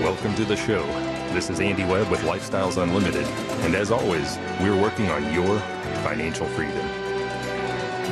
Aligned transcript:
Welcome 0.00 0.34
to 0.36 0.46
the 0.46 0.56
show. 0.56 0.86
This 1.34 1.50
is 1.50 1.60
Andy 1.60 1.84
Webb 1.84 2.10
with 2.10 2.20
Lifestyles 2.20 2.82
Unlimited, 2.82 3.26
and 3.66 3.74
as 3.74 3.90
always, 3.90 4.38
we're 4.58 4.80
working 4.80 5.10
on 5.10 5.30
your 5.30 5.58
financial 6.02 6.46
freedom. 6.46 6.78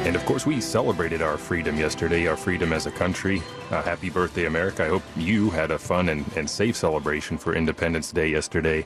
And 0.05 0.15
of 0.15 0.23
course, 0.27 0.45
we 0.45 0.61
celebrated 0.61 1.23
our 1.23 1.39
freedom 1.39 1.79
yesterday, 1.79 2.27
our 2.27 2.37
freedom 2.37 2.75
as 2.75 2.85
a 2.85 2.91
country. 2.91 3.43
Uh, 3.71 3.83
happy 3.83 4.11
birthday, 4.11 4.45
America. 4.45 4.85
I 4.85 4.89
hope 4.89 5.03
you 5.17 5.49
had 5.49 5.71
a 5.71 5.79
fun 5.79 6.11
and, 6.11 6.31
and 6.37 6.49
safe 6.49 6.77
celebration 6.77 7.39
for 7.39 7.55
Independence 7.55 8.13
Day 8.13 8.29
yesterday. 8.29 8.85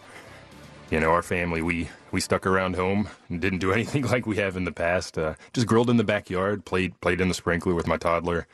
You 0.93 1.01
know, 1.01 1.11
our 1.11 1.23
family, 1.23 1.61
we, 1.61 1.89
we 2.13 2.21
stuck 2.21 2.47
around 2.47 2.77
home 2.77 3.09
and 3.29 3.41
didn't 3.41 3.59
do 3.59 3.73
anything 3.75 4.05
like 4.05 4.27
we 4.27 4.37
have 4.37 4.57
in 4.57 4.63
the 4.63 4.71
past. 4.71 5.19
Uh, 5.19 5.35
just 5.53 5.67
grilled 5.67 5.91
in 5.91 5.97
the 5.97 6.05
backyard, 6.05 6.65
played, 6.65 7.01
played 7.01 7.21
in 7.21 7.27
the 7.27 7.35
sprinkler 7.35 7.75
with 7.75 7.89
my 7.89 7.97
toddler. 7.97 8.47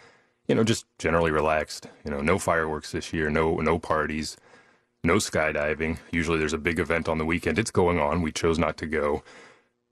You 0.49 0.55
know, 0.55 0.65
just 0.65 0.87
generally 0.99 1.31
relaxed. 1.31 1.87
You 2.05 2.11
know, 2.11 2.21
no 2.21 2.39
fireworks 2.39 2.91
this 2.91 3.13
year, 3.13 3.31
no, 3.31 3.57
no 3.57 3.79
parties 3.79 4.37
no 5.05 5.17
skydiving. 5.17 5.99
Usually 6.11 6.39
there's 6.39 6.53
a 6.53 6.59
big 6.59 6.79
event 6.79 7.09
on 7.09 7.19
the 7.19 7.25
weekend. 7.25 7.59
It's 7.59 7.71
going 7.71 7.99
on. 7.99 8.23
We 8.23 8.33
chose 8.33 8.59
not 8.59 8.77
to 8.79 8.87
go. 8.87 9.23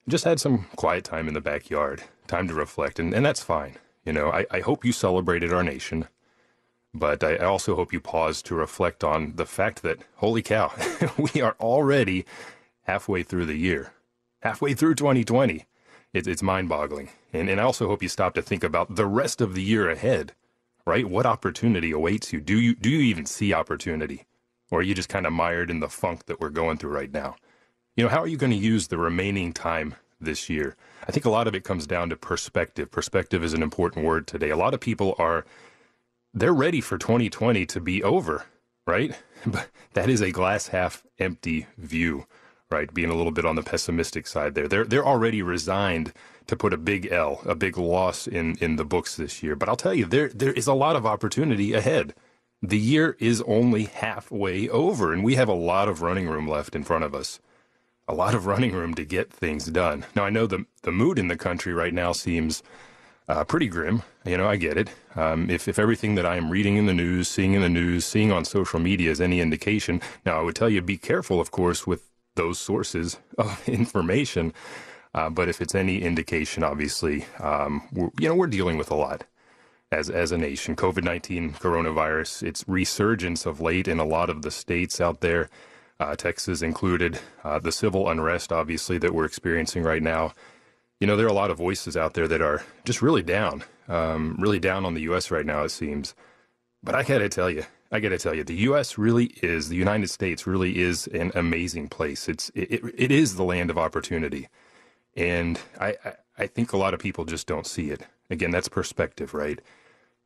Just 0.08 0.24
had 0.24 0.40
some 0.40 0.66
quiet 0.76 1.04
time 1.04 1.28
in 1.28 1.34
the 1.34 1.40
backyard, 1.40 2.02
time 2.26 2.46
to 2.48 2.54
reflect, 2.54 2.98
and, 2.98 3.12
and 3.12 3.26
that's 3.26 3.42
fine. 3.42 3.74
You 4.04 4.12
know, 4.12 4.30
I, 4.30 4.46
I 4.50 4.60
hope 4.60 4.84
you 4.84 4.92
celebrated 4.92 5.52
our 5.52 5.64
nation, 5.64 6.06
but 6.94 7.24
I, 7.24 7.36
I 7.36 7.44
also 7.44 7.74
hope 7.74 7.92
you 7.92 8.00
paused 8.00 8.46
to 8.46 8.54
reflect 8.54 9.02
on 9.02 9.34
the 9.34 9.46
fact 9.46 9.82
that, 9.82 9.98
holy 10.16 10.42
cow, 10.42 10.72
we 11.34 11.40
are 11.40 11.56
already 11.58 12.24
halfway 12.82 13.24
through 13.24 13.46
the 13.46 13.56
year, 13.56 13.92
halfway 14.42 14.74
through 14.74 14.94
2020. 14.94 15.66
It, 16.12 16.28
it's 16.28 16.42
mind 16.42 16.68
boggling. 16.68 17.10
And, 17.32 17.50
and 17.50 17.60
I 17.60 17.64
also 17.64 17.88
hope 17.88 18.02
you 18.02 18.08
stop 18.08 18.34
to 18.34 18.42
think 18.42 18.62
about 18.62 18.94
the 18.94 19.06
rest 19.06 19.40
of 19.40 19.54
the 19.54 19.62
year 19.62 19.90
ahead, 19.90 20.34
right? 20.86 21.08
What 21.08 21.26
opportunity 21.26 21.90
awaits 21.90 22.32
you? 22.32 22.40
Do 22.40 22.58
you, 22.58 22.74
do 22.74 22.88
you 22.88 23.00
even 23.00 23.26
see 23.26 23.52
opportunity? 23.52 24.24
Or 24.70 24.80
are 24.80 24.82
you 24.82 24.94
just 24.94 25.08
kind 25.08 25.26
of 25.26 25.32
mired 25.32 25.70
in 25.70 25.80
the 25.80 25.88
funk 25.88 26.26
that 26.26 26.40
we're 26.40 26.50
going 26.50 26.78
through 26.78 26.92
right 26.92 27.12
now? 27.12 27.36
You 27.96 28.04
know, 28.04 28.10
how 28.10 28.22
are 28.22 28.28
you 28.28 28.36
going 28.36 28.52
to 28.52 28.56
use 28.56 28.88
the 28.88 28.98
remaining 28.98 29.52
time 29.52 29.94
this 30.20 30.48
year? 30.48 30.76
I 31.06 31.12
think 31.12 31.24
a 31.24 31.30
lot 31.30 31.46
of 31.46 31.54
it 31.54 31.64
comes 31.64 31.86
down 31.86 32.10
to 32.10 32.16
perspective. 32.16 32.90
Perspective 32.90 33.42
is 33.42 33.54
an 33.54 33.62
important 33.62 34.04
word 34.04 34.26
today. 34.26 34.50
A 34.50 34.56
lot 34.56 34.74
of 34.74 34.80
people 34.80 35.14
are 35.18 35.44
they're 36.34 36.52
ready 36.52 36.82
for 36.82 36.98
2020 36.98 37.64
to 37.66 37.80
be 37.80 38.02
over, 38.02 38.44
right? 38.86 39.16
But 39.46 39.68
that 39.92 40.10
is 40.10 40.22
a 40.22 40.32
glass 40.32 40.68
half 40.68 41.04
empty 41.20 41.66
view, 41.78 42.26
right? 42.70 42.92
Being 42.92 43.10
a 43.10 43.14
little 43.14 43.32
bit 43.32 43.44
on 43.44 43.56
the 43.56 43.62
pessimistic 43.62 44.26
side 44.26 44.54
there. 44.54 44.68
They're 44.68 44.84
they're 44.84 45.06
already 45.06 45.42
resigned 45.42 46.12
to 46.46 46.56
put 46.56 46.72
a 46.72 46.78
big 46.78 47.10
L, 47.10 47.40
a 47.44 47.54
big 47.54 47.78
loss 47.78 48.26
in 48.26 48.56
in 48.56 48.76
the 48.76 48.84
books 48.84 49.16
this 49.16 49.42
year. 49.42 49.56
But 49.56 49.68
I'll 49.68 49.76
tell 49.76 49.94
you, 49.94 50.06
there 50.06 50.28
there 50.28 50.52
is 50.52 50.66
a 50.66 50.74
lot 50.74 50.96
of 50.96 51.06
opportunity 51.06 51.72
ahead 51.72 52.14
the 52.62 52.78
year 52.78 53.16
is 53.20 53.42
only 53.42 53.84
halfway 53.84 54.68
over, 54.68 55.12
and 55.12 55.22
we 55.22 55.34
have 55.34 55.48
a 55.48 55.54
lot 55.54 55.88
of 55.88 56.02
running 56.02 56.28
room 56.28 56.48
left 56.48 56.74
in 56.74 56.84
front 56.84 57.04
of 57.04 57.14
us. 57.14 57.38
A 58.08 58.14
lot 58.14 58.34
of 58.34 58.46
running 58.46 58.72
room 58.72 58.94
to 58.94 59.04
get 59.04 59.32
things 59.32 59.66
done. 59.66 60.06
Now, 60.14 60.24
I 60.24 60.30
know 60.30 60.46
the, 60.46 60.64
the 60.82 60.92
mood 60.92 61.18
in 61.18 61.28
the 61.28 61.36
country 61.36 61.72
right 61.72 61.92
now 61.92 62.12
seems 62.12 62.62
uh, 63.28 63.44
pretty 63.44 63.66
grim. 63.66 64.02
You 64.24 64.36
know, 64.36 64.48
I 64.48 64.56
get 64.56 64.78
it. 64.78 64.90
Um, 65.16 65.50
if, 65.50 65.66
if 65.66 65.78
everything 65.78 66.14
that 66.14 66.24
I 66.24 66.36
am 66.36 66.50
reading 66.50 66.76
in 66.76 66.86
the 66.86 66.94
news, 66.94 67.26
seeing 67.26 67.54
in 67.54 67.62
the 67.62 67.68
news, 67.68 68.04
seeing 68.04 68.30
on 68.30 68.44
social 68.44 68.78
media 68.78 69.10
is 69.10 69.20
any 69.20 69.40
indication, 69.40 70.00
now 70.24 70.38
I 70.38 70.42
would 70.42 70.54
tell 70.54 70.70
you 70.70 70.80
be 70.82 70.96
careful, 70.96 71.40
of 71.40 71.50
course, 71.50 71.86
with 71.86 72.05
those 72.36 72.58
sources 72.58 73.18
of 73.38 73.68
information. 73.68 74.52
Uh, 75.14 75.30
but 75.30 75.48
if 75.48 75.60
it's 75.60 75.74
any 75.74 76.02
indication, 76.02 76.62
obviously, 76.62 77.24
um, 77.40 77.82
you 78.20 78.28
know, 78.28 78.34
we're 78.34 78.46
dealing 78.46 78.76
with 78.76 78.90
a 78.90 78.94
lot 78.94 79.24
as 79.90 80.10
as 80.10 80.32
a 80.32 80.38
nation. 80.38 80.76
COVID 80.76 81.04
nineteen 81.04 81.52
coronavirus, 81.54 82.42
its 82.42 82.64
resurgence 82.68 83.46
of 83.46 83.60
late 83.60 83.88
in 83.88 83.98
a 83.98 84.04
lot 84.04 84.30
of 84.30 84.42
the 84.42 84.50
states 84.50 85.00
out 85.00 85.20
there, 85.20 85.48
uh, 85.98 86.14
Texas 86.16 86.62
included, 86.62 87.18
uh, 87.44 87.58
the 87.58 87.72
civil 87.72 88.08
unrest 88.08 88.52
obviously 88.52 88.98
that 88.98 89.14
we're 89.14 89.24
experiencing 89.24 89.82
right 89.82 90.02
now. 90.02 90.32
You 91.00 91.06
know, 91.06 91.16
there 91.16 91.26
are 91.26 91.30
a 91.30 91.34
lot 91.34 91.50
of 91.50 91.58
voices 91.58 91.96
out 91.96 92.14
there 92.14 92.28
that 92.28 92.40
are 92.40 92.64
just 92.84 93.02
really 93.02 93.22
down, 93.22 93.64
um, 93.88 94.36
really 94.38 94.58
down 94.58 94.84
on 94.84 94.94
the 94.94 95.02
U.S. 95.02 95.30
right 95.30 95.44
now. 95.44 95.62
It 95.64 95.70
seems, 95.70 96.14
but 96.82 96.94
I 96.94 97.02
gotta 97.02 97.28
tell 97.28 97.50
you, 97.50 97.64
I 97.90 98.00
gotta 98.00 98.18
tell 98.18 98.34
you, 98.34 98.44
the 98.44 98.54
U.S. 98.56 98.98
really 98.98 99.26
is 99.42 99.68
the 99.68 99.76
United 99.76 100.08
States 100.10 100.46
really 100.46 100.78
is 100.78 101.06
an 101.08 101.32
amazing 101.34 101.88
place. 101.88 102.28
It's 102.28 102.50
it, 102.54 102.82
it 102.96 103.10
is 103.12 103.36
the 103.36 103.44
land 103.44 103.70
of 103.70 103.78
opportunity, 103.78 104.48
and 105.16 105.60
I, 105.80 105.96
I 106.04 106.12
I 106.38 106.46
think 106.46 106.72
a 106.72 106.76
lot 106.76 106.94
of 106.94 107.00
people 107.00 107.24
just 107.24 107.46
don't 107.46 107.66
see 107.66 107.90
it. 107.90 108.02
Again, 108.30 108.50
that's 108.50 108.68
perspective, 108.68 109.34
right? 109.34 109.60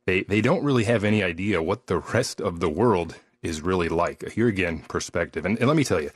They 0.05 0.23
they 0.23 0.41
don't 0.41 0.63
really 0.63 0.85
have 0.85 1.03
any 1.03 1.23
idea 1.23 1.61
what 1.61 1.87
the 1.87 1.99
rest 1.99 2.41
of 2.41 2.59
the 2.59 2.69
world 2.69 3.15
is 3.43 3.61
really 3.61 3.89
like. 3.89 4.29
Here 4.31 4.47
again, 4.47 4.79
perspective. 4.87 5.45
And, 5.45 5.57
and 5.59 5.67
let 5.67 5.77
me 5.77 5.83
tell 5.83 6.01
you, 6.01 6.11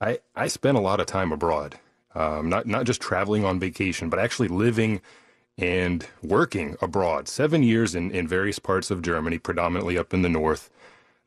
I 0.00 0.18
I 0.36 0.48
spent 0.48 0.76
a 0.76 0.80
lot 0.80 1.00
of 1.00 1.06
time 1.06 1.32
abroad, 1.32 1.78
um, 2.14 2.48
not 2.50 2.66
not 2.66 2.84
just 2.84 3.00
traveling 3.00 3.44
on 3.44 3.58
vacation, 3.58 4.10
but 4.10 4.18
actually 4.18 4.48
living 4.48 5.00
and 5.56 6.06
working 6.22 6.76
abroad. 6.82 7.28
Seven 7.28 7.62
years 7.62 7.94
in 7.94 8.10
in 8.10 8.28
various 8.28 8.58
parts 8.58 8.90
of 8.90 9.02
Germany, 9.02 9.38
predominantly 9.38 9.96
up 9.96 10.12
in 10.12 10.22
the 10.22 10.28
north. 10.28 10.70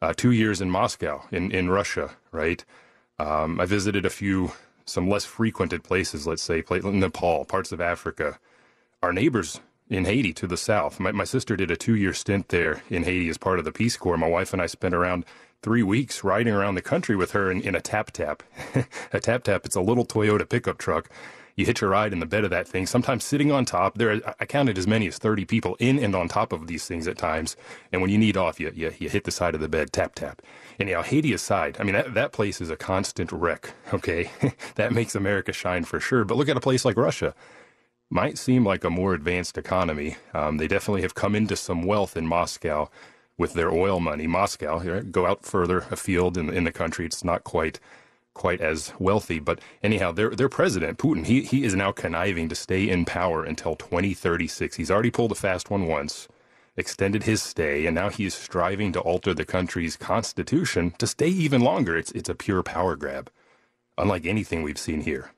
Uh, 0.06 0.14
two 0.16 0.30
years 0.30 0.62
in 0.62 0.70
Moscow, 0.70 1.24
in 1.32 1.52
in 1.52 1.68
Russia, 1.68 2.12
right? 2.32 2.64
Um, 3.18 3.60
I 3.60 3.66
visited 3.66 4.06
a 4.06 4.12
few 4.12 4.52
some 4.86 5.10
less 5.10 5.26
frequented 5.26 5.84
places, 5.84 6.28
let's 6.28 6.44
say, 6.44 6.64
Nepal, 6.70 7.44
parts 7.46 7.72
of 7.72 7.82
Africa. 7.82 8.38
Our 9.02 9.12
neighbors 9.12 9.62
in 9.90 10.06
Haiti 10.06 10.32
to 10.34 10.46
the 10.46 10.58
south. 10.58 11.00
My, 11.00 11.12
my 11.12 11.24
sister 11.24 11.56
did 11.56 11.72
a 11.72 11.76
two 11.76 11.96
year 11.96 12.14
stint 12.14 12.50
there 12.50 12.84
in 12.88 13.02
Haiti 13.02 13.30
as 13.30 13.40
part 13.40 13.58
of 13.58 13.66
the 13.66 13.72
Peace 13.72 13.98
Corps. 13.98 14.16
My 14.16 14.30
wife 14.30 14.54
and 14.54 14.62
I 14.62 14.68
spent 14.68 14.94
around 14.94 15.26
three 15.64 15.82
weeks 15.82 16.24
riding 16.24 16.54
around 16.54 16.76
the 16.76 16.84
country 16.84 17.16
with 17.16 17.32
her 17.32 17.50
in, 17.50 17.62
in 17.62 17.74
a 17.74 17.82
tap 17.82 18.12
tap. 18.12 18.44
a 19.12 19.20
tap 19.20 19.44
tap, 19.44 19.66
it's 19.66 19.76
a 19.76 19.82
little 19.82 20.06
Toyota 20.06 20.48
pickup 20.48 20.78
truck. 20.78 21.10
You 21.56 21.66
hitch 21.66 21.82
a 21.82 21.88
ride 21.88 22.14
in 22.14 22.20
the 22.20 22.26
bed 22.26 22.44
of 22.44 22.50
that 22.50 22.68
thing, 22.68 22.86
sometimes 22.86 23.24
sitting 23.24 23.52
on 23.52 23.66
top. 23.66 23.98
There, 23.98 24.12
are, 24.12 24.36
I 24.40 24.46
counted 24.46 24.78
as 24.78 24.88
many 24.88 25.08
as 25.08 25.18
30 25.18 25.46
people 25.46 25.76
in 25.80 26.00
and 26.00 26.16
on 26.16 26.28
top 26.28 26.52
of 26.52 26.68
these 26.68 26.86
things 26.86 27.08
at 27.08 27.18
times. 27.18 27.56
And 27.92 28.02
when 28.02 28.12
you 28.12 28.18
need 28.18 28.38
off, 28.38 28.60
you, 28.60 28.72
you, 28.76 28.94
you 29.00 29.10
hit 29.10 29.24
the 29.24 29.32
side 29.32 29.56
of 29.56 29.62
the 29.62 29.70
bed, 29.70 29.94
tap, 29.94 30.16
tap. 30.16 30.42
And 30.80 30.90
you 30.90 30.96
know, 30.96 31.02
Haiti 31.02 31.34
aside, 31.34 31.78
I 31.80 31.84
mean, 31.84 31.94
that, 31.94 32.14
that 32.14 32.34
place 32.34 32.60
is 32.60 32.70
a 32.70 32.76
constant 32.76 33.32
wreck, 33.32 33.74
okay? 33.94 34.30
that 34.76 34.92
makes 34.94 35.16
America 35.16 35.54
shine 35.54 35.86
for 35.86 36.00
sure. 36.00 36.26
But 36.26 36.38
look 36.38 36.50
at 36.50 36.58
a 36.58 36.62
place 36.62 36.86
like 36.86 36.98
Russia 36.98 37.34
might 38.10 38.38
seem 38.38 38.66
like 38.66 38.84
a 38.84 38.90
more 38.90 39.14
advanced 39.14 39.58
economy. 39.58 40.18
Um, 40.34 40.58
they 40.58 40.68
definitely 40.68 41.02
have 41.02 41.16
come 41.16 41.36
into 41.36 41.56
some 41.56 41.84
wealth 41.84 42.16
in 42.16 42.28
Moscow, 42.28 42.90
with 43.38 43.54
their 43.54 43.72
oil 43.72 44.00
money. 44.00 44.28
Moscow, 44.28 44.80
right? 44.80 45.12
go 45.12 45.26
out 45.26 45.44
further 45.46 45.86
afield 45.92 46.38
in, 46.38 46.50
in 46.50 46.64
the 46.64 46.72
country. 46.72 47.06
It's 47.06 47.24
not 47.24 47.44
quite 47.44 47.80
quite 48.36 48.62
as 48.62 48.94
wealthy, 49.00 49.40
but 49.40 49.60
anyhow, 49.82 50.12
their 50.12 50.30
their 50.30 50.50
president 50.50 51.00
Putin, 51.00 51.26
he 51.26 51.42
he 51.42 51.64
is 51.64 51.74
now 51.74 51.92
conniving 51.92 52.48
to 52.50 52.56
stay 52.56 52.88
in 52.88 53.06
power 53.06 53.44
until 53.44 53.76
2036. 53.76 54.76
He's 54.76 54.92
already 54.92 55.12
pulled 55.12 55.32
a 55.32 55.36
fast 55.36 55.72
one 55.72 55.88
once, 55.88 56.28
extended 56.78 57.24
his 57.24 57.42
stay, 57.42 57.88
and 57.88 57.96
now 57.96 58.10
he 58.10 58.26
is 58.28 58.36
striving 58.36 58.94
to 58.94 59.00
alter 59.00 59.34
the 59.34 59.46
country's 59.46 59.98
constitution 59.98 60.92
to 61.00 61.08
stay 61.08 61.30
even 61.30 61.62
longer. 61.62 61.98
It's 61.98 62.12
it's 62.12 62.30
a 62.30 62.36
pure 62.36 62.62
power 62.62 62.96
grab, 62.96 63.32
unlike 63.98 64.28
anything 64.28 64.62
we've 64.62 64.78
seen 64.78 65.02
here, 65.02 65.32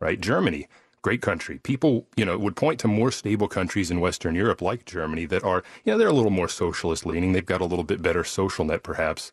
right? 0.00 0.20
Germany 0.20 0.68
great 1.02 1.22
country. 1.22 1.58
People, 1.58 2.06
you 2.16 2.24
know, 2.24 2.36
would 2.38 2.56
point 2.56 2.80
to 2.80 2.88
more 2.88 3.10
stable 3.10 3.48
countries 3.48 3.90
in 3.90 4.00
Western 4.00 4.34
Europe 4.34 4.60
like 4.60 4.84
Germany 4.84 5.26
that 5.26 5.44
are, 5.44 5.62
you 5.84 5.92
know, 5.92 5.98
they're 5.98 6.08
a 6.08 6.12
little 6.12 6.30
more 6.30 6.48
socialist 6.48 7.06
leaning. 7.06 7.32
They've 7.32 7.44
got 7.44 7.60
a 7.60 7.66
little 7.66 7.84
bit 7.84 8.02
better 8.02 8.24
social 8.24 8.64
net, 8.64 8.82
perhaps. 8.82 9.30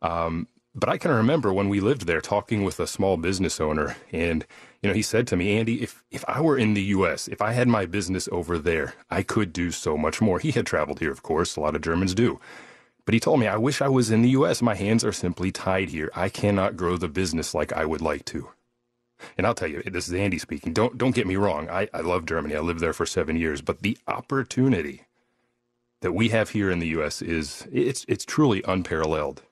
Um, 0.00 0.48
but 0.74 0.88
I 0.88 0.98
can 0.98 1.10
remember 1.10 1.52
when 1.52 1.68
we 1.68 1.80
lived 1.80 2.06
there 2.06 2.20
talking 2.20 2.64
with 2.64 2.80
a 2.80 2.86
small 2.86 3.16
business 3.16 3.60
owner, 3.60 3.96
and 4.10 4.46
you 4.82 4.88
know, 4.88 4.94
he 4.94 5.02
said 5.02 5.26
to 5.28 5.36
me, 5.36 5.58
Andy, 5.58 5.82
if 5.82 6.02
if 6.10 6.24
I 6.28 6.40
were 6.40 6.58
in 6.58 6.74
the 6.74 6.82
U.S., 6.96 7.28
if 7.28 7.42
I 7.42 7.52
had 7.52 7.68
my 7.68 7.86
business 7.86 8.28
over 8.32 8.58
there, 8.58 8.94
I 9.10 9.22
could 9.22 9.52
do 9.52 9.70
so 9.70 9.96
much 9.96 10.20
more. 10.20 10.38
He 10.38 10.52
had 10.52 10.66
traveled 10.66 11.00
here, 11.00 11.12
of 11.12 11.22
course. 11.22 11.56
A 11.56 11.60
lot 11.60 11.76
of 11.76 11.82
Germans 11.82 12.14
do. 12.14 12.40
But 13.04 13.14
he 13.14 13.20
told 13.20 13.40
me, 13.40 13.48
I 13.48 13.56
wish 13.56 13.82
I 13.82 13.88
was 13.88 14.10
in 14.10 14.22
the 14.22 14.30
U.S. 14.30 14.62
My 14.62 14.74
hands 14.74 15.04
are 15.04 15.12
simply 15.12 15.52
tied 15.52 15.90
here. 15.90 16.10
I 16.14 16.28
cannot 16.28 16.76
grow 16.76 16.96
the 16.96 17.08
business 17.08 17.54
like 17.54 17.72
I 17.72 17.84
would 17.84 18.00
like 18.00 18.24
to. 18.26 18.48
And 19.36 19.46
I'll 19.46 19.54
tell 19.54 19.68
you, 19.68 19.82
this 19.82 20.08
is 20.08 20.14
Andy 20.14 20.38
speaking. 20.38 20.72
Don't 20.72 20.98
don't 20.98 21.14
get 21.14 21.26
me 21.26 21.36
wrong. 21.36 21.68
I, 21.70 21.88
I 21.94 22.00
love 22.00 22.26
Germany. 22.26 22.56
I 22.56 22.60
lived 22.60 22.80
there 22.80 22.92
for 22.94 23.06
seven 23.06 23.36
years. 23.36 23.60
But 23.60 23.82
the 23.82 23.98
opportunity 24.08 25.02
that 26.00 26.12
we 26.12 26.30
have 26.30 26.50
here 26.50 26.70
in 26.70 26.80
the 26.80 26.88
U.S. 26.88 27.22
is 27.22 27.68
it's 27.72 28.04
it's 28.08 28.24
truly 28.24 28.62
unparalleled. 28.66 29.42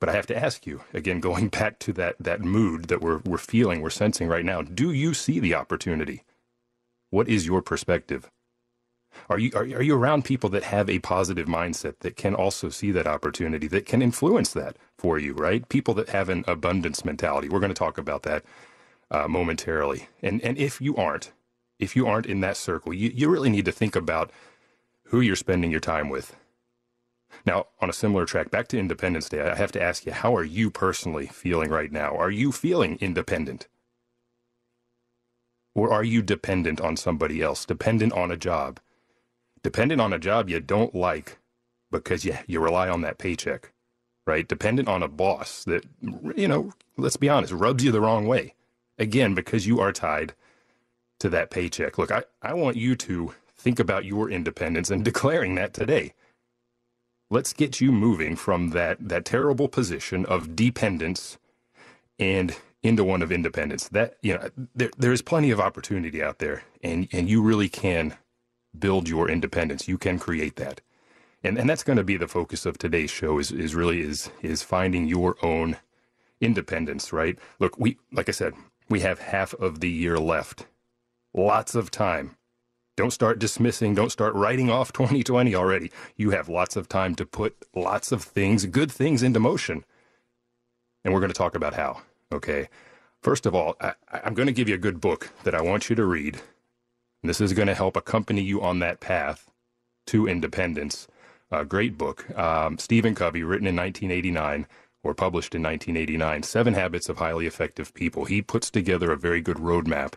But 0.00 0.08
I 0.08 0.12
have 0.12 0.26
to 0.26 0.36
ask 0.36 0.66
you 0.66 0.82
again, 0.92 1.20
going 1.20 1.48
back 1.48 1.78
to 1.80 1.92
that 1.94 2.16
that 2.20 2.40
mood 2.40 2.84
that 2.84 3.00
we're 3.00 3.18
we're 3.18 3.38
feeling, 3.38 3.80
we're 3.80 3.90
sensing 3.90 4.28
right 4.28 4.44
now. 4.44 4.62
Do 4.62 4.92
you 4.92 5.14
see 5.14 5.40
the 5.40 5.54
opportunity? 5.54 6.24
What 7.10 7.28
is 7.28 7.46
your 7.46 7.62
perspective? 7.62 8.30
Are 9.28 9.38
you, 9.38 9.50
are, 9.54 9.62
are 9.62 9.82
you 9.82 9.96
around 9.96 10.24
people 10.24 10.50
that 10.50 10.64
have 10.64 10.88
a 10.88 10.98
positive 11.00 11.46
mindset 11.48 12.00
that 12.00 12.16
can 12.16 12.34
also 12.34 12.68
see 12.68 12.92
that 12.92 13.06
opportunity, 13.06 13.66
that 13.68 13.86
can 13.86 14.02
influence 14.02 14.52
that 14.52 14.76
for 14.96 15.18
you, 15.18 15.32
right? 15.32 15.68
People 15.68 15.94
that 15.94 16.10
have 16.10 16.28
an 16.28 16.44
abundance 16.46 17.04
mentality. 17.04 17.48
We're 17.48 17.60
going 17.60 17.70
to 17.70 17.74
talk 17.74 17.98
about 17.98 18.22
that 18.24 18.44
uh, 19.10 19.26
momentarily. 19.28 20.08
And 20.22 20.40
and 20.42 20.56
if 20.58 20.80
you 20.80 20.96
aren't, 20.96 21.32
if 21.78 21.96
you 21.96 22.06
aren't 22.06 22.26
in 22.26 22.40
that 22.40 22.56
circle, 22.56 22.92
you, 22.92 23.10
you 23.14 23.28
really 23.28 23.50
need 23.50 23.64
to 23.64 23.72
think 23.72 23.96
about 23.96 24.30
who 25.04 25.20
you're 25.20 25.36
spending 25.36 25.70
your 25.70 25.80
time 25.80 26.10
with. 26.10 26.36
Now, 27.46 27.66
on 27.80 27.90
a 27.90 27.94
similar 27.94 28.26
track, 28.26 28.50
back 28.50 28.68
to 28.68 28.78
Independence 28.78 29.28
Day, 29.28 29.42
I 29.42 29.54
have 29.56 29.72
to 29.72 29.82
ask 29.82 30.06
you, 30.06 30.12
how 30.12 30.34
are 30.36 30.44
you 30.44 30.70
personally 30.70 31.26
feeling 31.26 31.70
right 31.70 31.92
now? 31.92 32.16
Are 32.16 32.30
you 32.30 32.52
feeling 32.52 32.98
independent? 33.00 33.68
Or 35.74 35.92
are 35.92 36.04
you 36.04 36.22
dependent 36.22 36.80
on 36.80 36.96
somebody 36.96 37.42
else, 37.42 37.64
dependent 37.64 38.12
on 38.12 38.30
a 38.30 38.36
job, 38.36 38.80
dependent 39.62 40.00
on 40.00 40.12
a 40.12 40.18
job 40.18 40.50
you 40.50 40.60
don't 40.60 40.94
like 40.94 41.38
because 41.90 42.24
you, 42.24 42.36
you 42.46 42.60
rely 42.60 42.88
on 42.88 43.02
that 43.02 43.18
paycheck, 43.18 43.72
right? 44.26 44.48
Dependent 44.48 44.88
on 44.88 45.02
a 45.02 45.08
boss 45.08 45.64
that, 45.64 45.84
you 46.36 46.48
know, 46.48 46.72
let's 46.96 47.16
be 47.16 47.28
honest, 47.28 47.52
rubs 47.52 47.84
you 47.84 47.92
the 47.92 48.00
wrong 48.00 48.26
way. 48.26 48.54
Again, 48.98 49.34
because 49.34 49.66
you 49.66 49.80
are 49.80 49.92
tied 49.92 50.34
to 51.20 51.28
that 51.30 51.50
paycheck. 51.50 51.98
Look, 51.98 52.10
I, 52.10 52.24
I 52.42 52.54
want 52.54 52.76
you 52.76 52.96
to 52.96 53.34
think 53.56 53.78
about 53.80 54.04
your 54.04 54.30
independence 54.30 54.90
and 54.90 55.04
declaring 55.06 55.54
that 55.56 55.74
today. 55.74 56.14
Let's 57.30 57.52
get 57.52 57.80
you 57.80 57.92
moving 57.92 58.36
from 58.36 58.70
that, 58.70 59.08
that 59.08 59.24
terrible 59.24 59.68
position 59.68 60.24
of 60.26 60.56
dependence 60.56 61.38
and 62.18 62.56
into 62.82 63.04
one 63.04 63.22
of 63.22 63.30
independence. 63.30 63.88
That, 63.88 64.16
you 64.22 64.34
know, 64.34 64.50
there, 64.74 64.90
there 64.96 65.12
is 65.12 65.22
plenty 65.22 65.50
of 65.50 65.60
opportunity 65.60 66.22
out 66.22 66.38
there 66.38 66.62
and, 66.82 67.08
and 67.12 67.28
you 67.28 67.42
really 67.42 67.68
can 67.68 68.16
build 68.78 69.08
your 69.08 69.28
independence. 69.28 69.88
You 69.88 69.98
can 69.98 70.18
create 70.18 70.56
that. 70.56 70.80
And, 71.44 71.58
and 71.58 71.68
that's 71.68 71.84
going 71.84 71.98
to 71.98 72.04
be 72.04 72.16
the 72.16 72.28
focus 72.28 72.66
of 72.66 72.78
today's 72.78 73.10
show 73.10 73.38
is, 73.38 73.52
is 73.52 73.74
really 73.74 74.00
is, 74.00 74.30
is 74.42 74.62
finding 74.62 75.06
your 75.06 75.36
own 75.42 75.76
independence, 76.40 77.12
right? 77.12 77.38
Look, 77.58 77.78
we, 77.78 77.98
like 78.12 78.28
I 78.28 78.32
said, 78.32 78.54
we 78.88 79.00
have 79.00 79.18
half 79.18 79.54
of 79.54 79.80
the 79.80 79.90
year 79.90 80.18
left. 80.18 80.66
Lots 81.34 81.74
of 81.74 81.90
time. 81.90 82.36
Don't 82.98 83.12
start 83.12 83.38
dismissing, 83.38 83.94
don't 83.94 84.10
start 84.10 84.34
writing 84.34 84.70
off 84.70 84.92
2020 84.92 85.54
already. 85.54 85.92
You 86.16 86.30
have 86.30 86.48
lots 86.48 86.74
of 86.74 86.88
time 86.88 87.14
to 87.14 87.24
put 87.24 87.54
lots 87.72 88.10
of 88.10 88.24
things, 88.24 88.66
good 88.66 88.90
things 88.90 89.22
into 89.22 89.38
motion. 89.38 89.84
And 91.04 91.14
we're 91.14 91.20
going 91.20 91.30
to 91.30 91.38
talk 91.38 91.54
about 91.54 91.74
how, 91.74 92.02
okay? 92.32 92.68
First 93.22 93.46
of 93.46 93.54
all, 93.54 93.76
I, 93.80 93.94
am 94.24 94.34
going 94.34 94.48
to 94.48 94.52
give 94.52 94.68
you 94.68 94.74
a 94.74 94.78
good 94.78 95.00
book 95.00 95.30
that 95.44 95.54
I 95.54 95.62
want 95.62 95.88
you 95.88 95.94
to 95.94 96.04
read. 96.04 96.40
This 97.22 97.40
is 97.40 97.52
going 97.52 97.68
to 97.68 97.74
help 97.76 97.96
accompany 97.96 98.42
you 98.42 98.60
on 98.62 98.80
that 98.80 98.98
path 98.98 99.48
to 100.08 100.26
independence. 100.26 101.06
A 101.52 101.64
great 101.64 101.96
book. 101.96 102.36
Um, 102.36 102.78
Stephen 102.78 103.14
Covey, 103.14 103.44
written 103.44 103.68
in 103.68 103.76
1989 103.76 104.66
or 105.04 105.14
published 105.14 105.54
in 105.54 105.62
1989, 105.62 106.42
Seven 106.42 106.74
Habits 106.74 107.08
of 107.08 107.18
Highly 107.18 107.46
Effective 107.46 107.94
People. 107.94 108.24
He 108.24 108.42
puts 108.42 108.72
together 108.72 109.12
a 109.12 109.16
very 109.16 109.40
good 109.40 109.58
roadmap 109.58 110.14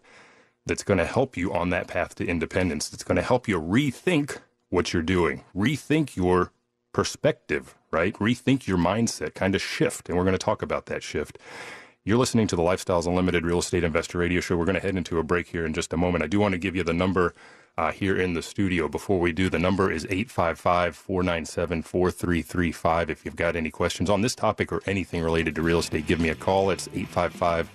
that's 0.65 0.83
going 0.83 0.97
to 0.97 1.05
help 1.05 1.37
you 1.37 1.53
on 1.53 1.69
that 1.69 1.87
path 1.87 2.15
to 2.15 2.25
independence. 2.25 2.89
That's 2.89 3.03
going 3.03 3.15
to 3.15 3.21
help 3.21 3.47
you 3.47 3.59
rethink 3.59 4.39
what 4.69 4.93
you're 4.93 5.01
doing, 5.01 5.43
rethink 5.55 6.15
your 6.15 6.51
perspective, 6.93 7.75
right? 7.91 8.13
Rethink 8.15 8.67
your 8.67 8.77
mindset, 8.77 9.33
kind 9.33 9.55
of 9.55 9.61
shift. 9.61 10.07
And 10.07 10.17
we're 10.17 10.23
going 10.23 10.37
to 10.37 10.37
talk 10.37 10.61
about 10.61 10.85
that 10.87 11.03
shift. 11.03 11.37
You're 12.03 12.17
listening 12.17 12.47
to 12.47 12.55
the 12.55 12.63
Lifestyles 12.63 13.05
Unlimited 13.05 13.45
Real 13.45 13.59
Estate 13.59 13.83
Investor 13.83 14.17
Radio 14.17 14.41
Show. 14.41 14.57
We're 14.57 14.65
going 14.65 14.75
to 14.75 14.81
head 14.81 14.95
into 14.95 15.19
a 15.19 15.23
break 15.23 15.47
here 15.47 15.65
in 15.65 15.73
just 15.73 15.93
a 15.93 15.97
moment. 15.97 16.23
I 16.23 16.27
do 16.27 16.39
want 16.39 16.53
to 16.53 16.57
give 16.57 16.75
you 16.75 16.83
the 16.83 16.93
number 16.93 17.35
uh, 17.77 17.91
here 17.91 18.19
in 18.19 18.33
the 18.33 18.41
studio. 18.41 18.87
Before 18.87 19.19
we 19.19 19.31
do, 19.31 19.49
the 19.49 19.59
number 19.59 19.91
is 19.91 20.05
855 20.05 20.95
497 20.95 21.83
4335. 21.83 23.09
If 23.09 23.25
you've 23.25 23.35
got 23.35 23.55
any 23.55 23.69
questions 23.69 24.09
on 24.09 24.21
this 24.21 24.35
topic 24.35 24.71
or 24.71 24.81
anything 24.85 25.21
related 25.21 25.55
to 25.55 25.61
real 25.61 25.79
estate, 25.79 26.07
give 26.07 26.19
me 26.19 26.29
a 26.29 26.35
call. 26.35 26.69
It's 26.71 26.87
855 26.87 27.69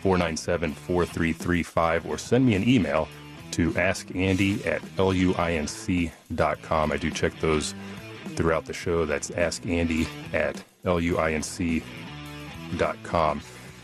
497 0.00 0.72
4335 0.72 2.06
or 2.06 2.18
send 2.18 2.46
me 2.46 2.54
an 2.54 2.68
email 2.68 3.08
to 3.52 3.70
askandy 3.72 4.64
at 4.66 4.82
luinc.com. 4.96 6.12
I 6.92 6.96
do 6.96 7.10
check 7.10 7.38
those 7.40 7.74
throughout 8.36 8.66
the 8.66 8.72
show. 8.72 9.04
That's 9.04 9.30
askandy 9.30 10.06
at 10.32 10.62
luinc.com. 10.84 11.82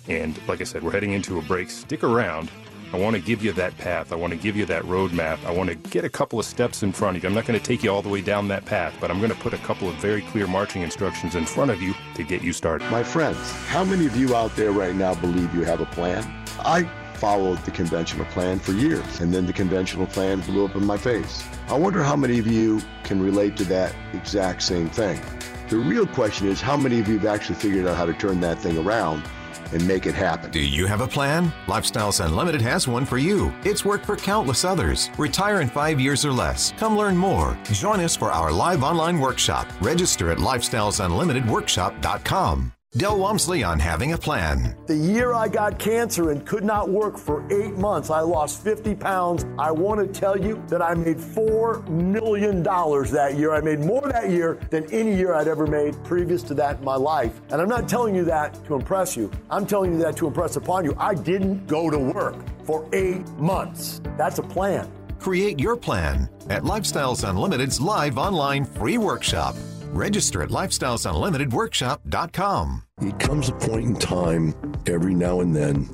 And 0.06 0.48
like 0.48 0.60
I 0.60 0.64
said, 0.64 0.82
we're 0.82 0.92
heading 0.92 1.12
into 1.12 1.38
a 1.38 1.42
break. 1.42 1.70
Stick 1.70 2.04
around. 2.04 2.50
I 2.94 2.96
want 2.96 3.16
to 3.16 3.20
give 3.20 3.42
you 3.42 3.50
that 3.54 3.76
path. 3.76 4.12
I 4.12 4.14
want 4.14 4.32
to 4.34 4.38
give 4.38 4.54
you 4.54 4.66
that 4.66 4.84
roadmap. 4.84 5.44
I 5.44 5.50
want 5.50 5.68
to 5.68 5.74
get 5.74 6.04
a 6.04 6.08
couple 6.08 6.38
of 6.38 6.46
steps 6.46 6.84
in 6.84 6.92
front 6.92 7.16
of 7.16 7.24
you. 7.24 7.28
I'm 7.28 7.34
not 7.34 7.44
going 7.44 7.58
to 7.58 7.66
take 7.66 7.82
you 7.82 7.90
all 7.90 8.02
the 8.02 8.08
way 8.08 8.20
down 8.20 8.46
that 8.48 8.64
path, 8.66 8.94
but 9.00 9.10
I'm 9.10 9.18
going 9.18 9.32
to 9.32 9.36
put 9.38 9.52
a 9.52 9.58
couple 9.58 9.88
of 9.88 9.96
very 9.96 10.22
clear 10.22 10.46
marching 10.46 10.82
instructions 10.82 11.34
in 11.34 11.44
front 11.44 11.72
of 11.72 11.82
you 11.82 11.92
to 12.14 12.22
get 12.22 12.40
you 12.40 12.52
started. 12.52 12.88
My 12.92 13.02
friends, 13.02 13.50
how 13.66 13.82
many 13.82 14.06
of 14.06 14.14
you 14.14 14.36
out 14.36 14.54
there 14.54 14.70
right 14.70 14.94
now 14.94 15.12
believe 15.12 15.52
you 15.56 15.64
have 15.64 15.80
a 15.80 15.86
plan? 15.86 16.22
I 16.60 16.88
followed 17.14 17.58
the 17.64 17.72
conventional 17.72 18.26
plan 18.26 18.60
for 18.60 18.70
years, 18.70 19.20
and 19.20 19.34
then 19.34 19.46
the 19.46 19.52
conventional 19.52 20.06
plan 20.06 20.38
blew 20.42 20.64
up 20.64 20.76
in 20.76 20.86
my 20.86 20.96
face. 20.96 21.44
I 21.66 21.76
wonder 21.76 22.00
how 22.00 22.14
many 22.14 22.38
of 22.38 22.46
you 22.46 22.80
can 23.02 23.20
relate 23.20 23.56
to 23.56 23.64
that 23.64 23.92
exact 24.12 24.62
same 24.62 24.88
thing. 24.88 25.20
The 25.68 25.78
real 25.78 26.06
question 26.06 26.46
is 26.46 26.60
how 26.60 26.76
many 26.76 27.00
of 27.00 27.08
you 27.08 27.18
have 27.18 27.26
actually 27.26 27.56
figured 27.56 27.88
out 27.88 27.96
how 27.96 28.06
to 28.06 28.12
turn 28.12 28.38
that 28.42 28.60
thing 28.60 28.78
around 28.78 29.24
and 29.72 29.86
make 29.86 30.06
it 30.06 30.14
happen. 30.14 30.50
Do 30.50 30.60
you 30.60 30.86
have 30.86 31.00
a 31.00 31.08
plan? 31.08 31.52
Lifestyles 31.66 32.24
Unlimited 32.24 32.62
has 32.62 32.88
one 32.88 33.04
for 33.04 33.18
you. 33.18 33.52
It's 33.64 33.84
worked 33.84 34.06
for 34.06 34.16
countless 34.16 34.64
others. 34.64 35.10
Retire 35.18 35.60
in 35.60 35.68
five 35.68 36.00
years 36.00 36.24
or 36.24 36.32
less. 36.32 36.72
Come 36.78 36.96
learn 36.96 37.16
more. 37.16 37.58
Join 37.64 38.00
us 38.00 38.16
for 38.16 38.32
our 38.32 38.50
live 38.52 38.82
online 38.82 39.18
workshop. 39.18 39.66
Register 39.80 40.30
at 40.30 40.38
lifestylesunlimitedworkshop.com. 40.38 42.72
Del 42.96 43.18
Walmsley 43.18 43.64
on 43.64 43.80
having 43.80 44.12
a 44.12 44.18
plan. 44.18 44.76
The 44.86 44.94
year 44.94 45.34
I 45.34 45.48
got 45.48 45.80
cancer 45.80 46.30
and 46.30 46.46
could 46.46 46.62
not 46.62 46.88
work 46.88 47.18
for 47.18 47.44
eight 47.50 47.74
months, 47.74 48.08
I 48.08 48.20
lost 48.20 48.62
50 48.62 48.94
pounds. 48.94 49.44
I 49.58 49.72
want 49.72 50.00
to 50.00 50.20
tell 50.20 50.38
you 50.38 50.62
that 50.68 50.80
I 50.80 50.94
made 50.94 51.16
$4 51.16 51.88
million 51.88 52.62
that 52.62 53.34
year. 53.36 53.52
I 53.52 53.60
made 53.60 53.80
more 53.80 54.02
that 54.02 54.30
year 54.30 54.60
than 54.70 54.88
any 54.92 55.12
year 55.12 55.34
I'd 55.34 55.48
ever 55.48 55.66
made 55.66 56.00
previous 56.04 56.44
to 56.44 56.54
that 56.54 56.78
in 56.78 56.84
my 56.84 56.94
life. 56.94 57.40
And 57.50 57.60
I'm 57.60 57.68
not 57.68 57.88
telling 57.88 58.14
you 58.14 58.24
that 58.26 58.64
to 58.66 58.76
impress 58.76 59.16
you. 59.16 59.28
I'm 59.50 59.66
telling 59.66 59.94
you 59.94 59.98
that 59.98 60.16
to 60.18 60.28
impress 60.28 60.54
upon 60.54 60.84
you. 60.84 60.94
I 60.96 61.14
didn't 61.16 61.66
go 61.66 61.90
to 61.90 61.98
work 61.98 62.36
for 62.62 62.88
eight 62.92 63.28
months. 63.30 64.02
That's 64.16 64.38
a 64.38 64.44
plan. 64.44 64.88
Create 65.18 65.58
your 65.58 65.76
plan 65.76 66.28
at 66.48 66.62
Lifestyles 66.62 67.28
Unlimited's 67.28 67.80
live 67.80 68.18
online 68.18 68.64
free 68.64 68.98
workshop. 68.98 69.56
Register 69.94 70.42
at 70.42 70.48
lifestylesunlimitedworkshop.com. 70.48 72.82
It 73.02 73.20
comes 73.20 73.48
a 73.48 73.52
point 73.52 73.84
in 73.84 73.94
time 73.94 74.52
every 74.88 75.14
now 75.14 75.38
and 75.38 75.54
then 75.54 75.84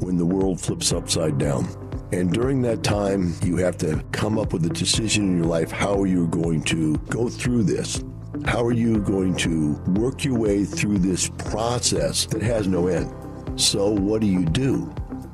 when 0.00 0.16
the 0.16 0.24
world 0.24 0.58
flips 0.58 0.94
upside 0.94 1.36
down. 1.36 1.68
And 2.10 2.32
during 2.32 2.62
that 2.62 2.82
time, 2.82 3.34
you 3.42 3.58
have 3.58 3.76
to 3.78 4.02
come 4.12 4.38
up 4.38 4.54
with 4.54 4.64
a 4.64 4.70
decision 4.70 5.24
in 5.24 5.36
your 5.36 5.46
life 5.46 5.70
how 5.70 6.00
are 6.00 6.06
you're 6.06 6.26
going 6.26 6.62
to 6.64 6.96
go 7.10 7.28
through 7.28 7.64
this. 7.64 8.02
How 8.46 8.64
are 8.64 8.72
you 8.72 9.02
going 9.02 9.36
to 9.36 9.74
work 9.88 10.24
your 10.24 10.38
way 10.38 10.64
through 10.64 11.00
this 11.00 11.28
process 11.28 12.24
that 12.26 12.40
has 12.40 12.66
no 12.66 12.86
end? 12.86 13.14
So, 13.60 13.90
what 13.90 14.22
do 14.22 14.26
you 14.26 14.46
do? 14.46 14.90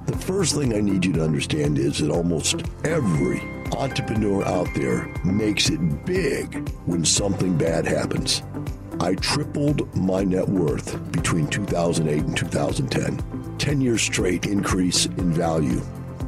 The 0.07 0.17
first 0.19 0.55
thing 0.55 0.73
I 0.73 0.81
need 0.81 1.05
you 1.05 1.13
to 1.15 1.25
understand 1.25 1.79
is 1.79 1.99
that 1.99 2.13
almost 2.13 2.63
every 2.85 3.41
entrepreneur 3.73 4.45
out 4.45 4.69
there 4.77 5.13
makes 5.25 5.69
it 5.69 6.07
big 6.07 6.69
when 6.87 7.05
something 7.05 7.59
bad 7.59 7.85
happens. 7.87 8.45
I 9.01 9.17
tripled 9.17 9.95
my 9.97 10.23
net 10.23 10.49
worth 10.49 11.11
between 11.11 11.49
2008 11.49 12.25
and 12.25 12.37
2010. 12.37 13.59
10 13.59 13.81
years 13.81 14.01
straight 14.01 14.47
increase 14.47 15.07
in 15.07 15.33
value. 15.33 15.83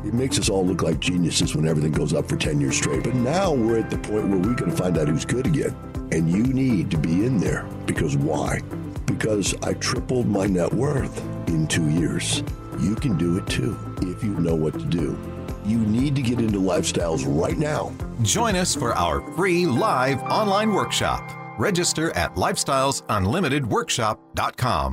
It 0.04 0.12
makes 0.12 0.40
us 0.40 0.48
all 0.48 0.66
look 0.66 0.82
like 0.82 0.98
geniuses 0.98 1.54
when 1.54 1.68
everything 1.68 1.92
goes 1.92 2.12
up 2.12 2.28
for 2.28 2.36
10 2.36 2.60
years 2.60 2.76
straight. 2.76 3.04
But 3.04 3.14
now 3.14 3.52
we're 3.52 3.78
at 3.78 3.90
the 3.90 3.98
point 3.98 4.28
where 4.28 4.40
going 4.40 4.56
to 4.56 4.76
find 4.76 4.98
out 4.98 5.06
who's 5.06 5.24
good 5.24 5.46
again. 5.46 5.76
And 6.10 6.28
you 6.28 6.42
need 6.42 6.90
to 6.90 6.98
be 6.98 7.24
in 7.24 7.38
there. 7.38 7.64
Because 7.86 8.16
why? 8.16 8.60
Because 9.06 9.54
I 9.62 9.74
tripled 9.74 10.26
my 10.26 10.46
net 10.46 10.72
worth 10.74 11.16
in 11.48 11.68
two 11.68 11.88
years. 11.90 12.42
You 12.80 12.94
can 12.94 13.18
do 13.18 13.36
it 13.38 13.46
too 13.46 13.76
if 14.02 14.22
you 14.22 14.30
know 14.30 14.54
what 14.54 14.74
to 14.74 14.84
do. 14.84 15.18
You 15.64 15.78
need 15.78 16.14
to 16.16 16.22
get 16.22 16.38
into 16.40 16.60
lifestyles 16.60 17.24
right 17.26 17.58
now. 17.58 17.92
Join 18.22 18.54
us 18.56 18.76
for 18.76 18.94
our 18.94 19.20
free 19.32 19.66
live 19.66 20.22
online 20.22 20.72
workshop. 20.72 21.28
Register 21.58 22.10
at 22.12 22.36
lifestylesunlimitedworkshop.com. 22.36 24.92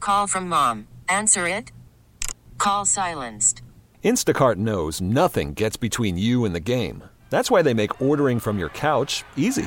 Call 0.00 0.26
from 0.26 0.48
mom. 0.48 0.88
Answer 1.08 1.46
it. 1.48 1.70
Call 2.58 2.84
silenced. 2.84 3.62
Instacart 4.02 4.56
knows 4.56 5.00
nothing 5.00 5.54
gets 5.54 5.76
between 5.76 6.18
you 6.18 6.44
and 6.44 6.52
the 6.54 6.60
game. 6.60 7.04
That's 7.30 7.50
why 7.50 7.62
they 7.62 7.72
make 7.74 8.02
ordering 8.02 8.40
from 8.40 8.58
your 8.58 8.68
couch 8.70 9.22
easy. 9.36 9.66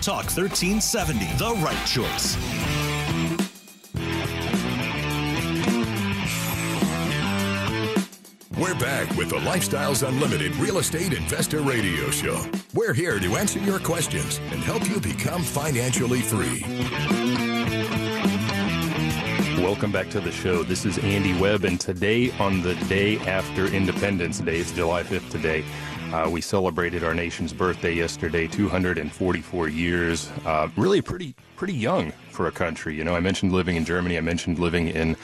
Talk 0.00 0.30
1370, 0.30 1.26
the 1.36 1.52
right 1.62 1.86
choice. 1.86 2.34
We're 8.58 8.78
back 8.78 9.14
with 9.18 9.28
the 9.28 9.36
Lifestyles 9.36 10.08
Unlimited 10.08 10.56
Real 10.56 10.78
Estate 10.78 11.12
Investor 11.12 11.60
Radio 11.60 12.10
Show. 12.10 12.42
We're 12.72 12.94
here 12.94 13.20
to 13.20 13.36
answer 13.36 13.58
your 13.58 13.78
questions 13.78 14.38
and 14.50 14.62
help 14.62 14.88
you 14.88 15.00
become 15.00 15.42
financially 15.42 16.22
free. 16.22 16.64
Welcome 19.62 19.92
back 19.92 20.08
to 20.10 20.20
the 20.20 20.32
show. 20.32 20.62
This 20.62 20.86
is 20.86 20.96
Andy 20.98 21.38
Webb, 21.38 21.64
and 21.64 21.78
today, 21.78 22.30
on 22.38 22.62
the 22.62 22.74
day 22.86 23.18
after 23.18 23.66
Independence 23.66 24.40
Day, 24.40 24.56
it's 24.56 24.72
July 24.72 25.02
5th 25.02 25.30
today, 25.30 25.62
uh, 26.12 26.28
we 26.28 26.40
celebrated 26.40 27.04
our 27.04 27.14
nation's 27.14 27.52
birthday 27.52 27.94
yesterday, 27.94 28.46
244 28.48 29.68
years. 29.68 30.30
Uh, 30.44 30.68
really 30.76 31.00
pretty 31.00 31.34
pretty 31.56 31.74
young 31.74 32.12
for 32.30 32.46
a 32.48 32.52
country. 32.52 32.94
You 32.94 33.04
know, 33.04 33.14
I 33.14 33.20
mentioned 33.20 33.52
living 33.52 33.76
in 33.76 33.84
Germany. 33.84 34.18
I 34.18 34.20
mentioned 34.20 34.58
living 34.58 34.88
in 34.88 35.16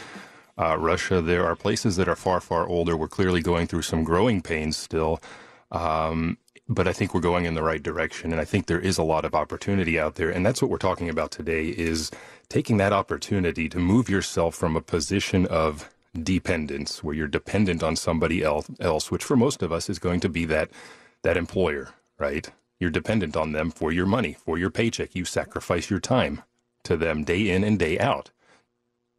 uh, 0.59 0.76
Russia. 0.78 1.21
There 1.21 1.45
are 1.45 1.57
places 1.57 1.97
that 1.97 2.09
are 2.09 2.16
far 2.16 2.40
far 2.40 2.69
older. 2.69 2.97
We're 2.97 3.09
clearly 3.09 3.40
going 3.40 3.66
through 3.66 3.83
some 3.83 4.05
growing 4.05 4.43
pains 4.43 4.76
still. 4.76 5.21
Um, 5.73 6.38
but 6.69 6.88
I 6.88 6.93
think 6.93 7.14
we're 7.14 7.21
going 7.21 7.45
in 7.45 7.55
the 7.55 7.62
right 7.62 7.83
direction, 7.83 8.33
and 8.33 8.40
I 8.40 8.45
think 8.45 8.66
there 8.66 8.81
is 8.81 8.99
a 8.99 9.05
lot 9.05 9.25
of 9.25 9.35
opportunity 9.35 10.00
out 10.00 10.16
there, 10.16 10.31
and 10.31 10.45
that's 10.45 10.61
what 10.61 10.71
we're 10.71 10.78
talking 10.78 11.09
about 11.09 11.31
today: 11.31 11.66
is 11.66 12.11
taking 12.49 12.76
that 12.76 12.93
opportunity 12.93 13.69
to 13.69 13.78
move 13.78 14.09
yourself 14.09 14.55
from 14.55 14.76
a 14.76 14.81
position 14.81 15.47
of 15.47 15.88
dependence, 16.16 17.04
where 17.04 17.14
you're 17.14 17.28
dependent 17.28 17.82
on 17.82 17.96
somebody 17.96 18.42
else, 18.42 18.70
else, 18.80 19.11
which 19.11 19.25
for 19.25 19.37
most 19.37 19.62
of 19.62 19.73
us 19.73 19.88
is 19.90 19.99
going 19.99 20.20
to 20.20 20.28
be 20.28 20.44
that 20.46 20.70
that 21.23 21.37
employer, 21.37 21.90
right? 22.18 22.50
You're 22.78 22.90
dependent 22.90 23.37
on 23.37 23.52
them 23.52 23.70
for 23.70 23.90
your 23.92 24.06
money, 24.06 24.37
for 24.44 24.58
your 24.58 24.70
paycheck. 24.70 25.14
You 25.14 25.25
sacrifice 25.25 25.90
your 25.90 26.00
time 26.00 26.42
to 26.85 26.96
them 26.96 27.25
day 27.25 27.50
in 27.50 27.64
and 27.64 27.78
day 27.78 27.99
out. 27.99 28.30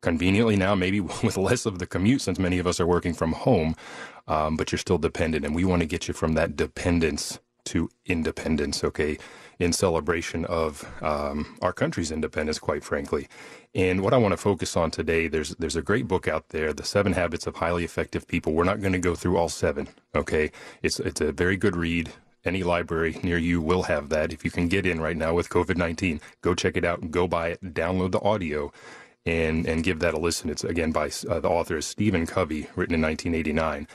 Conveniently 0.01 0.55
now, 0.55 0.75
maybe 0.75 0.99
with 1.23 1.37
less 1.37 1.65
of 1.65 1.79
the 1.79 1.87
commute, 1.87 2.21
since 2.21 2.39
many 2.39 2.59
of 2.59 2.67
us 2.67 2.79
are 2.79 2.87
working 2.87 3.13
from 3.13 3.33
home, 3.33 3.75
um, 4.27 4.57
but 4.57 4.71
you're 4.71 4.79
still 4.79 4.97
dependent, 4.97 5.45
and 5.45 5.55
we 5.55 5.65
want 5.65 5.81
to 5.81 5.87
get 5.87 6.07
you 6.07 6.13
from 6.13 6.33
that 6.33 6.55
dependence 6.55 7.39
to 7.65 7.89
independence. 8.05 8.83
Okay, 8.83 9.17
in 9.59 9.73
celebration 9.73 10.45
of 10.45 10.85
um, 11.01 11.57
our 11.61 11.73
country's 11.73 12.11
independence, 12.11 12.59
quite 12.59 12.83
frankly. 12.83 13.27
And 13.73 14.01
what 14.01 14.13
I 14.13 14.17
want 14.17 14.33
to 14.33 14.37
focus 14.37 14.77
on 14.77 14.91
today, 14.91 15.27
there's 15.27 15.55
there's 15.55 15.75
a 15.75 15.81
great 15.81 16.07
book 16.07 16.27
out 16.27 16.49
there, 16.49 16.73
The 16.73 16.83
Seven 16.83 17.13
Habits 17.13 17.47
of 17.47 17.55
Highly 17.55 17.83
Effective 17.83 18.27
People. 18.27 18.53
We're 18.53 18.63
not 18.63 18.81
going 18.81 18.93
to 18.93 18.99
go 18.99 19.15
through 19.15 19.37
all 19.37 19.49
seven. 19.49 19.87
Okay, 20.15 20.51
it's 20.81 20.99
it's 20.99 21.21
a 21.21 21.31
very 21.31 21.57
good 21.57 21.75
read. 21.75 22.11
Any 22.45 22.63
library 22.63 23.19
near 23.23 23.37
you 23.37 23.61
will 23.61 23.83
have 23.83 24.09
that. 24.09 24.31
If 24.31 24.45
you 24.45 24.51
can 24.51 24.69
get 24.69 24.85
in 24.85 25.01
right 25.01 25.17
now 25.17 25.33
with 25.33 25.49
COVID 25.49 25.75
nineteen, 25.75 26.21
go 26.41 26.55
check 26.55 26.77
it 26.77 26.85
out. 26.85 27.11
Go 27.11 27.27
buy 27.27 27.49
it. 27.49 27.73
Download 27.73 28.11
the 28.11 28.21
audio. 28.21 28.71
And, 29.25 29.65
and 29.65 29.83
give 29.83 29.99
that 29.99 30.13
a 30.13 30.17
listen. 30.17 30.49
It's 30.49 30.63
again 30.63 30.93
by 30.93 31.11
uh, 31.29 31.41
the 31.41 31.49
author 31.49 31.81
Stephen 31.81 32.25
Covey, 32.25 32.69
written 32.77 32.95
in 32.95 33.01
1989. 33.01 33.85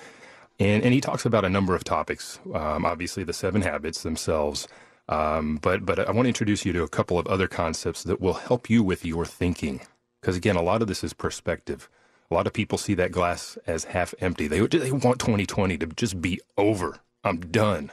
And, 0.61 0.83
and 0.85 0.93
he 0.95 1.01
talks 1.01 1.25
about 1.25 1.45
a 1.45 1.49
number 1.49 1.75
of 1.75 1.85
topics. 1.85 2.39
Um, 2.53 2.85
obviously, 2.85 3.25
the 3.25 3.33
seven 3.33 3.63
habits 3.63 4.03
themselves, 4.03 4.69
um, 5.09 5.59
but 5.63 5.85
but 5.85 5.99
I 5.99 6.13
want 6.13 6.27
to 6.27 6.31
introduce 6.31 6.65
you 6.65 6.73
to 6.75 6.83
a 6.83 6.89
couple 6.89 7.19
of 7.19 7.27
other 7.27 7.49
concepts 7.49 8.03
that 8.05 8.21
will 8.21 8.35
help 8.35 8.71
you 8.71 8.83
with 8.83 9.05
your 9.05 9.25
thinking. 9.27 9.81
Because 10.21 10.37
again, 10.37 10.57
a 10.57 10.63
lot 10.63 10.83
of 10.83 10.89
this 10.89 11.05
is 11.05 11.13
perspective. 11.13 11.89
A 12.31 12.35
lot 12.35 12.47
of 12.47 12.53
people 12.53 12.79
see 12.79 12.95
that 12.95 13.13
glass 13.13 13.59
as 13.67 13.85
half 13.85 14.15
empty. 14.21 14.49
They 14.49 14.61
they 14.67 14.93
want 14.93 15.19
2020 15.21 15.79
to 15.79 15.87
just 15.87 16.21
be 16.21 16.41
over. 16.57 17.01
I'm 17.25 17.41
done. 17.41 17.93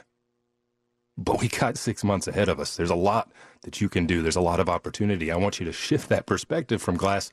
But 1.18 1.40
we 1.40 1.48
got 1.48 1.76
six 1.76 2.02
months 2.02 2.28
ahead 2.28 2.48
of 2.48 2.58
us. 2.60 2.76
There's 2.76 2.90
a 2.90 2.94
lot 2.94 3.30
that 3.62 3.80
you 3.80 3.88
can 3.90 4.06
do. 4.06 4.22
There's 4.22 4.36
a 4.36 4.40
lot 4.40 4.60
of 4.60 4.68
opportunity. 4.70 5.30
I 5.30 5.36
want 5.36 5.60
you 5.60 5.66
to 5.66 5.72
shift 5.72 6.08
that 6.08 6.26
perspective 6.26 6.80
from 6.80 6.96
glass 6.96 7.30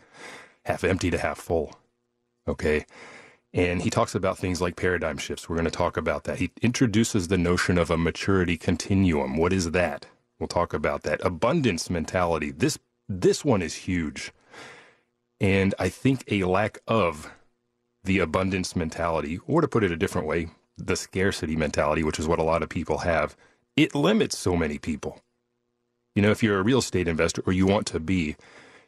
half 0.65 0.83
empty 0.83 1.09
to 1.11 1.17
half 1.17 1.37
full. 1.39 1.75
Okay. 2.47 2.85
And 3.57 3.81
he 3.81 3.89
talks 3.89 4.13
about 4.13 4.37
things 4.37 4.61
like 4.61 4.75
paradigm 4.75 5.17
shifts. 5.17 5.49
We're 5.49 5.55
going 5.55 5.65
to 5.65 5.71
talk 5.71 5.97
about 5.97 6.25
that. 6.25 6.37
He 6.37 6.51
introduces 6.61 7.27
the 7.27 7.39
notion 7.39 7.79
of 7.79 7.89
a 7.89 7.97
maturity 7.97 8.55
continuum. 8.55 9.35
What 9.35 9.51
is 9.51 9.71
that? 9.71 10.05
We'll 10.39 10.47
talk 10.47 10.75
about 10.75 11.01
that. 11.03 11.25
Abundance 11.25 11.89
mentality. 11.89 12.51
This 12.51 12.77
this 13.09 13.43
one 13.43 13.63
is 13.63 13.73
huge. 13.73 14.31
And 15.41 15.73
I 15.79 15.89
think 15.89 16.23
a 16.27 16.43
lack 16.43 16.77
of 16.87 17.31
the 18.03 18.19
abundance 18.19 18.75
mentality, 18.75 19.39
or 19.47 19.61
to 19.61 19.67
put 19.67 19.83
it 19.83 19.91
a 19.91 19.97
different 19.97 20.27
way, 20.27 20.49
the 20.77 20.95
scarcity 20.95 21.55
mentality, 21.55 22.03
which 22.03 22.19
is 22.19 22.27
what 22.27 22.39
a 22.39 22.43
lot 22.43 22.61
of 22.61 22.69
people 22.69 22.99
have, 22.99 23.35
it 23.75 23.95
limits 23.95 24.37
so 24.37 24.55
many 24.55 24.77
people. 24.77 25.21
You 26.15 26.21
know, 26.21 26.29
if 26.29 26.43
you're 26.43 26.59
a 26.59 26.63
real 26.63 26.79
estate 26.79 27.07
investor 27.07 27.41
or 27.47 27.53
you 27.53 27.65
want 27.65 27.87
to 27.87 27.99
be, 27.99 28.35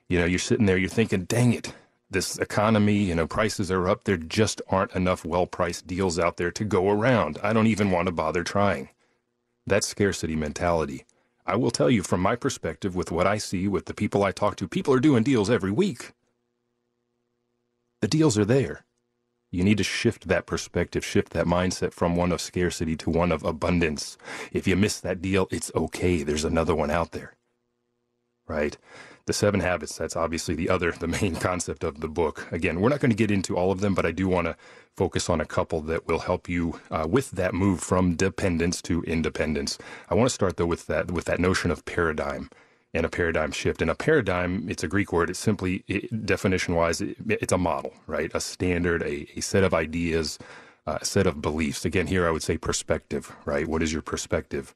you 0.10 0.20
know, 0.20 0.26
you're 0.26 0.38
sitting 0.38 0.68
there, 0.68 0.78
you're 0.78 0.90
thinking, 0.90 1.26
dang 1.26 1.54
it, 1.54 1.74
this 2.10 2.38
economy, 2.38 2.96
you 2.98 3.16
know, 3.16 3.28
prices 3.28 3.72
are 3.72 3.88
up. 3.88 4.04
There 4.04 4.18
just 4.18 4.62
aren't 4.70 4.94
enough 4.94 5.24
well 5.26 5.46
priced 5.46 5.88
deals 5.88 6.18
out 6.18 6.38
there 6.38 6.52
to 6.52 6.64
go 6.66 6.90
around. 6.90 7.38
I 7.44 7.54
don't 7.54 7.68
even 7.68 7.92
want 7.92 8.08
to 8.08 8.12
bother 8.12 8.44
trying. 8.44 8.90
That's 9.68 9.88
scarcity 9.88 10.36
mentality. 10.36 11.06
I 11.46 11.56
will 11.56 11.72
tell 11.72 11.90
you 11.90 12.04
from 12.04 12.22
my 12.22 12.36
perspective, 12.36 12.96
with 12.96 13.12
what 13.12 13.28
I 13.28 13.38
see, 13.38 13.68
with 13.68 13.86
the 13.86 13.94
people 13.94 14.24
I 14.24 14.32
talk 14.32 14.56
to, 14.58 14.68
people 14.68 14.94
are 14.94 15.00
doing 15.00 15.24
deals 15.24 15.50
every 15.50 15.72
week. 15.72 16.14
The 18.02 18.08
deals 18.08 18.38
are 18.38 18.46
there. 18.46 18.86
You 19.52 19.64
need 19.64 19.80
to 19.80 19.84
shift 19.84 20.28
that 20.28 20.46
perspective, 20.46 21.04
shift 21.04 21.32
that 21.34 21.48
mindset 21.48 21.92
from 21.94 22.16
one 22.16 22.32
of 22.32 22.40
scarcity 22.40 22.96
to 22.98 23.10
one 23.10 23.32
of 23.32 23.44
abundance. 23.44 24.18
If 24.52 24.68
you 24.68 24.76
miss 24.76 25.00
that 25.00 25.22
deal, 25.22 25.48
it's 25.50 25.72
okay. 25.76 26.22
There's 26.22 26.46
another 26.46 26.76
one 26.76 26.92
out 26.92 27.12
there. 27.12 27.34
Right? 28.48 28.78
The 29.26 29.34
seven 29.34 29.60
habits, 29.60 29.98
that's 29.98 30.16
obviously 30.16 30.56
the 30.56 30.70
other, 30.70 30.92
the 30.92 31.08
main 31.08 31.36
concept 31.50 31.84
of 31.84 32.02
the 32.02 32.08
book. 32.08 32.48
Again, 32.52 32.80
we're 32.80 32.90
not 32.90 33.00
going 33.00 33.12
to 33.12 33.16
get 33.16 33.32
into 33.32 33.58
all 33.58 33.72
of 33.72 33.82
them, 33.82 33.94
but 33.94 34.06
I 34.06 34.12
do 34.12 34.28
want 34.28 34.48
to 34.48 34.56
focus 34.96 35.30
on 35.30 35.40
a 35.40 35.46
couple 35.46 35.82
that 35.82 36.08
will 36.08 36.20
help 36.20 36.50
you 36.50 36.80
uh, 36.92 37.08
with 37.10 37.32
that 37.32 37.54
move 37.54 37.80
from 37.80 38.16
dependence 38.16 38.82
to 38.84 39.02
independence. 39.04 39.78
I 40.10 40.16
want 40.16 40.30
to 40.30 40.34
start 40.34 40.58
though 40.58 40.66
with 40.66 40.88
that, 40.88 41.12
with 41.12 41.26
that 41.26 41.40
notion 41.40 41.72
of 41.72 41.86
paradigm 41.86 42.50
and 42.94 43.06
a 43.06 43.10
paradigm 43.10 43.52
shift. 43.52 43.82
And 43.82 43.92
a 43.92 43.96
paradigm, 43.96 44.68
it's 44.70 44.84
a 44.84 44.88
Greek 44.88 45.14
word. 45.14 45.30
It's 45.30 45.40
simply, 45.40 45.84
it, 45.88 46.26
definition 46.26 46.76
wise, 46.76 47.02
it, 47.02 47.18
it's 47.28 47.54
a 47.54 47.58
model, 47.58 47.94
right? 48.08 48.32
A 48.34 48.40
standard, 48.40 49.04
a, 49.04 49.28
a 49.38 49.42
set 49.42 49.64
of 49.64 49.74
ideas, 49.74 50.40
uh, 50.88 50.98
a 51.02 51.06
set 51.06 51.28
of 51.28 51.42
beliefs. 51.42 51.86
Again, 51.86 52.08
here 52.08 52.28
I 52.28 52.32
would 52.32 52.44
say 52.44 52.58
perspective, 52.58 53.36
right? 53.46 53.68
What 53.68 53.84
is 53.84 53.94
your 53.94 54.02
perspective? 54.02 54.74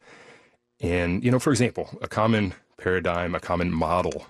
And, 0.79 1.23
you 1.23 1.31
know, 1.31 1.39
for 1.39 1.51
example, 1.51 1.89
a 2.01 2.07
common 2.07 2.53
paradigm, 2.77 3.35
a 3.35 3.39
common 3.39 3.71
model, 3.71 4.25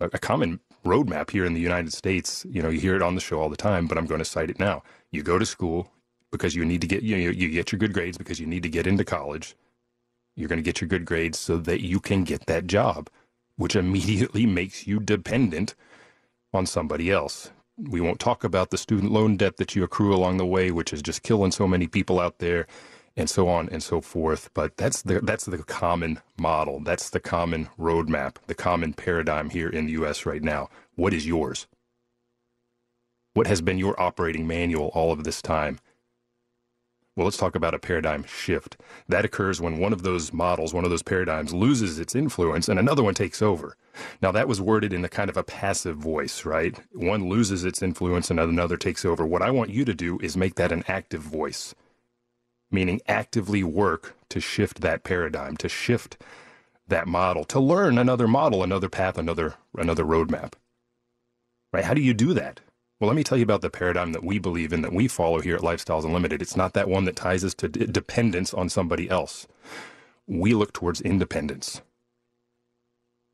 a, 0.00 0.06
a 0.06 0.18
common 0.18 0.60
roadmap 0.84 1.30
here 1.30 1.44
in 1.44 1.54
the 1.54 1.60
United 1.60 1.92
States, 1.92 2.44
you 2.48 2.62
know, 2.62 2.68
you 2.68 2.80
hear 2.80 2.96
it 2.96 3.02
on 3.02 3.14
the 3.14 3.20
show 3.20 3.40
all 3.40 3.48
the 3.48 3.56
time, 3.56 3.86
but 3.86 3.98
I'm 3.98 4.06
going 4.06 4.18
to 4.18 4.24
cite 4.24 4.50
it 4.50 4.58
now. 4.58 4.82
You 5.10 5.22
go 5.22 5.38
to 5.38 5.46
school 5.46 5.90
because 6.30 6.54
you 6.54 6.64
need 6.64 6.80
to 6.80 6.86
get, 6.86 7.02
you 7.02 7.16
know, 7.16 7.30
you 7.30 7.50
get 7.50 7.72
your 7.72 7.78
good 7.78 7.92
grades 7.92 8.18
because 8.18 8.40
you 8.40 8.46
need 8.46 8.62
to 8.62 8.68
get 8.68 8.86
into 8.86 9.04
college. 9.04 9.56
You're 10.36 10.48
going 10.48 10.58
to 10.58 10.64
get 10.64 10.80
your 10.80 10.88
good 10.88 11.04
grades 11.04 11.38
so 11.38 11.58
that 11.58 11.80
you 11.80 12.00
can 12.00 12.24
get 12.24 12.46
that 12.46 12.66
job, 12.66 13.08
which 13.56 13.76
immediately 13.76 14.46
makes 14.46 14.86
you 14.86 15.00
dependent 15.00 15.74
on 16.52 16.66
somebody 16.66 17.10
else. 17.10 17.50
We 17.76 18.00
won't 18.00 18.20
talk 18.20 18.44
about 18.44 18.70
the 18.70 18.78
student 18.78 19.12
loan 19.12 19.36
debt 19.36 19.56
that 19.56 19.74
you 19.74 19.84
accrue 19.84 20.14
along 20.14 20.36
the 20.36 20.46
way, 20.46 20.70
which 20.70 20.92
is 20.92 21.02
just 21.02 21.22
killing 21.22 21.52
so 21.52 21.66
many 21.66 21.86
people 21.86 22.20
out 22.20 22.38
there 22.38 22.66
and 23.16 23.30
so 23.30 23.48
on 23.48 23.68
and 23.70 23.82
so 23.82 24.00
forth. 24.00 24.50
But 24.54 24.76
that's 24.76 25.02
the 25.02 25.20
that's 25.20 25.44
the 25.44 25.58
common 25.58 26.20
model. 26.38 26.80
That's 26.80 27.10
the 27.10 27.20
common 27.20 27.68
roadmap, 27.78 28.36
the 28.46 28.54
common 28.54 28.92
paradigm 28.92 29.50
here 29.50 29.68
in 29.68 29.86
the 29.86 29.92
US 29.92 30.26
right 30.26 30.42
now. 30.42 30.68
What 30.96 31.14
is 31.14 31.26
yours? 31.26 31.66
What 33.34 33.46
has 33.48 33.60
been 33.60 33.78
your 33.78 34.00
operating 34.00 34.46
manual 34.46 34.88
all 34.94 35.12
of 35.12 35.24
this 35.24 35.42
time? 35.42 35.78
Well, 37.16 37.26
let's 37.26 37.36
talk 37.36 37.54
about 37.54 37.74
a 37.74 37.78
paradigm 37.78 38.24
shift. 38.24 38.76
That 39.08 39.24
occurs 39.24 39.60
when 39.60 39.78
one 39.78 39.92
of 39.92 40.02
those 40.02 40.32
models, 40.32 40.74
one 40.74 40.84
of 40.84 40.90
those 40.90 41.02
paradigms 41.02 41.54
loses 41.54 42.00
its 42.00 42.16
influence 42.16 42.68
and 42.68 42.76
another 42.78 43.04
one 43.04 43.14
takes 43.14 43.40
over. 43.40 43.76
Now, 44.20 44.32
that 44.32 44.48
was 44.48 44.60
worded 44.60 44.92
in 44.92 45.04
a 45.04 45.08
kind 45.08 45.30
of 45.30 45.36
a 45.36 45.44
passive 45.44 45.96
voice, 45.96 46.44
right? 46.44 46.76
One 46.92 47.28
loses 47.28 47.64
its 47.64 47.82
influence 47.82 48.30
and 48.30 48.40
another 48.40 48.76
takes 48.76 49.04
over. 49.04 49.24
What 49.24 49.42
I 49.42 49.52
want 49.52 49.70
you 49.70 49.84
to 49.84 49.94
do 49.94 50.18
is 50.20 50.36
make 50.36 50.56
that 50.56 50.72
an 50.72 50.82
active 50.88 51.22
voice, 51.22 51.72
meaning 52.74 53.00
actively 53.08 53.64
work 53.64 54.16
to 54.30 54.40
shift 54.40 54.82
that 54.82 55.04
paradigm, 55.04 55.56
to 55.58 55.70
shift 55.70 56.18
that 56.88 57.08
model, 57.08 57.44
to 57.44 57.60
learn 57.60 57.98
another 57.98 58.28
model, 58.28 58.62
another 58.64 58.90
path, 58.90 59.18
another 59.18 59.56
another 59.78 60.04
roadmap. 60.04 60.54
Right? 61.72 61.84
How 61.84 61.94
do 61.94 62.02
you 62.02 62.14
do 62.14 62.34
that? 62.34 62.60
Well, 63.00 63.08
let 63.08 63.16
me 63.16 63.24
tell 63.24 63.38
you 63.38 63.44
about 63.44 63.62
the 63.62 63.70
paradigm 63.70 64.12
that 64.12 64.24
we 64.24 64.38
believe 64.38 64.72
in, 64.72 64.82
that 64.82 64.92
we 64.92 65.08
follow 65.08 65.40
here 65.40 65.56
at 65.56 65.62
Lifestyles 65.62 66.04
Unlimited. 66.04 66.42
It's 66.42 66.56
not 66.56 66.74
that 66.74 66.88
one 66.88 67.04
that 67.06 67.16
ties 67.16 67.44
us 67.44 67.54
to 67.54 67.68
d- 67.68 67.86
dependence 67.86 68.54
on 68.54 68.68
somebody 68.70 69.10
else. 69.10 69.46
We 70.26 70.54
look 70.54 70.72
towards 70.72 71.00
independence. 71.02 71.82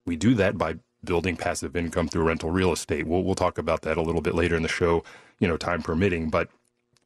We 0.06 0.16
do 0.16 0.34
that 0.34 0.58
by 0.58 0.76
building 1.04 1.36
passive 1.36 1.76
income 1.76 2.08
through 2.08 2.24
rental 2.24 2.50
real 2.50 2.72
estate. 2.72 3.06
We'll, 3.06 3.22
we'll 3.24 3.36
talk 3.36 3.58
about 3.58 3.82
that 3.82 3.98
a 3.98 4.02
little 4.02 4.22
bit 4.22 4.34
later 4.34 4.56
in 4.56 4.62
the 4.62 4.68
show, 4.68 5.04
you 5.38 5.48
know, 5.48 5.56
time 5.56 5.82
permitting, 5.82 6.30
but 6.30 6.48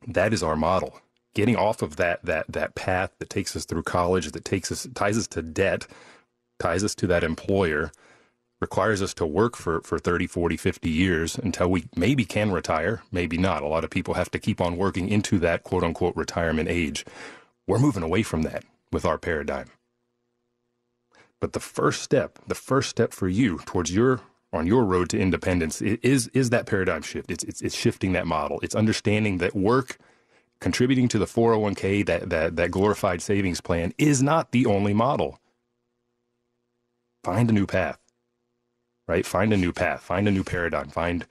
that 0.07 0.33
is 0.35 0.43
our 0.43 0.57
model. 0.57 1.01
Getting 1.35 1.57
off 1.57 1.83
of 1.83 1.97
that, 1.97 2.25
that, 2.25 2.47
that 2.49 2.75
path 2.75 3.13
that 3.19 3.31
takes 3.31 3.57
us 3.57 3.65
through 3.65 3.83
college, 3.83 4.31
that 4.31 4.45
takes 4.45 4.71
us, 4.71 4.87
ties 4.95 5.19
us 5.19 5.27
to 5.29 5.43
debt, 5.43 5.87
ties 6.59 6.85
us 6.85 6.95
to 6.97 7.07
that 7.09 7.25
employer, 7.25 7.91
requires 8.61 9.03
us 9.03 9.13
to 9.15 9.27
work 9.27 9.57
for, 9.57 9.81
for 9.83 9.99
30, 9.99 10.27
40, 10.27 10.57
50 10.57 10.89
years 10.91 11.37
until 11.37 11.69
we 11.69 11.85
maybe 11.97 12.25
can 12.25 12.53
retire, 12.53 13.03
maybe 13.13 13.37
not. 13.37 13.63
A 13.63 13.67
lot 13.67 13.85
of 13.85 13.91
people 13.91 14.15
have 14.15 14.31
to 14.31 14.39
keep 14.39 14.61
on 14.61 14.77
working 14.77 15.09
into 15.09 15.39
that 15.41 15.65
quote 15.65 15.85
unquote 15.85 16.17
retirement 16.17 16.69
age. 16.69 17.05
We're 17.67 17.79
moving 17.79 18.03
away 18.03 18.23
from 18.23 18.43
that 18.43 18.65
with 18.93 19.05
our 19.05 19.19
paradigm. 19.19 19.71
But 21.41 21.53
the 21.53 21.61
first 21.61 22.03
step, 22.03 22.39
the 22.47 22.55
first 22.55 22.89
step 22.89 23.13
for 23.13 23.29
you 23.29 23.59
towards 23.67 23.95
your 23.95 24.21
on 24.53 24.67
your 24.67 24.85
road 24.85 25.11
to 25.11 25.19
independence 25.19 25.83
is 25.83 26.29
is 26.29 26.51
that 26.51 26.67
paradigm 26.67 27.03
shift. 27.03 27.31
It's 27.31 27.45
it's, 27.45 27.61
it's 27.61 27.77
shifting 27.77 28.13
that 28.13 28.27
model. 28.27 28.61
It's 28.63 28.75
understanding 28.75 29.39
that 29.39 29.55
work 29.55 29.99
contributing 30.65 31.09
to 31.09 31.19
the 31.19 31.27
401k, 31.27 32.07
that, 32.07 32.31
that, 32.31 32.57
that 32.57 32.71
glorified 32.73 33.23
savings 33.23 33.61
plan, 33.61 33.93
is 33.99 34.23
not 34.23 34.51
the 34.51 34.67
only 34.67 34.95
model. 34.95 35.39
Find 37.23 37.49
a 37.51 37.53
new 37.53 37.67
path 37.67 37.99
right? 39.07 39.27
Find 39.27 39.53
a 39.53 39.57
new 39.57 39.73
path, 39.73 40.03
find 40.03 40.27
a 40.29 40.31
new 40.31 40.45
paradigm, 40.45 40.89
find 40.89 41.27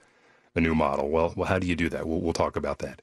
a 0.55 0.61
new 0.61 0.75
model. 0.75 1.09
Well, 1.09 1.33
well, 1.35 1.47
how 1.47 1.59
do 1.59 1.67
you 1.67 1.75
do 1.75 1.89
that? 1.89 2.07
We'll, 2.07 2.21
we'll 2.21 2.33
talk 2.33 2.55
about 2.55 2.79
that. 2.79 3.01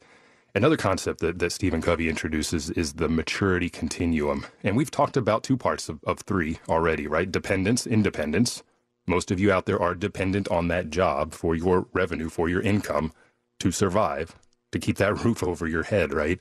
Another 0.54 0.76
concept 0.76 1.20
that, 1.20 1.38
that 1.38 1.52
Stephen 1.52 1.80
Covey 1.80 2.08
introduces 2.08 2.70
is 2.70 2.94
the 2.94 3.08
maturity 3.08 3.68
continuum. 3.68 4.46
And 4.64 4.76
we've 4.76 4.90
talked 4.90 5.16
about 5.16 5.44
two 5.44 5.56
parts 5.56 5.88
of, 5.88 6.00
of 6.04 6.20
three 6.20 6.58
already, 6.68 7.06
right? 7.06 7.30
Dependence, 7.30 7.86
independence. 7.86 8.62
Most 9.06 9.30
of 9.30 9.38
you 9.38 9.52
out 9.52 9.66
there 9.66 9.80
are 9.80 9.94
dependent 9.94 10.48
on 10.48 10.68
that 10.68 10.90
job 10.90 11.34
for 11.34 11.54
your 11.54 11.86
revenue, 11.92 12.28
for 12.28 12.48
your 12.48 12.60
income 12.60 13.12
to 13.60 13.70
survive, 13.70 14.36
to 14.72 14.78
keep 14.78 14.96
that 14.98 15.24
roof 15.24 15.42
over 15.42 15.66
your 15.66 15.84
head, 15.84 16.12
right? 16.12 16.40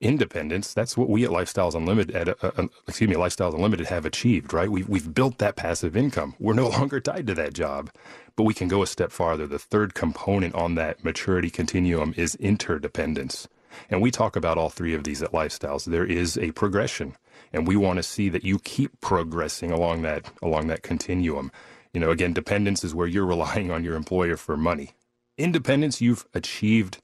independence. 0.00 0.74
That's 0.74 0.96
what 0.96 1.08
we 1.08 1.24
at 1.24 1.30
Lifestyles 1.30 1.74
Unlimited, 1.74 2.14
at, 2.14 2.44
uh, 2.44 2.68
excuse 2.86 3.08
me, 3.08 3.16
Lifestyles 3.16 3.54
Unlimited 3.54 3.86
have 3.86 4.06
achieved, 4.06 4.52
right? 4.52 4.70
We've, 4.70 4.88
we've 4.88 5.14
built 5.14 5.38
that 5.38 5.56
passive 5.56 5.96
income. 5.96 6.34
We're 6.38 6.54
no 6.54 6.68
longer 6.70 7.00
tied 7.00 7.26
to 7.28 7.34
that 7.34 7.54
job, 7.54 7.90
but 8.36 8.44
we 8.44 8.54
can 8.54 8.68
go 8.68 8.82
a 8.82 8.86
step 8.86 9.12
farther. 9.12 9.46
The 9.46 9.58
third 9.58 9.94
component 9.94 10.54
on 10.54 10.74
that 10.76 11.04
maturity 11.04 11.50
continuum 11.50 12.14
is 12.16 12.34
interdependence. 12.36 13.48
And 13.90 14.00
we 14.00 14.10
talk 14.10 14.36
about 14.36 14.58
all 14.58 14.70
three 14.70 14.94
of 14.94 15.04
these 15.04 15.22
at 15.22 15.32
Lifestyles. 15.32 15.84
There 15.84 16.06
is 16.06 16.38
a 16.38 16.52
progression, 16.52 17.16
and 17.52 17.66
we 17.66 17.76
want 17.76 17.96
to 17.96 18.04
see 18.04 18.28
that 18.28 18.44
you 18.44 18.58
keep 18.60 19.00
progressing 19.00 19.72
along 19.72 20.02
that 20.02 20.30
along 20.42 20.68
that 20.68 20.82
continuum. 20.82 21.50
You 21.92 22.00
know, 22.00 22.10
again, 22.10 22.32
dependence 22.32 22.84
is 22.84 22.94
where 22.94 23.08
you're 23.08 23.26
relying 23.36 23.72
on 23.72 23.82
your 23.84 23.96
employer 23.96 24.36
for 24.36 24.56
money. 24.56 24.92
Independence, 25.36 26.00
you've 26.00 26.24
achieved 26.34 26.98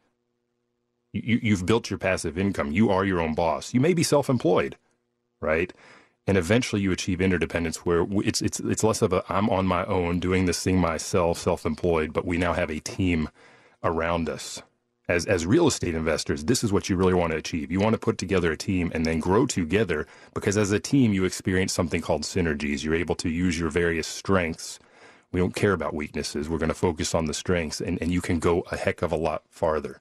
you, 1.13 1.41
you've 1.43 1.67
built 1.67 1.91
your 1.91 1.99
passive 1.99 2.39
income. 2.39 2.73
You 2.73 2.91
are 2.91 3.05
your 3.05 3.21
own 3.21 3.35
boss. 3.35 3.75
You 3.75 3.81
may 3.81 3.95
be 3.95 4.03
self-employed, 4.03 4.77
right? 5.41 5.73
And 6.27 6.39
eventually 6.39 6.83
you 6.83 6.93
achieve 6.93 7.21
interdependence 7.21 7.79
where 7.79 8.07
it's, 8.11 8.41
it's, 8.43 8.61
it's 8.61 8.85
less 8.85 9.03
of 9.03 9.13
a, 9.13 9.25
I'm 9.29 9.51
on 9.51 9.67
my 9.67 9.85
own 9.87 10.21
doing 10.21 10.47
this 10.47 10.63
thing 10.63 10.79
myself, 10.79 11.39
self-employed, 11.39 12.13
but 12.13 12.25
we 12.25 12.39
now 12.39 12.53
have 12.53 12.71
a 12.71 12.81
team 12.81 13.29
around 13.83 14.29
us. 14.29 14.63
As, 15.09 15.27
as 15.27 15.45
real 15.45 15.67
estate 15.67 15.97
investors, 15.97 16.45
this 16.45 16.63
is 16.63 16.73
what 16.73 16.89
you 16.89 16.95
really 16.95 17.15
want 17.15 17.33
to 17.33 17.39
achieve. 17.39 17.73
You 17.73 17.81
want 17.81 17.95
to 17.95 17.99
put 17.99 18.17
together 18.17 18.53
a 18.53 18.57
team 18.57 18.93
and 18.95 19.05
then 19.05 19.19
grow 19.19 19.45
together 19.45 20.07
because 20.35 20.57
as 20.57 20.71
a 20.71 20.79
team, 20.79 21.13
you 21.13 21.25
experience 21.25 21.73
something 21.73 22.01
called 22.01 22.23
synergies. 22.23 22.85
You're 22.85 22.95
able 22.95 23.17
to 23.17 23.29
use 23.29 23.59
your 23.59 23.71
various 23.71 24.07
strengths. 24.07 24.79
We 25.33 25.41
don't 25.41 25.57
care 25.57 25.73
about 25.73 25.95
weaknesses. 25.95 26.49
We're 26.49 26.59
going 26.59 26.69
to 26.69 26.75
focus 26.75 27.13
on 27.13 27.25
the 27.25 27.35
strengths 27.35 27.81
and, 27.81 28.01
and 28.01 28.13
you 28.13 28.21
can 28.21 28.39
go 28.39 28.63
a 28.71 28.77
heck 28.77 29.03
of 29.03 29.11
a 29.11 29.17
lot 29.17 29.43
farther 29.49 30.01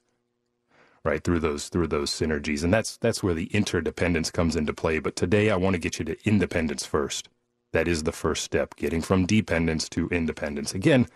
right 1.04 1.24
through 1.24 1.40
those 1.40 1.68
through 1.68 1.88
those 1.88 2.10
synergies 2.10 2.64
and 2.64 2.74
that's 2.74 2.96
that's 2.98 3.22
where 3.22 3.34
the 3.34 3.46
interdependence 3.46 4.30
comes 4.30 4.56
into 4.56 4.72
play 4.74 4.98
but 4.98 5.16
today 5.16 5.50
i 5.50 5.56
want 5.56 5.74
to 5.74 5.80
get 5.80 5.98
you 5.98 6.04
to 6.04 6.16
independence 6.28 6.86
first 6.86 7.28
that 7.72 7.88
is 7.88 8.04
the 8.04 8.12
first 8.12 8.44
step 8.44 8.76
getting 8.76 9.02
from 9.02 9.26
dependence 9.26 9.88
to 9.88 10.08
independence 10.10 10.74
again 10.74 11.06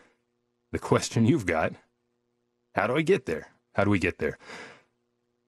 the 0.72 0.78
question 0.78 1.26
you've 1.26 1.46
got 1.46 1.72
how 2.74 2.86
do 2.86 2.96
i 2.96 3.02
get 3.02 3.26
there 3.26 3.48
how 3.74 3.84
do 3.84 3.90
we 3.90 3.98
get 3.98 4.18
there 4.18 4.38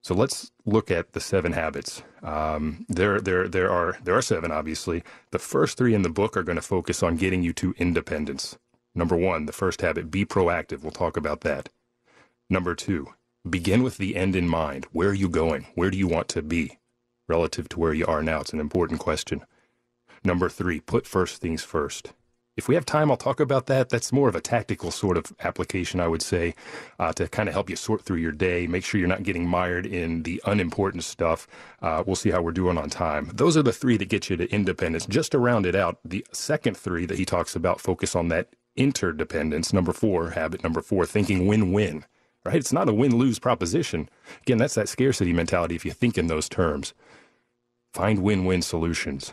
so 0.02 0.14
let's 0.14 0.52
look 0.64 0.90
at 0.90 1.12
the 1.12 1.20
seven 1.20 1.52
habits. 1.52 2.02
Um, 2.22 2.86
there, 2.88 3.20
there, 3.20 3.48
there 3.48 3.70
are 3.70 3.98
there 4.04 4.16
are 4.16 4.22
seven. 4.22 4.52
Obviously, 4.52 5.02
the 5.32 5.38
first 5.38 5.76
three 5.76 5.94
in 5.94 6.02
the 6.02 6.08
book 6.10 6.36
are 6.36 6.42
going 6.44 6.56
to 6.56 6.62
focus 6.62 7.02
on 7.02 7.16
getting 7.16 7.42
you 7.42 7.52
to 7.54 7.74
independence. 7.78 8.56
Number 8.94 9.16
one, 9.16 9.46
the 9.46 9.52
first 9.52 9.82
habit: 9.82 10.10
be 10.10 10.24
proactive. 10.24 10.82
We'll 10.82 10.92
talk 10.92 11.16
about 11.16 11.42
that. 11.42 11.68
Number 12.50 12.74
two, 12.74 13.08
begin 13.48 13.82
with 13.82 13.98
the 13.98 14.16
end 14.16 14.36
in 14.36 14.48
mind. 14.48 14.86
Where 14.92 15.10
are 15.10 15.14
you 15.14 15.28
going? 15.28 15.66
Where 15.74 15.90
do 15.90 15.98
you 15.98 16.08
want 16.08 16.28
to 16.28 16.42
be 16.42 16.78
relative 17.28 17.68
to 17.70 17.80
where 17.80 17.94
you 17.94 18.06
are 18.06 18.22
now? 18.22 18.40
It's 18.40 18.52
an 18.52 18.60
important 18.60 19.00
question. 19.00 19.44
Number 20.24 20.48
three, 20.48 20.80
put 20.80 21.06
first 21.06 21.40
things 21.40 21.62
first. 21.62 22.12
If 22.56 22.68
we 22.68 22.74
have 22.74 22.86
time, 22.86 23.10
I'll 23.10 23.18
talk 23.18 23.38
about 23.38 23.66
that. 23.66 23.90
That's 23.90 24.14
more 24.14 24.30
of 24.30 24.34
a 24.34 24.40
tactical 24.40 24.90
sort 24.90 25.18
of 25.18 25.30
application, 25.40 26.00
I 26.00 26.08
would 26.08 26.22
say, 26.22 26.54
uh, 26.98 27.12
to 27.12 27.28
kind 27.28 27.50
of 27.50 27.52
help 27.52 27.68
you 27.68 27.76
sort 27.76 28.00
through 28.02 28.16
your 28.16 28.32
day, 28.32 28.66
make 28.66 28.82
sure 28.82 28.98
you're 28.98 29.08
not 29.08 29.24
getting 29.24 29.46
mired 29.46 29.84
in 29.84 30.22
the 30.22 30.42
unimportant 30.46 31.04
stuff. 31.04 31.46
Uh, 31.82 32.02
we'll 32.06 32.16
see 32.16 32.30
how 32.30 32.40
we're 32.40 32.52
doing 32.52 32.78
on 32.78 32.88
time. 32.88 33.30
Those 33.34 33.58
are 33.58 33.62
the 33.62 33.74
three 33.74 33.98
that 33.98 34.08
get 34.08 34.30
you 34.30 34.38
to 34.38 34.50
independence. 34.50 35.04
Just 35.04 35.32
to 35.32 35.38
round 35.38 35.66
it 35.66 35.74
out, 35.74 35.98
the 36.02 36.26
second 36.32 36.78
three 36.78 37.04
that 37.04 37.18
he 37.18 37.26
talks 37.26 37.54
about 37.54 37.78
focus 37.78 38.16
on 38.16 38.28
that 38.28 38.48
interdependence. 38.74 39.74
Number 39.74 39.92
four, 39.92 40.30
habit 40.30 40.62
number 40.62 40.80
four, 40.80 41.04
thinking 41.04 41.46
win 41.46 41.72
win 41.72 42.06
right? 42.46 42.56
It's 42.56 42.72
not 42.72 42.88
a 42.88 42.94
win 42.94 43.16
lose 43.16 43.38
proposition. 43.38 44.08
Again, 44.42 44.58
that's 44.58 44.74
that 44.74 44.88
scarcity 44.88 45.32
mentality 45.32 45.74
if 45.74 45.84
you 45.84 45.90
think 45.90 46.16
in 46.16 46.28
those 46.28 46.48
terms. 46.48 46.94
Find 47.92 48.22
win 48.22 48.44
win 48.44 48.62
solutions. 48.62 49.32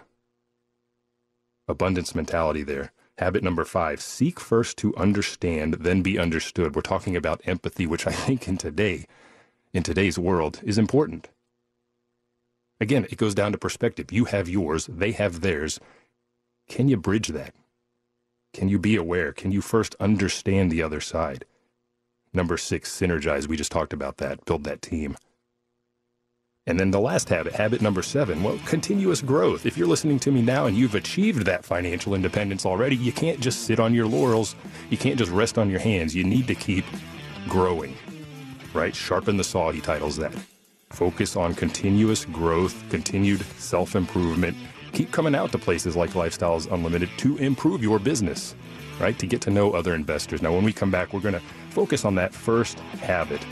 Abundance 1.68 2.14
mentality 2.14 2.64
there. 2.64 2.92
Habit 3.20 3.44
number 3.44 3.64
five 3.64 4.02
seek 4.02 4.40
first 4.40 4.78
to 4.78 4.96
understand, 4.96 5.76
then 5.76 6.02
be 6.02 6.18
understood. 6.18 6.76
We're 6.76 6.82
talking 6.82 7.16
about 7.16 7.42
empathy, 7.46 7.86
which 7.86 8.08
I 8.08 8.12
think 8.12 8.48
in 8.48 8.58
today, 8.58 9.06
in 9.72 9.84
today's 9.84 10.18
world, 10.18 10.60
is 10.64 10.78
important. 10.78 11.30
Again, 12.82 13.06
it 13.10 13.18
goes 13.18 13.36
down 13.36 13.52
to 13.52 13.58
perspective. 13.58 14.12
You 14.12 14.26
have 14.26 14.50
yours, 14.50 14.88
they 14.88 15.12
have 15.12 15.42
theirs. 15.42 15.80
Can 16.68 16.88
you 16.88 16.98
bridge 16.98 17.30
that? 17.30 17.54
Can 18.52 18.68
you 18.68 18.80
be 18.80 18.96
aware? 18.96 19.32
Can 19.32 19.52
you 19.52 19.62
first 19.62 19.96
understand 20.00 20.72
the 20.72 20.82
other 20.82 21.00
side? 21.00 21.46
Number 22.34 22.58
six, 22.58 22.90
synergize. 22.92 23.48
We 23.48 23.58
just 23.58 23.72
talked 23.72 23.94
about 23.94 24.18
that. 24.18 24.44
Build 24.46 24.64
that 24.64 24.82
team. 24.82 25.16
And 26.66 26.80
then 26.80 26.92
the 26.92 27.00
last 27.00 27.28
habit, 27.28 27.54
habit 27.54 27.82
number 27.82 28.02
seven, 28.02 28.42
well, 28.42 28.58
continuous 28.66 29.22
growth. 29.22 29.66
If 29.66 29.78
you're 29.78 29.88
listening 29.88 30.18
to 30.20 30.32
me 30.32 30.42
now 30.42 30.66
and 30.66 30.78
you've 30.78 30.96
achieved 30.96 31.46
that 31.46 31.66
financial 31.66 32.16
independence 32.16 32.66
already, 32.66 32.96
you 32.96 33.12
can't 33.12 33.42
just 33.42 33.64
sit 33.64 33.82
on 33.82 33.94
your 33.94 34.08
laurels. 34.08 34.56
You 34.90 34.98
can't 34.98 35.18
just 35.18 35.32
rest 35.32 35.58
on 35.58 35.70
your 35.70 35.82
hands. 35.82 36.16
You 36.16 36.24
need 36.24 36.48
to 36.48 36.56
keep 36.56 36.86
growing, 37.50 37.98
right? 38.74 38.96
Sharpen 38.96 39.36
the 39.36 39.44
saw, 39.44 39.72
he 39.72 39.82
titles 39.82 40.16
that. 40.18 40.34
Focus 40.92 41.36
on 41.36 41.54
continuous 41.54 42.24
growth, 42.24 42.82
continued 42.90 43.42
self 43.58 43.96
improvement. 43.96 44.56
Keep 44.94 45.12
coming 45.12 45.36
out 45.36 45.52
to 45.52 45.58
places 45.58 45.98
like 45.98 46.12
Lifestyles 46.12 46.72
Unlimited 46.72 47.10
to 47.18 47.36
improve 47.38 47.84
your 47.84 48.00
business, 48.00 48.56
right? 49.00 49.18
To 49.20 49.28
get 49.28 49.42
to 49.42 49.50
know 49.50 49.72
other 49.72 49.96
investors. 49.96 50.42
Now, 50.42 50.54
when 50.54 50.64
we 50.64 50.74
come 50.74 50.92
back, 50.92 51.14
we're 51.14 51.20
going 51.22 51.34
to 51.34 51.42
focus 51.70 52.06
on 52.06 52.16
that 52.16 52.34
first 52.34 52.80
habit 53.02 53.46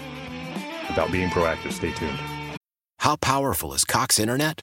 about 0.89 1.11
being 1.11 1.29
proactive. 1.29 1.71
Stay 1.73 1.91
tuned. 1.91 2.19
How 2.99 3.15
powerful 3.15 3.73
is 3.73 3.83
Cox 3.83 4.19
Internet? 4.19 4.61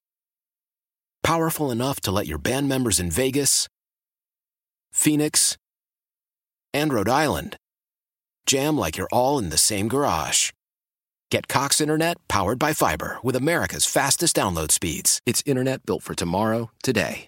Powerful 1.24 1.70
enough 1.70 2.00
to 2.02 2.12
let 2.12 2.26
your 2.26 2.38
band 2.38 2.68
members 2.68 3.00
in 3.00 3.10
Vegas, 3.10 3.68
Phoenix, 4.92 5.56
and 6.72 6.92
Rhode 6.92 7.08
Island 7.08 7.56
jam 8.46 8.78
like 8.78 8.96
you're 8.96 9.08
all 9.12 9.38
in 9.38 9.50
the 9.50 9.58
same 9.58 9.88
garage. 9.88 10.50
Get 11.30 11.48
Cox 11.48 11.80
Internet 11.80 12.16
powered 12.28 12.58
by 12.58 12.72
fiber 12.72 13.18
with 13.22 13.36
America's 13.36 13.84
fastest 13.84 14.34
download 14.34 14.72
speeds. 14.72 15.20
It's 15.26 15.42
internet 15.44 15.84
built 15.84 16.02
for 16.02 16.14
tomorrow, 16.14 16.70
today. 16.82 17.27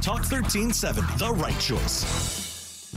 Talk 0.00 0.20
1370, 0.30 1.16
the 1.18 1.32
right 1.32 1.58
choice. 1.58 2.94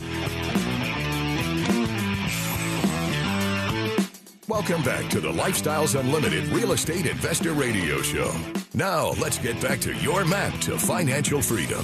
Welcome 4.47 4.83
back 4.83 5.09
to 5.09 5.19
the 5.19 5.31
Lifestyles 5.31 5.99
Unlimited 5.99 6.47
Real 6.49 6.73
Estate 6.73 7.07
Investor 7.07 7.53
Radio 7.53 8.01
Show. 8.01 8.31
Now, 8.75 9.13
let's 9.19 9.39
get 9.39 9.59
back 9.59 9.79
to 9.81 9.93
your 9.95 10.25
map 10.25 10.59
to 10.61 10.77
financial 10.77 11.41
freedom. 11.41 11.83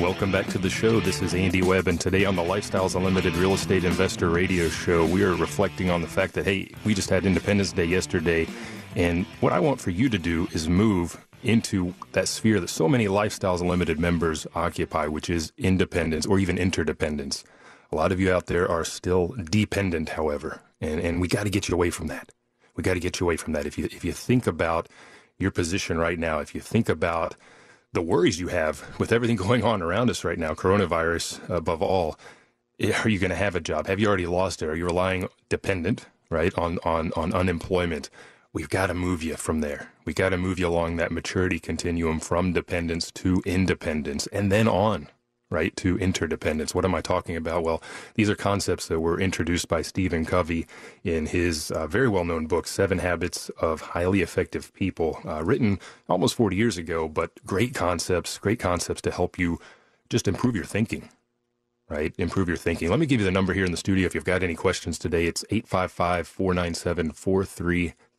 Welcome 0.00 0.30
back 0.30 0.46
to 0.48 0.58
the 0.58 0.70
show. 0.70 1.00
This 1.00 1.22
is 1.22 1.34
Andy 1.34 1.62
Webb, 1.62 1.88
and 1.88 2.00
today 2.00 2.24
on 2.24 2.36
the 2.36 2.42
Lifestyles 2.42 2.94
Unlimited 2.94 3.34
Real 3.36 3.54
Estate 3.54 3.84
Investor 3.84 4.28
Radio 4.28 4.68
Show, 4.68 5.06
we 5.06 5.24
are 5.24 5.34
reflecting 5.34 5.90
on 5.90 6.02
the 6.02 6.06
fact 6.08 6.34
that, 6.34 6.44
hey, 6.44 6.70
we 6.84 6.94
just 6.94 7.10
had 7.10 7.26
Independence 7.26 7.72
Day 7.72 7.86
yesterday, 7.86 8.46
and 8.96 9.26
what 9.40 9.52
I 9.52 9.60
want 9.60 9.80
for 9.80 9.90
you 9.90 10.08
to 10.08 10.18
do 10.18 10.48
is 10.52 10.68
move 10.68 11.24
into 11.42 11.94
that 12.12 12.28
sphere 12.28 12.58
that 12.60 12.68
so 12.68 12.88
many 12.88 13.06
Lifestyles 13.06 13.60
Unlimited 13.60 13.98
members 13.98 14.46
occupy, 14.54 15.06
which 15.06 15.28
is 15.28 15.52
independence 15.58 16.26
or 16.26 16.38
even 16.38 16.56
interdependence. 16.58 17.44
A 17.92 17.96
lot 17.96 18.12
of 18.12 18.20
you 18.20 18.32
out 18.32 18.46
there 18.46 18.68
are 18.68 18.84
still 18.84 19.34
dependent, 19.50 20.10
however, 20.10 20.60
and, 20.80 21.00
and 21.00 21.20
we 21.20 21.28
got 21.28 21.44
to 21.44 21.50
get 21.50 21.68
you 21.68 21.74
away 21.74 21.90
from 21.90 22.06
that. 22.08 22.32
We 22.76 22.82
got 22.82 22.94
to 22.94 23.00
get 23.00 23.20
you 23.20 23.26
away 23.26 23.36
from 23.36 23.52
that. 23.52 23.66
If 23.66 23.78
you 23.78 23.84
if 23.84 24.04
you 24.04 24.12
think 24.12 24.46
about 24.46 24.88
your 25.38 25.50
position 25.50 25.98
right 25.98 26.18
now, 26.18 26.38
if 26.40 26.54
you 26.54 26.60
think 26.60 26.88
about 26.88 27.36
the 27.92 28.02
worries 28.02 28.40
you 28.40 28.48
have 28.48 28.98
with 28.98 29.12
everything 29.12 29.36
going 29.46 29.62
on 29.62 29.82
around 29.82 30.10
us 30.10 30.24
right 30.24 30.38
now, 30.38 30.54
coronavirus 30.54 31.48
above 31.48 31.82
all, 31.82 32.16
eh, 32.80 32.92
are 33.04 33.08
you 33.08 33.18
going 33.18 33.30
to 33.30 33.36
have 33.36 33.54
a 33.54 33.60
job? 33.60 33.86
Have 33.86 34.00
you 34.00 34.08
already 34.08 34.26
lost 34.26 34.62
it? 34.62 34.68
Are 34.68 34.74
you 34.74 34.86
relying 34.86 35.28
dependent, 35.48 36.06
right, 36.30 36.56
on 36.58 36.78
on 36.84 37.12
on 37.14 37.32
unemployment? 37.32 38.10
We've 38.54 38.68
got 38.68 38.86
to 38.86 38.94
move 38.94 39.24
you 39.24 39.34
from 39.34 39.62
there. 39.62 39.90
We 40.04 40.14
got 40.14 40.28
to 40.28 40.36
move 40.36 40.60
you 40.60 40.68
along 40.68 40.94
that 40.96 41.10
maturity 41.10 41.58
continuum 41.58 42.20
from 42.20 42.52
dependence 42.52 43.10
to 43.10 43.42
independence 43.44 44.28
and 44.28 44.52
then 44.52 44.68
on, 44.68 45.08
right, 45.50 45.74
to 45.78 45.98
interdependence. 45.98 46.72
What 46.72 46.84
am 46.84 46.94
I 46.94 47.00
talking 47.00 47.34
about? 47.34 47.64
Well, 47.64 47.82
these 48.14 48.30
are 48.30 48.36
concepts 48.36 48.86
that 48.86 49.00
were 49.00 49.20
introduced 49.20 49.66
by 49.66 49.82
Stephen 49.82 50.24
Covey 50.24 50.68
in 51.02 51.26
his 51.26 51.72
uh, 51.72 51.88
very 51.88 52.08
well 52.08 52.24
known 52.24 52.46
book, 52.46 52.68
Seven 52.68 52.98
Habits 52.98 53.48
of 53.60 53.80
Highly 53.80 54.22
Effective 54.22 54.72
People, 54.72 55.18
uh, 55.26 55.42
written 55.42 55.80
almost 56.08 56.36
40 56.36 56.54
years 56.54 56.78
ago, 56.78 57.08
but 57.08 57.44
great 57.44 57.74
concepts, 57.74 58.38
great 58.38 58.60
concepts 58.60 59.02
to 59.02 59.10
help 59.10 59.36
you 59.36 59.58
just 60.08 60.28
improve 60.28 60.54
your 60.54 60.64
thinking. 60.64 61.08
Right? 61.88 62.14
Improve 62.18 62.46
your 62.46 62.56
thinking. 62.56 62.88
Let 62.88 63.00
me 63.00 63.06
give 63.06 63.18
you 63.18 63.26
the 63.26 63.32
number 63.32 63.52
here 63.52 63.64
in 63.64 63.72
the 63.72 63.76
studio. 63.76 64.06
If 64.06 64.14
you've 64.14 64.24
got 64.24 64.44
any 64.44 64.54
questions 64.54 64.96
today, 64.96 65.26
it's 65.26 65.44
855 65.50 66.28
497 66.28 67.10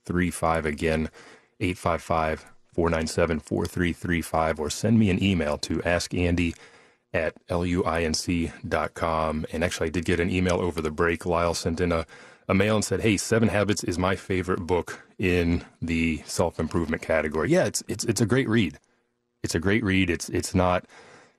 4335. 0.06 0.66
Again, 0.66 1.10
855 1.60 2.46
497 2.74 3.40
4335, 3.40 4.60
or 4.60 4.70
send 4.70 5.00
me 5.00 5.10
an 5.10 5.24
email 5.24 5.58
to 5.60 5.78
askandy 5.80 6.56
at 7.14 7.34
luinc.com. 7.48 9.46
And 9.52 9.64
actually, 9.64 9.88
I 9.88 9.90
did 9.90 10.06
get 10.06 10.20
an 10.20 10.30
email 10.30 10.56
over 10.56 10.82
the 10.82 10.92
break. 10.92 11.26
Lyle 11.26 11.54
sent 11.54 11.80
in 11.80 11.92
a, 11.92 12.06
a 12.48 12.54
mail 12.54 12.76
and 12.76 12.86
said, 12.86 13.02
Hey, 13.02 13.18
Seven 13.18 13.50
Habits 13.50 13.84
is 13.84 13.98
my 13.98 14.16
favorite 14.16 14.62
book 14.62 15.08
in 15.18 15.64
the 15.82 16.22
self 16.26 16.60
improvement 16.60 17.02
category. 17.02 17.50
Yeah, 17.50 17.66
it's, 17.66 17.84
it's, 17.88 18.04
it's 18.04 18.22
a 18.22 18.26
great 18.26 18.50
read. 18.50 18.80
It's 19.44 19.56
a 19.56 19.60
great 19.60 19.84
read. 19.84 20.10
It's, 20.10 20.30
it's 20.30 20.54
not 20.54 20.86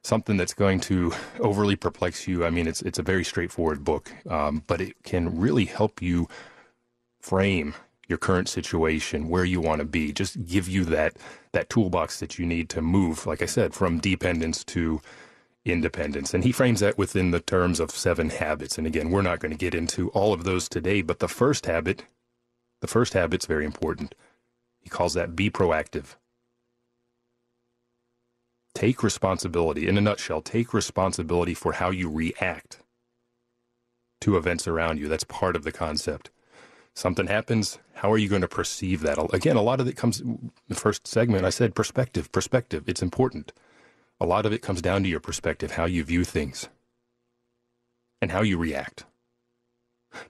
something 0.02 0.36
that's 0.36 0.54
going 0.54 0.80
to 0.80 1.12
overly 1.40 1.76
perplex 1.76 2.26
you. 2.26 2.46
I 2.46 2.50
mean, 2.50 2.66
it's, 2.66 2.80
it's 2.82 2.98
a 2.98 3.02
very 3.02 3.24
straightforward 3.24 3.84
book, 3.84 4.12
um, 4.30 4.62
but 4.66 4.80
it 4.80 5.02
can 5.02 5.38
really 5.38 5.64
help 5.64 6.00
you 6.00 6.28
frame 7.20 7.74
your 8.06 8.18
current 8.18 8.48
situation, 8.48 9.28
where 9.28 9.44
you 9.44 9.60
want 9.60 9.80
to 9.80 9.84
be, 9.84 10.12
just 10.12 10.44
give 10.44 10.68
you 10.68 10.84
that 10.84 11.16
that 11.52 11.68
toolbox 11.68 12.20
that 12.20 12.38
you 12.38 12.46
need 12.46 12.68
to 12.70 12.82
move, 12.82 13.26
like 13.26 13.42
I 13.42 13.46
said, 13.46 13.74
from 13.74 13.98
dependence 13.98 14.62
to 14.64 15.00
independence. 15.64 16.32
And 16.32 16.44
he 16.44 16.52
frames 16.52 16.80
that 16.80 16.98
within 16.98 17.30
the 17.30 17.40
terms 17.40 17.80
of 17.80 17.90
seven 17.90 18.30
habits. 18.30 18.78
And 18.78 18.86
again, 18.86 19.10
we're 19.10 19.22
not 19.22 19.40
going 19.40 19.52
to 19.52 19.58
get 19.58 19.74
into 19.74 20.10
all 20.10 20.32
of 20.32 20.44
those 20.44 20.68
today, 20.68 21.02
but 21.02 21.18
the 21.18 21.28
first 21.28 21.66
habit, 21.66 22.04
the 22.80 22.86
first 22.86 23.14
habit's 23.14 23.46
very 23.46 23.64
important. 23.64 24.14
He 24.80 24.88
calls 24.88 25.14
that 25.14 25.34
be 25.34 25.50
proactive. 25.50 26.14
Take 28.74 29.02
responsibility. 29.02 29.88
In 29.88 29.98
a 29.98 30.02
nutshell, 30.02 30.42
take 30.42 30.74
responsibility 30.74 31.54
for 31.54 31.72
how 31.72 31.90
you 31.90 32.10
react 32.10 32.82
to 34.20 34.36
events 34.36 34.68
around 34.68 34.98
you. 34.98 35.08
That's 35.08 35.24
part 35.24 35.56
of 35.56 35.64
the 35.64 35.72
concept 35.72 36.30
something 36.96 37.26
happens, 37.26 37.78
how 37.92 38.10
are 38.10 38.18
you 38.18 38.28
going 38.28 38.42
to 38.42 38.48
perceive 38.48 39.02
that? 39.02 39.18
Again, 39.32 39.56
a 39.56 39.62
lot 39.62 39.80
of 39.80 39.86
it 39.86 39.96
comes, 39.96 40.22
the 40.66 40.74
first 40.74 41.06
segment, 41.06 41.44
I 41.44 41.50
said 41.50 41.74
perspective, 41.74 42.32
perspective. 42.32 42.84
It's 42.88 43.02
important. 43.02 43.52
A 44.18 44.26
lot 44.26 44.46
of 44.46 44.52
it 44.52 44.62
comes 44.62 44.80
down 44.80 45.02
to 45.02 45.08
your 45.08 45.20
perspective, 45.20 45.72
how 45.72 45.84
you 45.84 46.02
view 46.02 46.24
things, 46.24 46.70
and 48.22 48.32
how 48.32 48.40
you 48.40 48.56
react. 48.56 49.04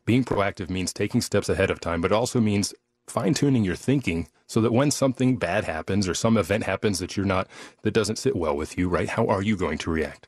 Being 0.04 0.24
proactive 0.24 0.68
means 0.68 0.92
taking 0.92 1.20
steps 1.20 1.48
ahead 1.48 1.70
of 1.70 1.78
time, 1.78 2.00
but 2.00 2.10
also 2.10 2.40
means 2.40 2.74
fine 3.06 3.34
tuning 3.34 3.62
your 3.62 3.76
thinking 3.76 4.26
so 4.48 4.60
that 4.60 4.72
when 4.72 4.90
something 4.90 5.36
bad 5.36 5.64
happens 5.64 6.08
or 6.08 6.14
some 6.14 6.36
event 6.36 6.64
happens 6.64 6.98
that 6.98 7.16
you're 7.16 7.24
not, 7.24 7.46
that 7.82 7.94
doesn't 7.94 8.18
sit 8.18 8.34
well 8.34 8.56
with 8.56 8.76
you, 8.76 8.88
right? 8.88 9.10
How 9.10 9.26
are 9.28 9.42
you 9.42 9.56
going 9.56 9.78
to 9.78 9.90
react? 9.90 10.26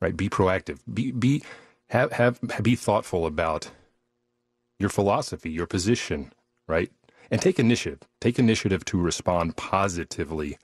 Right? 0.00 0.16
Be 0.16 0.28
proactive. 0.28 0.78
Be, 0.92 1.10
be, 1.10 1.42
have, 1.88 2.12
have, 2.12 2.38
be 2.62 2.76
thoughtful 2.76 3.26
about 3.26 3.72
your 4.78 4.90
philosophy, 4.90 5.50
your 5.50 5.66
position, 5.66 6.32
right? 6.66 6.90
And 7.30 7.40
take 7.42 7.58
initiative. 7.58 8.00
Take 8.20 8.38
initiative 8.38 8.84
to 8.86 9.00
respond 9.00 9.56
positively 9.56 10.58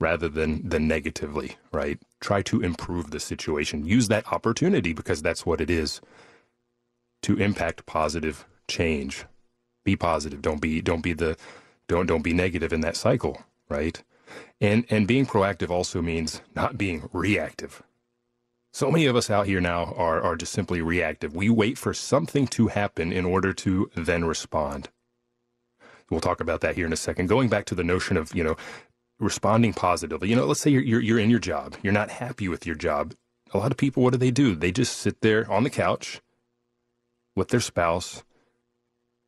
rather 0.00 0.28
than, 0.28 0.68
than 0.68 0.88
negatively, 0.88 1.56
right? 1.72 1.98
Try 2.20 2.42
to 2.42 2.60
improve 2.60 3.10
the 3.10 3.20
situation. 3.20 3.84
Use 3.84 4.08
that 4.08 4.30
opportunity 4.32 4.92
because 4.92 5.22
that's 5.22 5.46
what 5.46 5.60
it 5.60 5.70
is 5.70 6.00
to 7.22 7.38
impact 7.38 7.86
positive 7.86 8.46
change. 8.68 9.26
Be 9.84 9.96
positive. 9.96 10.42
Don't 10.42 10.60
be 10.60 10.80
don't 10.80 11.02
be 11.02 11.12
the 11.12 11.36
don't 11.88 12.06
don't 12.06 12.22
be 12.22 12.32
negative 12.32 12.72
in 12.72 12.80
that 12.82 12.96
cycle, 12.96 13.42
right? 13.68 14.02
And 14.60 14.84
and 14.90 15.08
being 15.08 15.26
proactive 15.26 15.70
also 15.70 16.00
means 16.00 16.40
not 16.54 16.78
being 16.78 17.08
reactive. 17.12 17.82
So 18.72 18.90
many 18.90 19.06
of 19.06 19.16
us 19.16 19.28
out 19.30 19.46
here 19.46 19.60
now 19.60 19.94
are 19.96 20.20
are 20.22 20.36
just 20.36 20.52
simply 20.52 20.80
reactive. 20.80 21.34
We 21.34 21.50
wait 21.50 21.76
for 21.76 21.92
something 21.92 22.46
to 22.48 22.68
happen 22.68 23.12
in 23.12 23.24
order 23.24 23.52
to 23.52 23.90
then 23.94 24.24
respond. 24.24 24.88
We'll 26.10 26.20
talk 26.20 26.40
about 26.40 26.60
that 26.62 26.74
here 26.74 26.86
in 26.86 26.92
a 26.92 26.96
second. 26.96 27.28
Going 27.28 27.48
back 27.48 27.64
to 27.66 27.74
the 27.74 27.84
notion 27.84 28.16
of, 28.16 28.34
you 28.34 28.44
know, 28.44 28.56
responding 29.18 29.72
positively. 29.72 30.28
You 30.28 30.36
know, 30.36 30.44
let's 30.44 30.60
say 30.60 30.70
you're, 30.70 30.82
you're, 30.82 31.00
you're 31.00 31.18
in 31.18 31.30
your 31.30 31.38
job, 31.38 31.76
you're 31.82 31.92
not 31.92 32.10
happy 32.10 32.48
with 32.48 32.66
your 32.66 32.76
job. 32.76 33.14
A 33.54 33.58
lot 33.58 33.70
of 33.70 33.78
people, 33.78 34.02
what 34.02 34.12
do 34.12 34.18
they 34.18 34.30
do? 34.30 34.54
They 34.54 34.72
just 34.72 34.98
sit 34.98 35.20
there 35.20 35.50
on 35.50 35.62
the 35.62 35.70
couch 35.70 36.20
with 37.36 37.48
their 37.48 37.60
spouse, 37.60 38.24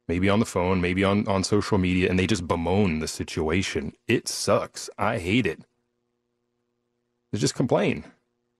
maybe 0.09 0.29
on 0.29 0.41
the 0.41 0.47
phone, 0.47 0.81
maybe 0.81 1.05
on, 1.05 1.27
on 1.29 1.45
social 1.45 1.79
media, 1.79 2.11
and 2.11 2.19
they 2.19 2.27
just 2.27 2.49
bemoan 2.49 2.99
the 2.99 3.09
situation. 3.09 3.93
It 4.09 4.29
sucks. 4.29 4.91
I 4.99 5.19
hate 5.19 5.47
it. 5.47 5.61
They 7.33 7.39
just 7.39 7.55
complain, 7.55 8.05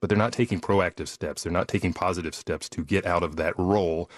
but 0.05 0.11
they're 0.11 0.19
not 0.19 0.35
taking 0.35 0.61
proactive 0.61 1.09
steps. 1.09 1.45
They're 1.45 1.53
not 1.53 1.69
taking 1.69 1.95
positive 1.95 2.35
steps 2.35 2.69
to 2.69 2.85
get 2.85 3.07
out 3.07 3.23
of 3.23 3.37
that 3.37 3.59
role 3.59 4.11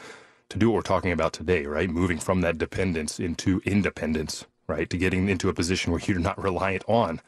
to 0.48 0.58
do 0.58 0.68
what 0.68 0.74
we're 0.74 0.82
talking 0.82 1.12
about 1.12 1.32
today, 1.32 1.64
right? 1.66 1.88
Moving 1.88 2.18
from 2.18 2.40
that 2.40 2.58
dependence 2.58 3.20
into 3.20 3.62
independence 3.64 4.46
right? 4.68 4.88
To 4.90 4.96
getting 4.96 5.28
into 5.28 5.48
a 5.48 5.54
position 5.54 5.92
where 5.92 6.00
you're 6.04 6.18
not 6.18 6.42
reliant 6.42 6.84
on 6.88 7.20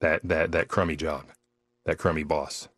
that 0.00 0.20
that 0.24 0.52
that 0.52 0.68
crummy 0.68 0.96
job, 0.96 1.26
that 1.84 1.98
crummy 1.98 2.24
boss. 2.24 2.68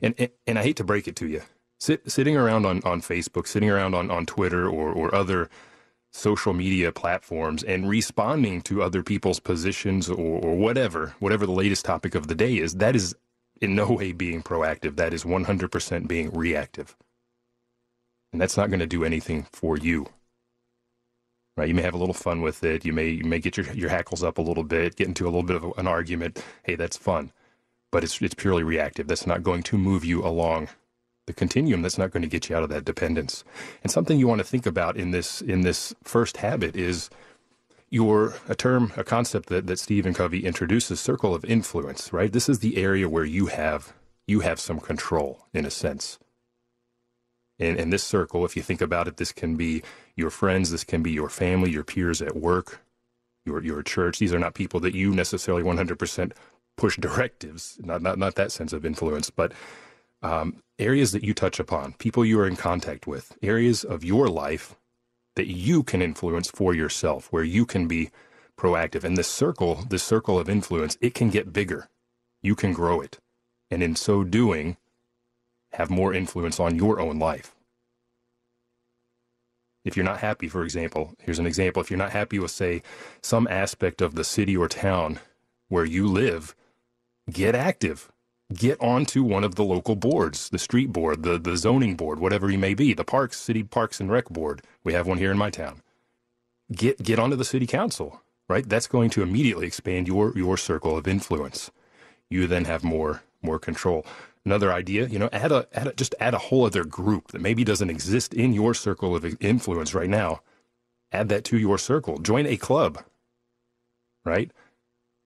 And 0.00 0.14
and, 0.18 0.30
and 0.46 0.58
I 0.58 0.62
hate 0.62 0.76
to 0.78 0.84
break 0.84 1.06
it 1.08 1.16
to 1.16 1.28
you, 1.28 1.42
Sit, 1.80 2.10
sitting 2.10 2.36
around 2.36 2.66
on, 2.66 2.82
on 2.84 3.00
Facebook, 3.00 3.46
sitting 3.46 3.70
around 3.70 3.94
on, 3.94 4.10
on 4.10 4.26
Twitter 4.26 4.68
or 4.68 4.92
or 4.92 5.14
other 5.14 5.48
social 6.14 6.52
media 6.52 6.92
platforms 6.92 7.62
and 7.62 7.88
responding 7.88 8.60
to 8.60 8.82
other 8.82 9.02
people's 9.02 9.40
positions 9.40 10.10
or, 10.10 10.40
or 10.40 10.56
whatever, 10.56 11.14
whatever 11.20 11.46
the 11.46 11.52
latest 11.52 11.86
topic 11.86 12.14
of 12.14 12.26
the 12.26 12.34
day 12.34 12.58
is, 12.58 12.74
that 12.74 12.94
is 12.94 13.14
in 13.62 13.74
no 13.74 13.92
way 13.92 14.12
being 14.12 14.42
proactive. 14.42 14.96
That 14.96 15.14
is 15.14 15.24
100% 15.24 16.08
being 16.08 16.30
reactive. 16.32 16.96
And 18.32 18.40
that's 18.40 18.56
not 18.56 18.68
going 18.68 18.80
to 18.80 18.86
do 18.86 19.04
anything 19.04 19.46
for 19.52 19.78
you 19.78 20.06
right? 21.56 21.68
You 21.68 21.74
may 21.74 21.82
have 21.82 21.94
a 21.94 21.98
little 21.98 22.14
fun 22.14 22.42
with 22.42 22.64
it. 22.64 22.84
You 22.84 22.92
may 22.92 23.08
you 23.08 23.24
may 23.24 23.38
get 23.38 23.56
your 23.56 23.66
your 23.72 23.90
hackles 23.90 24.22
up 24.22 24.38
a 24.38 24.42
little 24.42 24.64
bit, 24.64 24.96
get 24.96 25.08
into 25.08 25.24
a 25.24 25.30
little 25.30 25.42
bit 25.42 25.56
of 25.56 25.64
an 25.76 25.86
argument. 25.86 26.42
Hey, 26.64 26.76
that's 26.76 26.96
fun, 26.96 27.32
but 27.90 28.04
it's 28.04 28.20
it's 28.22 28.34
purely 28.34 28.62
reactive. 28.62 29.08
That's 29.08 29.26
not 29.26 29.42
going 29.42 29.62
to 29.64 29.78
move 29.78 30.04
you 30.04 30.24
along 30.24 30.68
the 31.26 31.32
continuum. 31.32 31.82
That's 31.82 31.98
not 31.98 32.10
going 32.10 32.22
to 32.22 32.28
get 32.28 32.48
you 32.48 32.56
out 32.56 32.62
of 32.62 32.70
that 32.70 32.84
dependence. 32.84 33.44
And 33.82 33.92
something 33.92 34.18
you 34.18 34.26
want 34.28 34.40
to 34.40 34.46
think 34.46 34.66
about 34.66 34.96
in 34.96 35.10
this 35.10 35.42
in 35.42 35.62
this 35.62 35.94
first 36.02 36.38
habit 36.38 36.76
is 36.76 37.10
your 37.92 38.34
a 38.48 38.54
term, 38.54 38.90
a 38.96 39.04
concept 39.04 39.50
that 39.50 39.66
that 39.66 39.78
Stephen 39.78 40.14
Covey 40.14 40.44
introduces, 40.46 40.98
circle 40.98 41.34
of 41.34 41.44
influence. 41.44 42.12
Right. 42.12 42.32
This 42.32 42.48
is 42.48 42.58
the 42.60 42.78
area 42.78 43.08
where 43.08 43.24
you 43.24 43.46
have 43.46 43.92
you 44.26 44.40
have 44.40 44.58
some 44.58 44.80
control 44.80 45.46
in 45.52 45.66
a 45.66 45.70
sense. 45.70 46.18
And, 47.58 47.78
and 47.78 47.92
this 47.92 48.02
circle, 48.02 48.44
if 48.46 48.56
you 48.56 48.62
think 48.62 48.80
about 48.80 49.08
it, 49.08 49.18
this 49.18 49.30
can 49.30 49.56
be 49.56 49.82
your 50.16 50.30
friends, 50.30 50.70
this 50.70 50.84
can 50.84 51.02
be 51.02 51.12
your 51.12 51.28
family, 51.28 51.70
your 51.70 51.84
peers 51.84 52.22
at 52.22 52.34
work, 52.34 52.80
your 53.44 53.62
your 53.62 53.82
church. 53.82 54.18
These 54.18 54.32
are 54.32 54.38
not 54.38 54.54
people 54.54 54.80
that 54.80 54.94
you 54.94 55.14
necessarily 55.14 55.62
100% 55.62 56.32
push 56.78 56.96
directives, 56.96 57.78
not 57.82 58.00
not 58.00 58.18
not 58.18 58.36
that 58.36 58.52
sense 58.52 58.72
of 58.72 58.86
influence, 58.86 59.28
but 59.28 59.52
um, 60.22 60.62
areas 60.78 61.12
that 61.12 61.24
you 61.24 61.34
touch 61.34 61.60
upon, 61.60 61.92
people 61.94 62.24
you 62.24 62.40
are 62.40 62.46
in 62.46 62.56
contact 62.56 63.06
with, 63.06 63.36
areas 63.42 63.84
of 63.84 64.02
your 64.02 64.28
life 64.28 64.76
that 65.36 65.46
you 65.46 65.82
can 65.82 66.02
influence 66.02 66.50
for 66.50 66.74
yourself, 66.74 67.28
where 67.30 67.44
you 67.44 67.64
can 67.66 67.88
be 67.88 68.10
proactive. 68.58 69.04
And 69.04 69.16
this 69.16 69.28
circle, 69.28 69.84
this 69.88 70.02
circle 70.02 70.38
of 70.38 70.48
influence, 70.48 70.96
it 71.00 71.14
can 71.14 71.30
get 71.30 71.52
bigger. 71.52 71.88
You 72.42 72.54
can 72.54 72.72
grow 72.72 73.00
it, 73.00 73.18
and 73.70 73.82
in 73.82 73.96
so 73.96 74.24
doing, 74.24 74.76
have 75.74 75.90
more 75.90 76.12
influence 76.12 76.60
on 76.60 76.76
your 76.76 77.00
own 77.00 77.18
life. 77.18 77.54
If 79.84 79.96
you're 79.96 80.04
not 80.04 80.20
happy, 80.20 80.48
for 80.48 80.62
example, 80.62 81.14
here's 81.20 81.38
an 81.38 81.46
example. 81.46 81.82
If 81.82 81.90
you're 81.90 81.98
not 81.98 82.12
happy 82.12 82.38
with, 82.38 82.50
say, 82.50 82.82
some 83.22 83.48
aspect 83.48 84.00
of 84.00 84.14
the 84.14 84.24
city 84.24 84.56
or 84.56 84.68
town 84.68 85.18
where 85.68 85.84
you 85.84 86.06
live, 86.06 86.54
get 87.30 87.54
active. 87.54 88.10
Get 88.52 88.80
onto 88.80 89.22
one 89.22 89.44
of 89.44 89.54
the 89.54 89.64
local 89.64 89.96
boards, 89.96 90.50
the 90.50 90.58
street 90.58 90.92
board, 90.92 91.22
the, 91.22 91.38
the 91.38 91.56
zoning 91.56 91.96
board, 91.96 92.18
whatever 92.18 92.50
you 92.50 92.58
may 92.58 92.74
be, 92.74 92.92
the 92.92 93.04
parks, 93.04 93.38
city 93.38 93.62
parks 93.62 94.00
and 94.00 94.10
rec 94.10 94.28
board. 94.28 94.62
We 94.84 94.92
have 94.94 95.06
one 95.06 95.18
here 95.18 95.30
in 95.30 95.38
my 95.38 95.50
town. 95.50 95.82
Get 96.72 97.02
get 97.02 97.18
onto 97.18 97.36
the 97.36 97.44
city 97.44 97.66
council, 97.66 98.22
right? 98.48 98.68
That's 98.68 98.86
going 98.86 99.10
to 99.10 99.22
immediately 99.22 99.66
expand 99.66 100.08
your 100.08 100.36
your 100.36 100.56
circle 100.56 100.96
of 100.96 101.06
influence. 101.08 101.70
You 102.30 102.46
then 102.46 102.64
have 102.64 102.84
more 102.84 103.22
more 103.42 103.58
control 103.58 104.06
another 104.44 104.72
idea 104.72 105.06
you 105.06 105.18
know 105.18 105.28
add 105.32 105.52
a, 105.52 105.66
add 105.72 105.86
a 105.86 105.92
just 105.94 106.14
add 106.20 106.34
a 106.34 106.38
whole 106.38 106.64
other 106.64 106.84
group 106.84 107.28
that 107.28 107.40
maybe 107.40 107.64
doesn't 107.64 107.90
exist 107.90 108.34
in 108.34 108.52
your 108.52 108.74
circle 108.74 109.14
of 109.14 109.24
influence 109.40 109.94
right 109.94 110.10
now 110.10 110.40
add 111.12 111.28
that 111.28 111.44
to 111.44 111.58
your 111.58 111.78
circle 111.78 112.18
join 112.18 112.46
a 112.46 112.56
club 112.56 113.02
right 114.24 114.50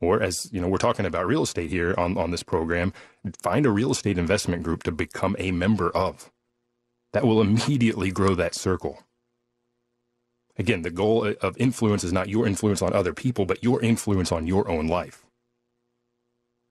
or 0.01 0.23
as 0.23 0.53
you 0.53 0.61
know 0.61 0.69
we're 0.69 0.79
talking 0.79 1.07
about 1.07 1.27
real 1.27 1.43
estate 1.43 1.71
here 1.71 1.95
on, 1.99 2.17
on 2.19 2.31
this 2.31 2.43
program 2.43 2.93
find 3.41 3.67
a 3.67 3.71
real 3.71 3.93
estate 3.93 4.19
investment 4.19 4.63
group 4.63 4.83
to 4.83 4.93
become 4.93 5.37
a 5.39 5.51
member 5.53 5.91
of 5.91 6.31
that 7.13 7.27
will 7.27 7.41
immediately 7.41 8.11
grow 8.11 8.35
that 8.35 8.55
circle 8.55 9.03
again 10.59 10.83
the 10.83 10.91
goal 10.91 11.35
of 11.43 11.57
influence 11.59 12.05
is 12.05 12.13
not 12.13 12.29
your 12.29 12.47
influence 12.47 12.83
on 12.83 12.93
other 12.93 13.15
people 13.15 13.47
but 13.47 13.63
your 13.63 13.83
influence 13.83 14.33
on 14.33 14.47
your 14.47 14.69
own 14.71 14.87
life 14.87 15.23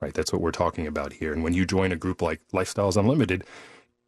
right? 0.01 0.13
That's 0.13 0.31
what 0.33 0.41
we're 0.41 0.51
talking 0.51 0.87
about 0.87 1.13
here. 1.13 1.33
And 1.33 1.43
when 1.43 1.53
you 1.53 1.65
join 1.65 1.91
a 1.91 1.95
group 1.95 2.21
like 2.21 2.41
Lifestyles 2.53 2.97
Unlimited, 2.97 3.43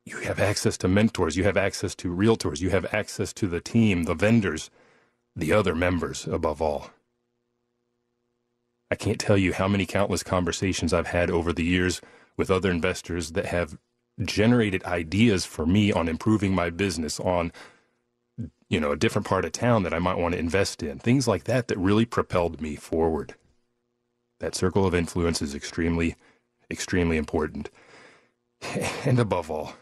you 0.05 0.17
have 0.19 0.39
access 0.39 0.77
to 0.79 0.87
mentors, 0.87 1.35
you 1.37 1.43
have 1.43 1.57
access 1.57 1.95
to 1.95 2.15
realtors, 2.15 2.61
you 2.61 2.69
have 2.69 2.93
access 2.93 3.33
to 3.33 3.47
the 3.47 3.59
team, 3.59 4.03
the 4.03 4.13
vendors, 4.15 4.69
the 5.35 5.51
other 5.51 5.75
members 5.75 6.27
above 6.27 6.61
all. 6.61 6.91
I 8.91 8.95
can't 8.95 9.19
tell 9.19 9.37
you 9.37 9.53
how 9.53 9.67
many 9.67 9.85
countless 9.85 10.23
conversations 10.23 10.93
I've 10.93 11.07
had 11.07 11.29
over 11.29 11.53
the 11.53 11.65
years 11.65 12.01
with 12.37 12.51
other 12.51 12.71
investors 12.71 13.31
that 13.33 13.47
have 13.47 13.77
generated 14.23 14.83
ideas 14.85 15.45
for 15.45 15.65
me 15.65 15.91
on 15.91 16.07
improving 16.07 16.53
my 16.55 16.69
business 16.69 17.19
on 17.19 17.51
you 18.69 18.79
know 18.79 18.91
a 18.91 18.97
different 18.97 19.27
part 19.27 19.45
of 19.45 19.51
town 19.51 19.83
that 19.83 19.93
I 19.93 19.99
might 19.99 20.17
want 20.17 20.33
to 20.33 20.39
invest 20.39 20.83
in 20.83 20.99
things 20.99 21.27
like 21.27 21.45
that 21.45 21.67
that 21.67 21.77
really 21.77 22.05
propelled 22.05 22.61
me 22.61 22.75
forward 22.75 23.35
that 24.39 24.55
circle 24.55 24.85
of 24.85 24.93
influence 24.93 25.41
is 25.41 25.55
extremely, 25.55 26.15
extremely 26.69 27.17
important. 27.17 27.69
And 29.05 29.19
above 29.19 29.51
all, 29.51 29.73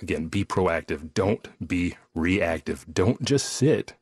again, 0.00 0.28
be 0.28 0.44
proactive. 0.44 1.12
Don't 1.12 1.48
be 1.66 1.96
reactive. 2.14 2.86
Don't 2.90 3.22
just 3.22 3.46
sit 3.50 3.94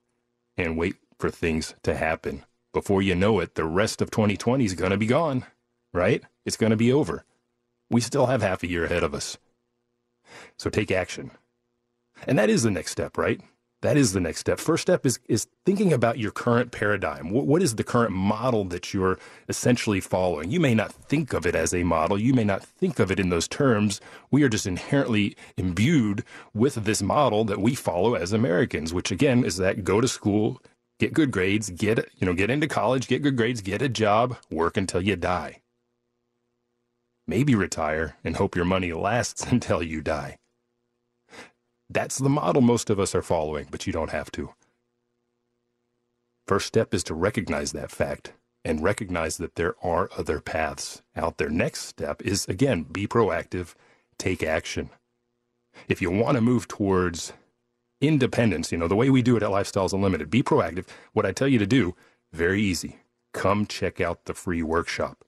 and 0.57 0.79
wait 0.79 0.95
for 1.19 1.31
things 1.31 1.75
to 1.83 1.97
happen. 1.97 2.45
Before 2.73 3.03
you 3.03 3.15
know 3.15 3.41
it, 3.41 3.55
the 3.55 3.65
rest 3.65 4.01
of 4.01 4.11
2020 4.11 4.65
is 4.65 4.75
going 4.75 4.93
to 4.93 4.97
be 4.97 5.07
gone, 5.07 5.45
right? 5.93 6.23
It's 6.45 6.57
going 6.57 6.71
to 6.71 6.77
be 6.77 6.93
over. 6.93 7.25
We 7.91 8.01
still 8.01 8.27
have 8.27 8.43
half 8.43 8.63
a 8.63 8.69
year 8.69 8.85
ahead 8.85 9.03
of 9.03 9.15
us. 9.15 9.39
So 10.57 10.71
take 10.71 10.91
action. 10.93 11.33
And 12.27 12.39
that 12.39 12.51
is 12.51 12.63
the 12.63 12.71
next 12.71 12.93
step, 12.93 13.19
right? 13.19 13.41
That 13.83 13.97
is 13.97 14.13
the 14.13 14.21
next 14.21 14.41
step. 14.41 14.61
First 14.61 14.83
step 14.83 15.07
is 15.07 15.19
is 15.27 15.47
thinking 15.65 15.91
about 15.93 16.19
your 16.19 16.31
current 16.31 16.71
paradigm. 16.71 17.31
What, 17.31 17.47
what 17.47 17.63
is 17.63 17.77
the 17.77 17.85
current 17.85 18.13
model 18.13 18.65
that 18.67 18.93
you're 18.93 19.19
essentially 19.49 20.01
following? 20.01 20.51
You 20.51 20.61
may 20.61 20.75
not 20.75 20.93
think 20.93 21.33
of 21.33 21.47
it 21.47 21.55
as 21.55 21.73
a 21.73 21.83
model. 21.83 22.21
You 22.21 22.35
may 22.35 22.45
not 22.45 22.63
think 22.63 22.99
of 22.99 23.11
it 23.11 23.19
in 23.19 23.31
those 23.31 23.49
terms. 23.49 24.01
We 24.31 24.43
are 24.43 24.51
just 24.51 24.67
inherently 24.67 25.35
imbued 25.57 26.25
with 26.53 26.75
this 26.85 27.01
model 27.01 27.45
that 27.45 27.61
we 27.61 27.75
follow 27.75 28.15
as 28.15 28.35
Americans, 28.35 28.93
which 28.93 29.11
again 29.11 29.45
is 29.45 29.57
that 29.57 29.83
go 29.83 30.03
to 30.03 30.09
school, 30.09 30.61
get 31.01 31.15
good 31.15 31.33
grades, 31.33 31.71
get 31.71 31.99
you 32.19 32.27
know 32.27 32.35
get 32.35 32.51
into 32.51 32.69
college, 32.69 33.09
get 33.09 33.23
good 33.23 33.37
grades, 33.37 33.63
get 33.63 33.83
a 33.83 33.89
job, 33.89 34.37
work 34.51 34.77
until 34.77 35.01
you 35.01 35.17
die. 35.17 35.63
Maybe 37.27 37.55
retire 37.55 38.17
and 38.23 38.37
hope 38.37 38.55
your 38.55 38.65
money 38.65 38.93
lasts 38.93 39.45
until 39.51 39.83
you 39.83 40.03
die. 40.03 40.37
That's 41.89 42.19
the 42.19 42.29
model 42.29 42.63
most 42.63 42.89
of 42.91 43.01
us 43.01 43.17
are 43.17 43.23
following, 43.23 43.67
but 43.71 43.87
you 43.87 43.93
don't 43.93 44.11
have 44.11 44.31
to. 44.33 44.55
First 46.47 46.67
step 46.67 46.95
is 46.95 47.03
to 47.05 47.15
recognize 47.15 47.73
that 47.73 47.91
fact 47.91 48.33
and 48.65 48.83
recognize 48.83 49.39
that 49.39 49.55
there 49.55 49.75
are 49.83 50.11
other 50.17 50.41
paths 50.41 51.03
out 51.17 51.39
there. 51.39 51.49
Next 51.49 51.83
step 51.83 52.23
is, 52.23 52.47
again, 52.47 52.83
be 52.85 53.07
proactive, 53.07 53.75
take 54.19 54.43
action. 54.43 54.91
If 55.89 56.03
you 56.03 56.11
want 56.11 56.37
to 56.37 56.41
move 56.41 56.69
towards 56.69 57.33
independence, 58.01 58.73
you 58.73 58.79
know, 58.79 58.89
the 58.89 58.97
way 58.97 59.11
we 59.11 59.23
do 59.23 59.37
it 59.37 59.43
at 59.43 59.51
Lifestyles 59.51 59.93
Unlimited, 59.93 60.31
be 60.31 60.43
proactive. 60.43 60.87
What 61.13 61.27
I 61.27 61.33
tell 61.33 61.49
you 61.49 61.59
to 61.59 61.67
do, 61.67 61.95
very 62.33 62.63
easy. 62.63 62.99
Come 63.33 63.67
check 63.67 64.01
out 64.01 64.25
the 64.27 64.35
free 64.35 64.63
workshop. 64.63 65.19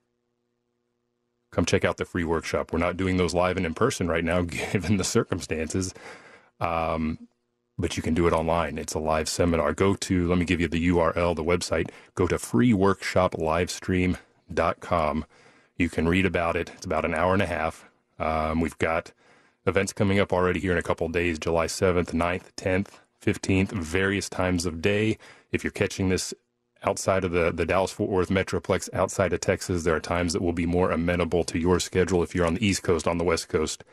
come 1.53 1.65
check 1.67 1.85
out 1.85 1.97
the 1.99 2.05
free 2.05 2.25
workshop. 2.25 2.73
We're 2.73 2.79
not 2.81 2.97
doing 2.97 3.17
those 3.19 3.35
live 3.35 3.57
and 3.57 3.67
in 3.67 3.75
person 3.75 4.07
right 4.09 4.25
now, 4.25 4.43
given 4.43 4.97
the 4.99 5.05
circumstances. 5.05 5.93
Um, 6.61 7.29
but 7.79 7.97
you 7.97 8.03
can 8.05 8.15
do 8.15 8.29
it 8.29 8.33
online. 8.35 8.79
It's 8.79 8.95
a 8.95 9.01
live 9.01 9.29
seminar. 9.29 9.73
Go 9.75 9.95
to, 9.97 10.29
let 10.29 10.39
me 10.39 10.45
give 10.47 10.61
you 10.61 10.69
the 10.69 10.89
URL, 10.91 11.35
the 11.37 11.45
website. 11.45 11.91
Go 12.15 12.29
to 12.29 12.37
freeworkshoplivestream.com. 12.37 15.27
You 15.79 15.91
can 15.91 16.09
read 16.09 16.27
about 16.27 16.57
it. 16.57 16.73
It's 16.77 16.87
about 16.87 17.07
an 17.07 17.15
hour 17.15 17.35
and 17.35 17.43
a 17.43 17.47
half. 17.47 17.87
Um, 18.19 18.61
we've 18.61 18.79
got 18.79 19.13
events 19.67 19.93
coming 19.93 20.19
up 20.19 20.33
already 20.33 20.61
here 20.61 20.73
in 20.73 20.79
a 20.79 20.83
couple 20.83 21.09
days 21.09 21.39
July 21.39 21.67
7th, 21.67 22.13
9th, 22.13 22.53
10th, 22.57 22.89
15th, 23.25 23.73
various 23.73 24.29
times 24.29 24.67
of 24.67 24.83
day. 24.83 25.19
If 25.51 25.65
you're 25.65 25.71
catching 25.71 26.09
this 26.09 26.35
outside 26.85 27.25
of 27.25 27.33
the, 27.33 27.53
the 27.53 27.65
Dallas 27.65 27.93
Fort 27.93 28.11
Worth 28.11 28.29
Metroplex, 28.29 28.93
outside 28.93 29.33
of 29.33 29.41
Texas, 29.41 29.85
there 29.85 29.95
are 29.95 30.01
times 30.01 30.33
that 30.33 30.43
will 30.43 30.53
be 30.53 30.67
more 30.67 30.91
amenable 30.91 31.45
to 31.45 31.59
your 31.59 31.79
schedule 31.79 32.23
if 32.23 32.35
you're 32.35 32.47
on 32.47 32.55
the 32.55 32.67
East 32.67 32.83
Coast, 32.83 33.07
on 33.07 33.19
the 33.19 33.25
West 33.25 33.49
Coast, 33.49 33.85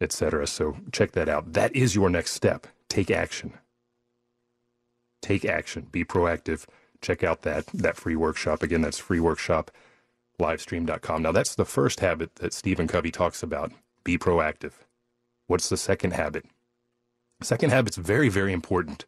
etc. 0.00 0.46
So 0.46 0.76
check 0.92 1.12
that 1.12 1.28
out. 1.28 1.52
That 1.52 1.76
is 1.76 1.94
your 1.94 2.08
next 2.08 2.32
step. 2.32 2.66
Take 2.88 3.10
action. 3.10 3.52
Take 5.20 5.44
action. 5.44 5.88
Be 5.92 6.04
proactive. 6.04 6.64
Check 7.02 7.22
out 7.22 7.42
that 7.42 7.66
that 7.68 7.96
free 7.96 8.16
workshop. 8.16 8.62
Again, 8.62 8.82
that's 8.82 9.00
freeworkshoplivestream.com. 9.00 11.22
Now 11.22 11.32
that's 11.32 11.54
the 11.54 11.64
first 11.64 12.00
habit 12.00 12.34
that 12.36 12.52
Stephen 12.54 12.88
Covey 12.88 13.10
talks 13.10 13.42
about. 13.42 13.72
Be 14.10 14.18
proactive. 14.18 14.72
What's 15.46 15.68
the 15.68 15.76
second 15.76 16.14
habit? 16.14 16.44
Second 17.42 17.70
habit's 17.70 17.96
very, 17.96 18.28
very 18.28 18.52
important. 18.52 19.06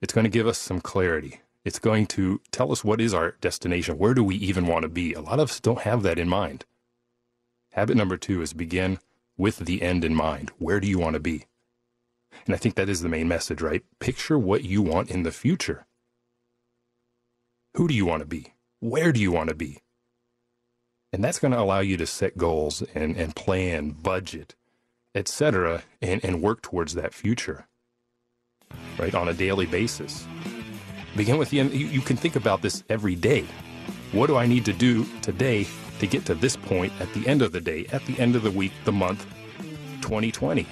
It's 0.00 0.14
going 0.14 0.24
to 0.24 0.30
give 0.30 0.46
us 0.46 0.56
some 0.56 0.80
clarity. 0.80 1.42
It's 1.62 1.78
going 1.78 2.06
to 2.06 2.40
tell 2.50 2.72
us 2.72 2.82
what 2.82 3.02
is 3.02 3.12
our 3.12 3.32
destination. 3.42 3.98
Where 3.98 4.14
do 4.14 4.24
we 4.24 4.36
even 4.36 4.66
want 4.66 4.84
to 4.84 4.88
be? 4.88 5.12
A 5.12 5.20
lot 5.20 5.40
of 5.40 5.50
us 5.50 5.60
don't 5.60 5.82
have 5.82 6.02
that 6.04 6.18
in 6.18 6.26
mind. 6.26 6.64
Habit 7.72 7.98
number 7.98 8.16
two 8.16 8.40
is 8.40 8.54
begin 8.54 8.98
with 9.36 9.58
the 9.58 9.82
end 9.82 10.06
in 10.06 10.14
mind. 10.14 10.52
Where 10.56 10.80
do 10.80 10.88
you 10.88 10.98
want 10.98 11.16
to 11.16 11.20
be? 11.20 11.44
And 12.46 12.54
I 12.54 12.56
think 12.56 12.76
that 12.76 12.88
is 12.88 13.02
the 13.02 13.10
main 13.10 13.28
message, 13.28 13.60
right? 13.60 13.84
Picture 13.98 14.38
what 14.38 14.64
you 14.64 14.80
want 14.80 15.10
in 15.10 15.22
the 15.22 15.32
future. 15.32 15.84
Who 17.76 17.86
do 17.86 17.92
you 17.92 18.06
want 18.06 18.20
to 18.20 18.26
be? 18.26 18.54
Where 18.78 19.12
do 19.12 19.20
you 19.20 19.32
want 19.32 19.50
to 19.50 19.54
be? 19.54 19.82
And 21.12 21.24
that's 21.24 21.38
going 21.40 21.52
to 21.52 21.60
allow 21.60 21.80
you 21.80 21.96
to 21.96 22.06
set 22.06 22.38
goals 22.38 22.82
and, 22.94 23.16
and 23.16 23.34
plan, 23.34 23.90
budget, 23.90 24.54
etc., 25.14 25.82
and, 26.00 26.24
and 26.24 26.40
work 26.40 26.62
towards 26.62 26.94
that 26.94 27.12
future, 27.12 27.66
right, 28.96 29.14
on 29.14 29.28
a 29.28 29.34
daily 29.34 29.66
basis. 29.66 30.26
Begin 31.16 31.36
with. 31.36 31.52
You, 31.52 31.64
you 31.64 32.00
can 32.00 32.16
think 32.16 32.36
about 32.36 32.62
this 32.62 32.84
every 32.88 33.16
day. 33.16 33.44
What 34.12 34.28
do 34.28 34.36
I 34.36 34.46
need 34.46 34.64
to 34.66 34.72
do 34.72 35.04
today 35.20 35.66
to 35.98 36.06
get 36.06 36.24
to 36.26 36.34
this 36.34 36.56
point 36.56 36.92
at 37.00 37.12
the 37.12 37.26
end 37.26 37.42
of 37.42 37.50
the 37.50 37.60
day, 37.60 37.86
at 37.92 38.04
the 38.06 38.18
end 38.20 38.36
of 38.36 38.42
the 38.42 38.50
week, 38.50 38.72
the 38.84 38.92
month, 38.92 39.26
2020? 40.02 40.66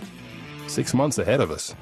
Six 0.68 0.94
months 0.94 1.18
ahead 1.18 1.40
of 1.40 1.50
us. 1.50 1.74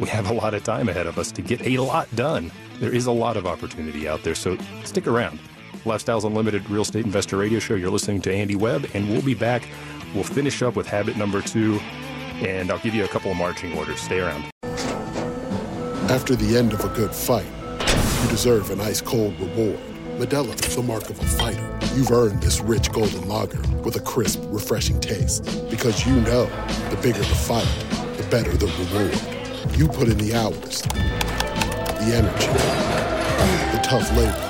We 0.00 0.08
have 0.08 0.30
a 0.30 0.34
lot 0.34 0.54
of 0.54 0.64
time 0.64 0.88
ahead 0.88 1.06
of 1.06 1.18
us 1.18 1.30
to 1.32 1.42
get 1.42 1.64
a 1.64 1.78
lot 1.78 2.08
done. 2.16 2.50
There 2.80 2.92
is 2.92 3.06
a 3.06 3.12
lot 3.12 3.36
of 3.36 3.46
opportunity 3.46 4.08
out 4.08 4.24
there, 4.24 4.34
so 4.34 4.56
stick 4.84 5.06
around. 5.06 5.38
Lifestyles 5.84 6.24
Unlimited 6.24 6.68
Real 6.68 6.82
Estate 6.82 7.04
Investor 7.04 7.36
Radio 7.36 7.58
Show. 7.58 7.74
You're 7.74 7.90
listening 7.90 8.20
to 8.22 8.32
Andy 8.32 8.56
Webb, 8.56 8.86
and 8.94 9.08
we'll 9.08 9.22
be 9.22 9.34
back. 9.34 9.66
We'll 10.14 10.24
finish 10.24 10.62
up 10.62 10.76
with 10.76 10.86
habit 10.86 11.16
number 11.16 11.40
two, 11.40 11.80
and 12.44 12.70
I'll 12.70 12.78
give 12.78 12.94
you 12.94 13.04
a 13.04 13.08
couple 13.08 13.30
of 13.30 13.36
marching 13.36 13.76
orders. 13.76 14.00
Stay 14.00 14.20
around. 14.20 14.50
After 16.10 16.34
the 16.36 16.56
end 16.56 16.72
of 16.72 16.84
a 16.84 16.88
good 16.88 17.14
fight, 17.14 17.46
you 18.22 18.28
deserve 18.28 18.70
an 18.70 18.80
ice 18.80 19.00
cold 19.00 19.38
reward. 19.40 19.78
Modelo 20.18 20.52
is 20.66 20.76
the 20.76 20.82
mark 20.82 21.08
of 21.08 21.18
a 21.18 21.24
fighter. 21.24 21.78
You've 21.94 22.10
earned 22.10 22.42
this 22.42 22.60
rich 22.60 22.92
golden 22.92 23.26
lager 23.26 23.60
with 23.82 23.96
a 23.96 24.00
crisp, 24.00 24.40
refreshing 24.46 25.00
taste. 25.00 25.44
Because 25.70 26.06
you 26.06 26.14
know 26.16 26.44
the 26.90 26.98
bigger 27.00 27.20
the 27.20 27.24
fight, 27.24 27.68
the 28.16 28.26
better 28.30 28.54
the 28.56 28.66
reward. 28.66 29.78
You 29.78 29.88
put 29.88 30.08
in 30.08 30.18
the 30.18 30.34
hours, 30.34 30.82
the 30.82 32.12
energy, 32.14 32.46
the 33.76 33.80
tough 33.82 34.10
labor. 34.16 34.49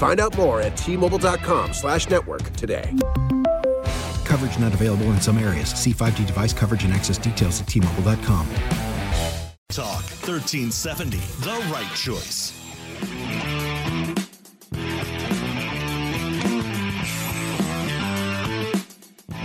Find 0.00 0.18
out 0.18 0.34
more 0.34 0.62
at 0.62 0.78
T-Mobile.com 0.78 1.74
slash 1.74 2.08
network 2.08 2.42
today. 2.54 2.90
Coverage 4.24 4.58
not 4.58 4.72
available 4.72 5.04
in 5.12 5.20
some 5.20 5.36
areas. 5.36 5.68
See 5.68 5.92
5G 5.92 6.26
device 6.26 6.54
coverage 6.54 6.84
and 6.84 6.92
access 6.94 7.18
details 7.18 7.60
at 7.60 7.66
T-Mobile.com. 7.68 8.46
Talk 9.68 10.02
1370, 10.24 11.18
the 11.18 11.70
right 11.70 11.94
choice. 11.94 12.56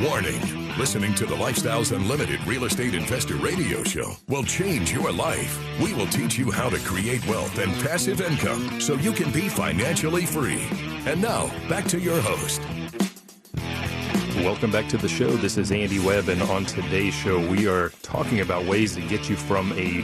Warning 0.01 0.64
listening 0.77 1.15
to 1.15 1.25
the 1.25 1.35
Lifestyles 1.35 1.95
Unlimited 1.95 2.45
Real 2.45 2.65
Estate 2.65 2.95
Investor 2.95 3.35
Radio 3.35 3.81
Show 3.83 4.13
will 4.27 4.43
change 4.43 4.91
your 4.91 5.09
life. 5.09 5.57
We 5.79 5.93
will 5.93 6.07
teach 6.07 6.37
you 6.37 6.51
how 6.51 6.69
to 6.69 6.77
create 6.79 7.25
wealth 7.27 7.57
and 7.59 7.71
passive 7.75 8.19
income 8.19 8.81
so 8.81 8.95
you 8.95 9.13
can 9.13 9.31
be 9.31 9.47
financially 9.47 10.25
free. 10.25 10.67
And 11.05 11.21
now, 11.21 11.47
back 11.69 11.85
to 11.85 11.99
your 11.99 12.19
host. 12.19 12.61
Welcome 14.43 14.69
back 14.69 14.89
to 14.89 14.97
the 14.97 15.07
show. 15.07 15.37
This 15.37 15.57
is 15.57 15.71
Andy 15.71 15.99
Webb, 15.99 16.27
and 16.27 16.41
on 16.41 16.65
today's 16.65 17.13
show, 17.13 17.39
we 17.47 17.67
are 17.67 17.89
talking 18.01 18.41
about 18.41 18.65
ways 18.65 18.95
to 18.95 19.01
get 19.07 19.29
you 19.29 19.37
from 19.37 19.71
a 19.73 20.03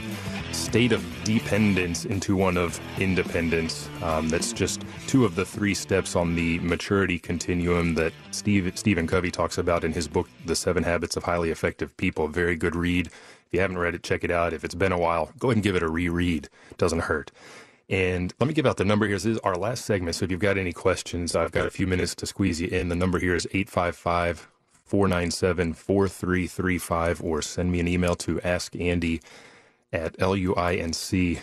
state 0.52 0.92
of 0.92 1.04
dependence 1.24 2.04
into 2.04 2.36
one 2.36 2.56
of 2.56 2.80
independence. 2.98 3.88
Um, 4.02 4.28
that's 4.28 4.52
just 4.52 4.82
two 5.06 5.24
of 5.24 5.34
the 5.34 5.44
three 5.44 5.74
steps 5.74 6.14
on 6.14 6.34
the 6.34 6.58
maturity 6.60 7.18
continuum 7.18 7.94
that 7.94 8.12
Steve, 8.30 8.70
Stephen 8.76 9.06
Covey 9.06 9.30
talks 9.30 9.58
about 9.58 9.84
in 9.84 9.92
his 9.92 10.08
book, 10.08 10.28
The 10.44 10.56
Seven 10.56 10.84
Habits 10.84 11.16
of 11.16 11.24
Highly 11.24 11.50
Effective 11.50 11.96
People. 11.96 12.28
Very 12.28 12.56
good 12.56 12.76
read. 12.76 13.06
If 13.06 13.46
you 13.52 13.60
haven't 13.60 13.78
read 13.78 13.94
it, 13.94 14.02
check 14.02 14.24
it 14.24 14.30
out. 14.30 14.52
If 14.52 14.64
it's 14.64 14.74
been 14.74 14.92
a 14.92 14.98
while, 14.98 15.32
go 15.38 15.48
ahead 15.48 15.56
and 15.56 15.64
give 15.64 15.76
it 15.76 15.82
a 15.82 15.88
reread. 15.88 16.48
Doesn't 16.78 17.00
hurt. 17.00 17.30
And 17.88 18.32
let 18.40 18.46
me 18.46 18.54
give 18.54 18.66
out 18.66 18.76
the 18.76 18.84
number 18.84 19.06
here. 19.06 19.16
This 19.16 19.26
is 19.26 19.38
our 19.38 19.56
last 19.56 19.84
segment. 19.84 20.16
So 20.16 20.24
if 20.24 20.30
you've 20.30 20.40
got 20.40 20.56
any 20.56 20.72
questions, 20.72 21.36
I've 21.36 21.52
got 21.52 21.66
a 21.66 21.70
few 21.70 21.86
minutes 21.86 22.14
to 22.16 22.26
squeeze 22.26 22.60
you 22.60 22.68
in. 22.68 22.88
The 22.88 22.96
number 22.96 23.18
here 23.18 23.34
is 23.34 23.46
855 23.52 24.48
497 24.84 25.74
4335, 25.74 27.22
or 27.22 27.42
send 27.42 27.72
me 27.72 27.80
an 27.80 27.88
email 27.88 28.14
to 28.16 28.36
askandy 28.36 29.20
at 29.92 30.16
luinc.com. 30.18 31.38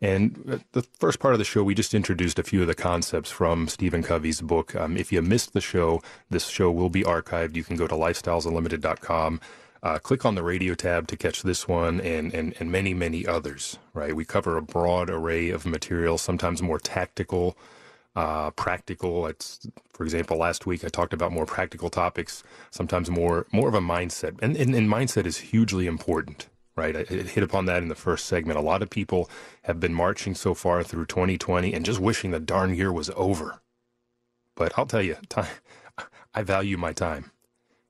And 0.00 0.62
the 0.72 0.82
first 0.82 1.18
part 1.18 1.34
of 1.34 1.38
the 1.38 1.44
show, 1.44 1.62
we 1.62 1.74
just 1.74 1.94
introduced 1.94 2.38
a 2.38 2.42
few 2.42 2.62
of 2.62 2.68
the 2.68 2.74
concepts 2.74 3.30
from 3.30 3.68
Stephen 3.68 4.02
Covey's 4.02 4.40
book. 4.40 4.74
Um, 4.76 4.96
if 4.96 5.12
you 5.12 5.22
missed 5.22 5.52
the 5.52 5.60
show, 5.60 6.00
this 6.30 6.48
show 6.48 6.70
will 6.70 6.90
be 6.90 7.02
archived. 7.02 7.56
You 7.56 7.64
can 7.64 7.76
go 7.76 7.86
to 7.86 7.94
lifestylesunlimited.com. 7.94 9.40
Uh, 9.80 9.98
click 9.98 10.24
on 10.24 10.34
the 10.34 10.42
radio 10.42 10.74
tab 10.74 11.06
to 11.06 11.16
catch 11.16 11.42
this 11.42 11.68
one 11.68 12.00
and, 12.00 12.34
and, 12.34 12.52
and 12.58 12.72
many, 12.72 12.92
many 12.94 13.24
others, 13.26 13.78
right? 13.94 14.14
We 14.14 14.24
cover 14.24 14.56
a 14.56 14.62
broad 14.62 15.08
array 15.08 15.50
of 15.50 15.64
material, 15.64 16.18
sometimes 16.18 16.60
more 16.60 16.80
tactical, 16.80 17.56
uh, 18.16 18.50
practical. 18.50 19.28
It's, 19.28 19.68
for 19.92 20.02
example, 20.02 20.36
last 20.36 20.66
week 20.66 20.84
I 20.84 20.88
talked 20.88 21.12
about 21.12 21.30
more 21.30 21.46
practical 21.46 21.90
topics, 21.90 22.42
sometimes 22.72 23.08
more, 23.08 23.46
more 23.52 23.68
of 23.68 23.74
a 23.74 23.80
mindset. 23.80 24.42
And, 24.42 24.56
and, 24.56 24.74
and 24.74 24.88
mindset 24.90 25.26
is 25.26 25.38
hugely 25.38 25.86
important 25.86 26.48
right? 26.78 26.96
I 26.96 27.02
hit 27.02 27.42
upon 27.42 27.66
that 27.66 27.82
in 27.82 27.88
the 27.88 27.94
first 27.94 28.26
segment. 28.26 28.58
A 28.58 28.62
lot 28.62 28.82
of 28.82 28.88
people 28.88 29.28
have 29.62 29.80
been 29.80 29.92
marching 29.92 30.34
so 30.34 30.54
far 30.54 30.82
through 30.82 31.06
2020 31.06 31.74
and 31.74 31.84
just 31.84 32.00
wishing 32.00 32.30
the 32.30 32.40
darn 32.40 32.74
year 32.74 32.92
was 32.92 33.10
over. 33.16 33.60
But 34.54 34.72
I'll 34.78 34.86
tell 34.86 35.02
you, 35.02 35.16
time, 35.28 35.48
I 36.34 36.42
value 36.42 36.76
my 36.76 36.92
time. 36.92 37.32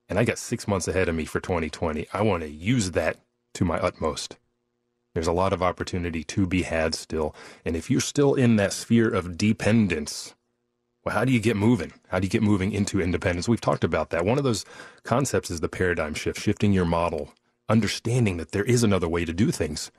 And 0.09 0.17
I 0.17 0.23
got 0.23 0.39
six 0.39 0.67
months 0.67 0.87
ahead 0.87 1.07
of 1.07 1.15
me 1.15 1.25
for 1.25 1.39
2020. 1.39 2.07
I 2.11 2.21
want 2.23 2.41
to 2.41 2.49
use 2.49 2.91
that 2.91 3.17
to 3.53 3.63
my 3.63 3.77
utmost. 3.79 4.37
There's 5.13 5.27
a 5.27 5.31
lot 5.31 5.53
of 5.53 5.61
opportunity 5.61 6.23
to 6.25 6.47
be 6.47 6.63
had 6.63 6.95
still. 6.95 7.35
And 7.63 7.75
if 7.75 7.89
you're 7.89 8.01
still 8.01 8.33
in 8.33 8.55
that 8.55 8.73
sphere 8.73 9.09
of 9.09 9.37
dependence, 9.37 10.33
well, 11.03 11.15
how 11.15 11.25
do 11.25 11.31
you 11.31 11.39
get 11.39 11.55
moving? 11.55 11.93
How 12.07 12.19
do 12.19 12.25
you 12.25 12.29
get 12.29 12.43
moving 12.43 12.71
into 12.71 13.01
independence? 13.01 13.47
We've 13.47 13.61
talked 13.61 13.83
about 13.83 14.09
that. 14.09 14.25
One 14.25 14.37
of 14.37 14.43
those 14.43 14.65
concepts 15.03 15.51
is 15.51 15.59
the 15.59 15.69
paradigm 15.69 16.13
shift, 16.13 16.39
shifting 16.39 16.73
your 16.73 16.85
model 16.85 17.33
understanding 17.69 18.37
that 18.37 18.51
there 18.51 18.63
is 18.65 18.83
another 18.83 19.07
way 19.07 19.25
to 19.25 19.33
do 19.33 19.51
things 19.51 19.91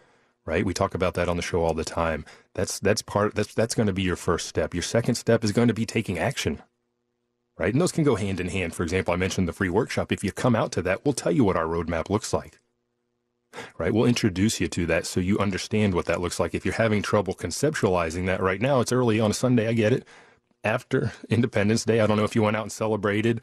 right 0.47 0.65
we 0.67 0.75
talk 0.75 0.95
about 0.95 1.15
that 1.15 1.29
on 1.29 1.37
the 1.37 1.43
show 1.43 1.63
all 1.63 1.75
the 1.75 1.85
time 1.85 2.25
that's 2.55 2.81
that's 2.81 3.03
part 3.03 3.35
that's 3.35 3.55
that's 3.55 3.75
going 3.75 3.87
to 3.87 3.93
be 3.93 4.03
your 4.03 4.17
first 4.17 4.47
step 4.49 4.75
your 4.75 4.83
second 4.83 5.15
step 5.15 5.45
is 5.45 5.53
going 5.53 5.69
to 5.69 5.75
be 5.75 5.87
taking 5.87 6.19
action 6.19 6.61
right? 7.59 7.75
And 7.75 7.81
those 7.81 7.93
can 7.93 8.05
go 8.05 8.17
hand 8.17 8.41
in 8.41 8.49
hand. 8.49 8.75
For 8.75 8.83
example, 8.83 9.13
I 9.13 9.19
mentioned 9.19 9.47
the 9.47 9.53
free 9.53 9.69
workshop. 9.69 10.11
If 10.11 10.25
you 10.25 10.33
come 10.33 10.57
out 10.57 10.73
to 10.73 10.83
that, 10.83 11.05
we'll 11.05 11.13
tell 11.13 11.31
you 11.31 11.45
what 11.45 11.57
our 11.57 11.67
roadmap 11.67 12.09
looks 12.09 12.33
like, 12.33 12.59
right? 13.79 13.93
We'll 13.93 14.07
introduce 14.07 14.61
you 14.61 14.69
to 14.69 14.87
that 14.87 15.07
so 15.07 15.21
you 15.21 15.39
understand 15.39 15.95
what 15.95 16.07
that 16.07 16.21
looks 16.21 16.41
like. 16.41 16.55
If 16.55 16.65
you're 16.65 16.75
having 16.75 17.03
trouble 17.03 17.35
conceptualizing 17.35 18.27
that 18.27 18.43
right 18.43 18.63
now, 18.63 18.81
it's 18.81 18.93
early 18.93 19.21
on 19.21 19.31
a 19.33 19.35
Sunday. 19.35 19.69
I 19.69 19.75
get 19.75 19.93
it. 19.93 20.07
After 20.65 21.13
Independence 21.31 21.85
Day, 21.85 22.01
I 22.01 22.07
don't 22.07 22.17
know 22.17 22.25
if 22.25 22.35
you 22.35 22.43
went 22.43 22.57
out 22.57 22.65
and 22.65 22.73
celebrated. 22.73 23.43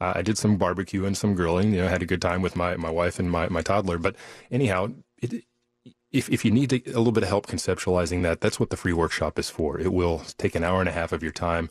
Uh, 0.00 0.12
I 0.16 0.22
did 0.22 0.38
some 0.38 0.56
barbecue 0.56 1.04
and 1.04 1.16
some 1.16 1.34
grilling. 1.34 1.72
You 1.72 1.82
know, 1.82 1.88
had 1.88 2.02
a 2.02 2.06
good 2.06 2.22
time 2.22 2.42
with 2.42 2.56
my, 2.56 2.76
my 2.76 2.90
wife 2.90 3.18
and 3.18 3.30
my, 3.30 3.48
my 3.48 3.62
toddler. 3.62 3.98
But 3.98 4.16
anyhow, 4.50 4.92
it, 5.20 5.44
if, 6.10 6.28
if 6.30 6.44
you 6.44 6.50
need 6.50 6.70
to, 6.70 6.82
a 6.90 6.98
little 6.98 7.12
bit 7.12 7.24
of 7.24 7.28
help 7.28 7.46
conceptualizing 7.46 8.22
that, 8.22 8.40
that's 8.40 8.60
what 8.60 8.70
the 8.70 8.76
free 8.76 8.92
workshop 8.92 9.38
is 9.38 9.50
for. 9.50 9.78
It 9.78 9.92
will 9.92 10.22
take 10.38 10.54
an 10.54 10.64
hour 10.64 10.80
and 10.80 10.88
a 10.88 10.92
half 10.92 11.12
of 11.12 11.22
your 11.22 11.32
time 11.32 11.68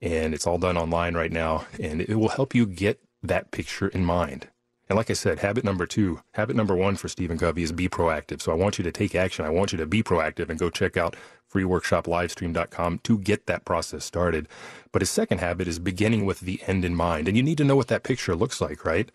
and 0.00 0.34
it's 0.34 0.46
all 0.46 0.58
done 0.58 0.76
online 0.76 1.14
right 1.14 1.32
now. 1.32 1.66
And 1.80 2.00
it 2.02 2.16
will 2.16 2.28
help 2.28 2.54
you 2.54 2.66
get 2.66 3.00
that 3.22 3.50
picture 3.50 3.88
in 3.88 4.04
mind. 4.04 4.48
And 4.88 4.96
like 4.96 5.10
I 5.10 5.14
said, 5.14 5.40
habit 5.40 5.64
number 5.64 5.86
two, 5.86 6.22
habit 6.32 6.56
number 6.56 6.74
one 6.74 6.96
for 6.96 7.08
Stephen 7.08 7.36
Covey 7.36 7.62
is 7.62 7.72
be 7.72 7.88
proactive. 7.88 8.40
So 8.40 8.52
I 8.52 8.54
want 8.54 8.78
you 8.78 8.84
to 8.84 8.92
take 8.92 9.14
action. 9.14 9.44
I 9.44 9.50
want 9.50 9.72
you 9.72 9.78
to 9.78 9.86
be 9.86 10.02
proactive 10.02 10.48
and 10.48 10.58
go 10.58 10.70
check 10.70 10.96
out 10.96 11.14
freeworkshoplivestream.com 11.52 12.98
to 13.00 13.18
get 13.18 13.46
that 13.46 13.64
process 13.64 14.04
started. 14.04 14.48
But 14.92 15.02
his 15.02 15.10
second 15.10 15.38
habit 15.38 15.68
is 15.68 15.78
beginning 15.78 16.26
with 16.26 16.40
the 16.40 16.60
end 16.66 16.84
in 16.84 16.94
mind. 16.94 17.28
And 17.28 17.36
you 17.36 17.42
need 17.42 17.58
to 17.58 17.64
know 17.64 17.76
what 17.76 17.88
that 17.88 18.02
picture 18.02 18.34
looks 18.34 18.60
like, 18.60 18.84
right? 18.84 19.10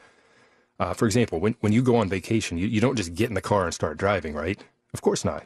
Uh, 0.79 0.93
for 0.93 1.05
example, 1.05 1.39
when, 1.39 1.55
when 1.59 1.71
you 1.71 1.81
go 1.81 1.95
on 1.95 2.09
vacation, 2.09 2.57
you, 2.57 2.67
you 2.67 2.81
don't 2.81 2.95
just 2.95 3.13
get 3.13 3.29
in 3.29 3.35
the 3.35 3.41
car 3.41 3.65
and 3.65 3.73
start 3.73 3.97
driving, 3.97 4.33
right? 4.33 4.61
Of 4.93 5.01
course 5.01 5.23
not. 5.23 5.45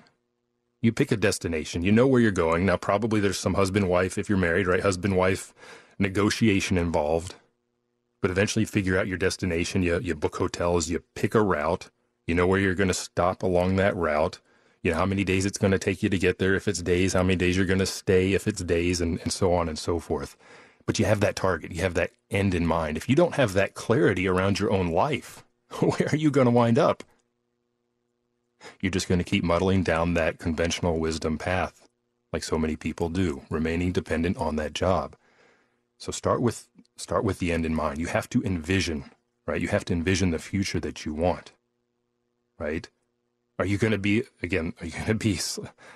You 0.82 0.92
pick 0.92 1.12
a 1.12 1.18
destination, 1.18 1.84
you 1.84 1.92
know 1.92 2.08
where 2.08 2.22
you're 2.22 2.32
going. 2.32 2.66
Now, 2.66 2.78
probably 2.78 3.20
there's 3.20 3.40
some 3.40 3.56
husband 3.56 3.90
wife, 3.90 4.18
if 4.18 4.30
you're 4.30 4.38
married, 4.38 4.68
right? 4.68 4.82
Husband 4.82 5.18
wife 5.18 5.54
negotiation 6.00 6.78
involved. 6.78 7.36
But 8.22 8.32
eventually 8.32 8.64
you 8.64 8.68
figure 8.68 8.98
out 8.98 9.08
your 9.08 9.18
destination. 9.18 9.84
You, 9.84 10.00
you 10.00 10.16
book 10.16 10.38
hotels, 10.38 10.90
you 10.90 11.04
pick 11.16 11.36
a 11.36 11.42
route. 11.42 11.90
You 12.26 12.36
know 12.36 12.48
where 12.48 12.60
you're 12.60 12.76
going 12.76 12.90
to 12.90 12.94
stop 12.94 13.42
along 13.44 13.76
that 13.78 13.96
route. 13.96 14.40
You 14.88 14.94
know 14.94 15.00
how 15.00 15.06
many 15.06 15.26
days 15.26 15.46
it's 15.46 15.58
going 15.58 15.72
to 15.72 15.80
take 15.80 16.02
you 16.02 16.08
to 16.08 16.18
get 16.18 16.40
there 16.40 16.56
if 16.56 16.66
it's 16.66 16.82
days, 16.82 17.12
how 17.12 17.22
many 17.22 17.36
days 17.36 17.58
you're 17.58 17.66
going 17.66 17.78
to 17.80 17.86
stay 17.86 18.32
if 18.32 18.48
it's 18.48 18.64
days, 18.64 19.02
and, 19.02 19.20
and 19.20 19.34
so 19.34 19.54
on 19.54 19.68
and 19.68 19.78
so 19.78 20.00
forth. 20.00 20.38
But 20.86 20.98
you 20.98 21.04
have 21.04 21.20
that 21.20 21.36
target, 21.36 21.74
you 21.74 21.82
have 21.82 21.96
that 21.96 22.12
end 22.32 22.56
in 22.56 22.66
mind. 22.66 22.96
If 22.96 23.10
you 23.10 23.14
don't 23.14 23.36
have 23.36 23.52
that 23.52 23.74
clarity 23.74 24.30
around 24.30 24.62
your 24.62 24.72
own 24.72 24.88
life, 24.88 25.44
where 25.82 26.08
are 26.10 26.16
you 26.16 26.32
going 26.32 26.46
to 26.46 26.52
wind 26.52 26.80
up? 26.80 27.04
You're 28.80 28.94
just 28.94 29.10
going 29.10 29.18
to 29.18 29.26
keep 29.26 29.44
muddling 29.44 29.84
down 29.84 30.14
that 30.14 30.40
conventional 30.40 31.00
wisdom 31.00 31.38
path, 31.38 31.90
like 32.32 32.46
so 32.46 32.58
many 32.58 32.78
people 32.78 33.10
do, 33.10 33.42
remaining 33.50 33.92
dependent 33.92 34.38
on 34.38 34.56
that 34.56 34.72
job. 34.72 35.18
So 35.98 36.14
start 36.14 36.42
with 36.42 36.70
start 36.96 37.26
with 37.26 37.40
the 37.40 37.52
end 37.52 37.66
in 37.66 37.76
mind. 37.76 38.00
You 38.00 38.08
have 38.08 38.30
to 38.30 38.42
envision, 38.42 39.12
right? 39.46 39.62
You 39.62 39.68
have 39.68 39.84
to 39.84 39.94
envision 39.94 40.32
the 40.32 40.40
future 40.40 40.80
that 40.80 41.04
you 41.04 41.14
want, 41.14 41.52
right? 42.58 42.90
Are 43.60 43.66
you 43.66 43.78
going 43.78 43.92
to 43.92 43.98
be 44.00 44.24
again? 44.44 44.74
Are 44.82 44.86
you 44.86 44.94
going 44.94 45.06
to 45.08 45.16
be 45.16 45.40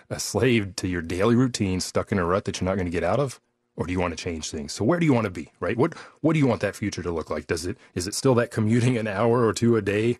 a 0.09 0.20
slave 0.20 0.76
to 0.78 0.88
your 0.88 1.01
daily 1.01 1.36
routine, 1.36 1.80
stuck 1.82 2.12
in 2.12 2.20
a 2.20 2.26
rut 2.26 2.45
that 2.45 2.62
you're 2.62 2.70
not 2.70 2.76
going 2.76 2.86
to 2.88 2.91
get 2.91 3.03
out 3.03 3.20
of, 3.20 3.41
or 3.76 3.88
do 3.88 3.93
you 3.93 3.99
want 3.99 4.18
to 4.18 4.24
change 4.24 4.51
things? 4.51 4.74
So 4.74 4.86
where 4.86 4.99
do 4.99 5.05
you 5.05 5.14
want 5.14 5.26
to 5.26 5.32
be, 5.32 5.51
right? 5.59 5.78
What 5.78 5.95
What 6.22 6.34
do 6.34 6.39
you 6.39 6.47
want 6.47 6.62
that 6.62 6.76
future 6.76 7.03
to 7.03 7.12
look 7.12 7.30
like? 7.30 7.47
Does 7.47 7.66
it 7.66 7.78
is 7.95 8.07
it 8.07 8.16
still 8.16 8.36
that 8.36 8.51
commuting 8.51 8.97
an 8.97 9.07
hour 9.07 9.45
or 9.45 9.53
two 9.53 9.78
a 9.78 9.82
day 9.82 10.20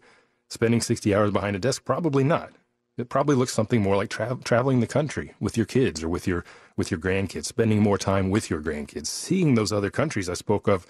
Spending 0.50 0.82
60 0.82 1.14
hours 1.16 1.32
behind 1.32 1.56
a 1.56 1.60
desk? 1.60 1.86
Probably 1.86 2.24
not. 2.24 2.52
It 2.98 3.10
probably 3.10 3.36
looks 3.36 3.54
something 3.54 3.82
more 3.84 3.98
like 3.98 4.10
tra- 4.10 4.40
traveling 4.44 4.80
the 4.80 4.88
country 4.88 5.34
with 5.40 5.58
your 5.58 5.68
kids 5.68 6.04
or 6.04 6.10
with 6.10 6.28
your 6.28 6.46
with 6.78 6.92
your 6.92 7.00
grandkids, 7.00 7.46
spending 7.46 7.82
more 7.82 7.98
time 8.00 8.32
with 8.32 8.50
your 8.50 8.62
grandkids, 8.62 9.08
seeing 9.08 9.56
those 9.56 9.72
other 9.74 9.92
countries 9.92 10.30
I 10.30 10.36
spoke 10.36 10.68
of 10.68 10.88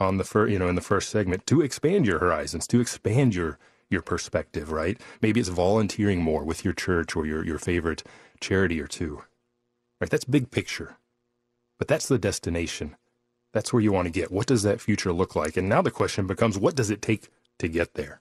on 0.00 0.18
the 0.18 0.24
fir- 0.24 0.48
you 0.48 0.58
know 0.58 0.68
in 0.68 0.74
the 0.76 0.82
first 0.82 1.10
segment 1.10 1.46
to 1.48 1.62
expand 1.62 2.06
your 2.06 2.18
horizons, 2.20 2.66
to 2.68 2.80
expand 2.80 3.34
your 3.36 3.58
your 3.90 4.02
perspective, 4.02 4.72
right? 4.72 5.00
Maybe 5.20 5.40
it's 5.40 5.48
volunteering 5.48 6.22
more 6.22 6.44
with 6.44 6.64
your 6.64 6.74
church 6.74 7.16
or 7.16 7.26
your 7.26 7.44
your 7.44 7.58
favorite 7.58 8.02
charity 8.40 8.80
or 8.80 8.86
two. 8.86 9.22
Right? 10.00 10.10
That's 10.10 10.24
big 10.24 10.50
picture. 10.50 10.96
But 11.78 11.88
that's 11.88 12.08
the 12.08 12.18
destination. 12.18 12.96
That's 13.52 13.72
where 13.72 13.82
you 13.82 13.92
want 13.92 14.06
to 14.06 14.12
get. 14.12 14.30
What 14.30 14.46
does 14.46 14.62
that 14.62 14.80
future 14.80 15.12
look 15.12 15.34
like? 15.34 15.56
And 15.56 15.68
now 15.68 15.82
the 15.82 15.90
question 15.90 16.26
becomes 16.26 16.58
what 16.58 16.76
does 16.76 16.90
it 16.90 17.02
take 17.02 17.28
to 17.58 17.68
get 17.68 17.94
there? 17.94 18.20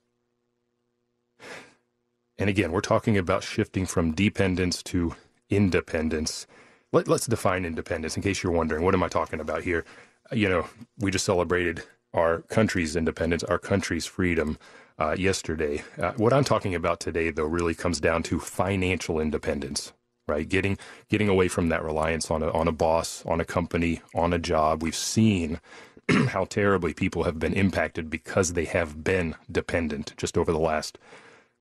And 2.38 2.50
again, 2.50 2.72
we're 2.72 2.82
talking 2.82 3.18
about 3.18 3.44
shifting 3.44 3.86
from 3.86 4.14
dependence 4.14 4.82
to 4.84 5.16
independence. 5.50 6.48
Let, 6.92 7.10
us 7.10 7.28
define 7.28 7.66
independence 7.66 8.16
in 8.16 8.24
case 8.24 8.42
you're 8.42 8.54
wondering, 8.54 8.84
what 8.84 8.94
am 8.96 9.04
I 9.04 9.10
talking 9.10 9.40
about 9.40 9.64
here? 9.64 9.86
You 10.32 10.50
know, 10.50 10.68
we 10.98 11.12
just 11.12 11.26
celebrated 11.26 11.84
our 12.14 12.42
country's 12.44 12.96
independence, 12.96 13.44
our 13.44 13.60
country's 13.60 14.06
freedom 14.06 14.58
uh, 14.98 15.16
yesterday. 15.18 15.84
Uh, 15.98 16.14
what 16.18 16.34
I'm 16.34 16.44
talking 16.44 16.76
about 16.76 17.00
today, 17.00 17.32
though, 17.32 17.46
really 17.46 17.76
comes 17.76 18.00
down 18.00 18.24
to 18.24 18.40
financial 18.40 19.20
independence, 19.20 19.94
right? 20.28 20.48
Getting 20.48 20.78
getting 21.10 21.30
away 21.30 21.48
from 21.48 21.70
that 21.70 21.84
reliance 21.84 22.30
on 22.32 22.44
a 22.44 22.52
on 22.52 22.68
a 22.68 22.74
boss, 22.74 23.24
on 23.26 23.40
a 23.42 23.46
company, 23.46 24.02
on 24.16 24.34
a 24.34 24.40
job. 24.40 24.84
We've 24.84 24.96
seen 24.96 25.60
how 26.30 26.46
terribly 26.46 26.94
people 26.94 27.24
have 27.24 27.40
been 27.40 27.54
impacted 27.54 28.10
because 28.10 28.54
they 28.54 28.66
have 28.66 29.04
been 29.04 29.36
dependent 29.52 30.14
just 30.18 30.38
over 30.38 30.52
the 30.52 30.60
last 30.60 30.98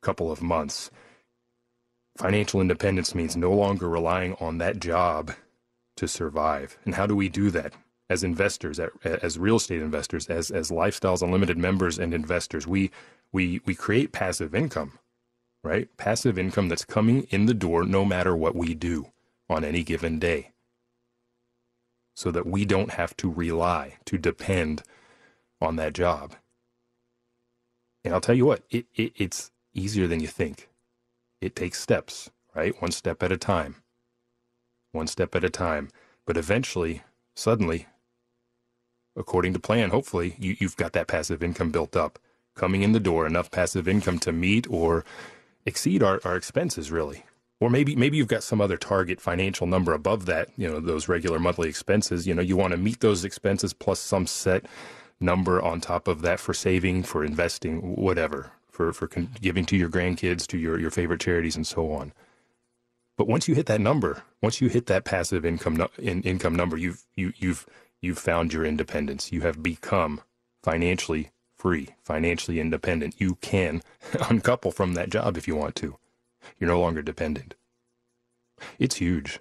couple 0.02 0.32
of 0.32 0.42
months. 0.42 0.90
Financial 2.16 2.60
independence 2.60 3.14
means 3.14 3.36
no 3.36 3.52
longer 3.52 3.88
relying 3.88 4.34
on 4.40 4.58
that 4.58 4.80
job 4.80 5.32
to 5.96 6.08
survive. 6.08 6.78
And 6.84 6.94
how 6.96 7.06
do 7.06 7.14
we 7.14 7.28
do 7.28 7.50
that? 7.50 7.74
As 8.10 8.24
investors, 8.24 8.80
as 9.04 9.38
real 9.38 9.56
estate 9.56 9.82
investors, 9.82 10.28
as, 10.28 10.50
as 10.50 10.70
Lifestyles 10.70 11.22
Unlimited 11.22 11.58
members 11.58 11.98
and 11.98 12.14
investors, 12.14 12.66
we, 12.66 12.90
we, 13.32 13.60
we 13.66 13.74
create 13.74 14.12
passive 14.12 14.54
income, 14.54 14.98
right? 15.62 15.94
Passive 15.98 16.38
income 16.38 16.68
that's 16.68 16.86
coming 16.86 17.24
in 17.30 17.46
the 17.46 17.54
door 17.54 17.84
no 17.84 18.06
matter 18.06 18.34
what 18.34 18.56
we 18.56 18.74
do 18.74 19.08
on 19.50 19.62
any 19.64 19.82
given 19.82 20.18
day. 20.18 20.52
So 22.16 22.30
that 22.30 22.46
we 22.46 22.64
don't 22.64 22.92
have 22.92 23.16
to 23.18 23.30
rely, 23.30 23.98
to 24.06 24.16
depend 24.16 24.82
on 25.60 25.76
that 25.76 25.92
job. 25.92 26.34
And 28.04 28.14
I'll 28.14 28.20
tell 28.20 28.34
you 28.34 28.46
what, 28.46 28.62
it, 28.70 28.86
it, 28.94 29.12
it's 29.16 29.50
easier 29.74 30.06
than 30.06 30.20
you 30.20 30.28
think. 30.28 30.68
It 31.40 31.54
takes 31.54 31.80
steps, 31.80 32.30
right? 32.54 32.80
One 32.80 32.90
step 32.90 33.22
at 33.22 33.32
a 33.32 33.36
time. 33.36 33.76
One 34.92 35.06
step 35.06 35.36
at 35.36 35.44
a 35.44 35.50
time. 35.50 35.90
But 36.26 36.36
eventually, 36.36 37.02
suddenly, 37.36 37.86
according 39.18 39.52
to 39.52 39.58
plan, 39.58 39.90
hopefully, 39.90 40.36
you, 40.38 40.56
you've 40.58 40.76
got 40.76 40.92
that 40.92 41.08
passive 41.08 41.42
income 41.42 41.70
built 41.70 41.96
up, 41.96 42.18
coming 42.54 42.82
in 42.82 42.92
the 42.92 43.00
door, 43.00 43.26
enough 43.26 43.50
passive 43.50 43.88
income 43.88 44.18
to 44.20 44.32
meet 44.32 44.66
or 44.70 45.04
exceed 45.66 46.02
our, 46.02 46.20
our 46.24 46.36
expenses, 46.36 46.90
really. 46.90 47.24
Or 47.60 47.70
maybe 47.70 47.96
maybe 47.96 48.16
you've 48.16 48.28
got 48.28 48.44
some 48.44 48.60
other 48.60 48.76
target 48.76 49.20
financial 49.20 49.66
number 49.66 49.92
above 49.92 50.26
that, 50.26 50.48
you 50.56 50.68
know, 50.68 50.78
those 50.78 51.08
regular 51.08 51.40
monthly 51.40 51.68
expenses. 51.68 52.26
You 52.26 52.34
know, 52.34 52.42
you 52.42 52.56
want 52.56 52.70
to 52.70 52.76
meet 52.76 53.00
those 53.00 53.24
expenses 53.24 53.72
plus 53.72 53.98
some 53.98 54.28
set 54.28 54.64
number 55.18 55.60
on 55.60 55.80
top 55.80 56.06
of 56.06 56.22
that 56.22 56.38
for 56.38 56.54
saving, 56.54 57.02
for 57.02 57.24
investing, 57.24 57.96
whatever, 57.96 58.52
for 58.70 58.92
for 58.92 59.08
con- 59.08 59.30
giving 59.40 59.66
to 59.66 59.76
your 59.76 59.88
grandkids, 59.88 60.46
to 60.46 60.56
your 60.56 60.78
your 60.78 60.92
favorite 60.92 61.20
charities, 61.20 61.56
and 61.56 61.66
so 61.66 61.90
on. 61.90 62.12
But 63.16 63.26
once 63.26 63.48
you 63.48 63.56
hit 63.56 63.66
that 63.66 63.80
number, 63.80 64.22
once 64.40 64.60
you 64.60 64.68
hit 64.68 64.86
that 64.86 65.04
passive 65.04 65.44
income 65.44 65.84
in, 65.98 66.22
income 66.22 66.54
number, 66.54 66.76
you've 66.76 67.02
you 67.16 67.32
you've 67.36 67.66
you've 68.00 68.18
found 68.18 68.52
your 68.52 68.64
independence. 68.64 69.32
You 69.32 69.42
have 69.42 69.62
become 69.62 70.20
financially 70.62 71.30
free, 71.56 71.90
financially 72.04 72.60
independent. 72.60 73.14
You 73.18 73.36
can 73.36 73.82
uncouple 74.30 74.70
from 74.70 74.94
that 74.94 75.10
job 75.10 75.36
if 75.36 75.48
you 75.48 75.56
want 75.56 75.74
to. 75.76 75.96
You're 76.58 76.70
no 76.70 76.80
longer 76.80 77.02
dependent. 77.02 77.54
It's 78.78 78.96
huge. 78.96 79.40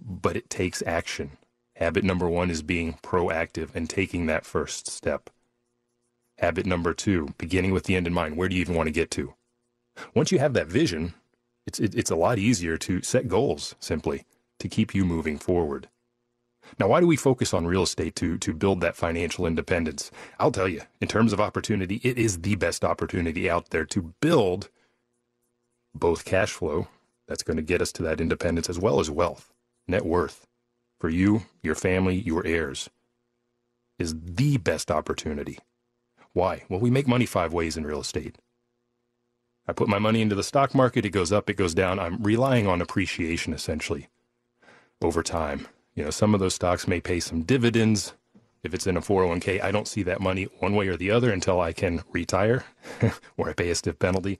But 0.00 0.36
it 0.36 0.50
takes 0.50 0.82
action. 0.86 1.32
Habit 1.76 2.04
number 2.04 2.28
one 2.28 2.50
is 2.50 2.62
being 2.62 2.94
proactive 3.02 3.74
and 3.74 3.88
taking 3.88 4.26
that 4.26 4.44
first 4.44 4.88
step. 4.88 5.30
Habit 6.38 6.66
number 6.66 6.94
two, 6.94 7.34
beginning 7.38 7.72
with 7.72 7.84
the 7.84 7.96
end 7.96 8.06
in 8.06 8.12
mind. 8.12 8.36
Where 8.36 8.48
do 8.48 8.54
you 8.54 8.60
even 8.60 8.74
want 8.74 8.86
to 8.86 8.92
get 8.92 9.10
to? 9.12 9.34
Once 10.14 10.30
you 10.30 10.38
have 10.38 10.54
that 10.54 10.68
vision, 10.68 11.14
it's, 11.66 11.78
it, 11.80 11.94
it's 11.94 12.10
a 12.10 12.16
lot 12.16 12.38
easier 12.38 12.76
to 12.78 13.02
set 13.02 13.28
goals 13.28 13.74
simply 13.80 14.24
to 14.58 14.68
keep 14.68 14.94
you 14.94 15.04
moving 15.04 15.38
forward. 15.38 15.88
Now, 16.78 16.88
why 16.88 17.00
do 17.00 17.06
we 17.06 17.16
focus 17.16 17.54
on 17.54 17.66
real 17.66 17.82
estate 17.82 18.14
to, 18.16 18.38
to 18.38 18.52
build 18.52 18.80
that 18.80 18.96
financial 18.96 19.46
independence? 19.46 20.10
I'll 20.38 20.52
tell 20.52 20.68
you, 20.68 20.82
in 21.00 21.08
terms 21.08 21.32
of 21.32 21.40
opportunity, 21.40 22.00
it 22.04 22.18
is 22.18 22.40
the 22.40 22.56
best 22.56 22.84
opportunity 22.84 23.48
out 23.48 23.70
there 23.70 23.84
to 23.86 24.14
build 24.20 24.68
both 25.94 26.24
cash 26.24 26.52
flow, 26.52 26.88
that's 27.26 27.42
going 27.42 27.56
to 27.56 27.62
get 27.62 27.82
us 27.82 27.92
to 27.92 28.02
that 28.04 28.20
independence, 28.20 28.68
as 28.68 28.78
well 28.78 29.00
as 29.00 29.10
wealth, 29.10 29.52
net 29.86 30.04
worth 30.04 30.46
for 30.98 31.08
you, 31.08 31.42
your 31.62 31.74
family, 31.74 32.16
your 32.16 32.46
heirs, 32.46 32.88
is 33.98 34.14
the 34.20 34.56
best 34.56 34.90
opportunity. 34.90 35.58
Why? 36.32 36.64
Well, 36.68 36.80
we 36.80 36.90
make 36.90 37.08
money 37.08 37.26
five 37.26 37.52
ways 37.52 37.76
in 37.76 37.86
real 37.86 38.00
estate. 38.00 38.36
I 39.66 39.72
put 39.72 39.88
my 39.88 39.98
money 39.98 40.22
into 40.22 40.34
the 40.34 40.42
stock 40.42 40.74
market, 40.74 41.04
it 41.04 41.10
goes 41.10 41.32
up, 41.32 41.50
it 41.50 41.56
goes 41.56 41.74
down. 41.74 41.98
I'm 41.98 42.22
relying 42.22 42.66
on 42.66 42.80
appreciation 42.80 43.52
essentially 43.52 44.08
over 45.02 45.22
time. 45.22 45.68
You 45.98 46.04
know, 46.04 46.10
some 46.10 46.32
of 46.32 46.38
those 46.38 46.54
stocks 46.54 46.86
may 46.86 47.00
pay 47.00 47.18
some 47.18 47.42
dividends, 47.42 48.14
If 48.62 48.72
it's 48.72 48.86
in 48.86 48.96
a 48.96 49.00
401k, 49.00 49.60
I 49.60 49.72
don't 49.72 49.88
see 49.88 50.04
that 50.04 50.20
money 50.20 50.44
one 50.60 50.76
way 50.76 50.86
or 50.86 50.96
the 50.96 51.10
other 51.10 51.32
until 51.32 51.60
I 51.60 51.72
can 51.72 52.04
retire 52.12 52.64
or 53.36 53.50
I 53.50 53.52
pay 53.52 53.68
a 53.70 53.74
stiff 53.74 53.98
penalty. 53.98 54.38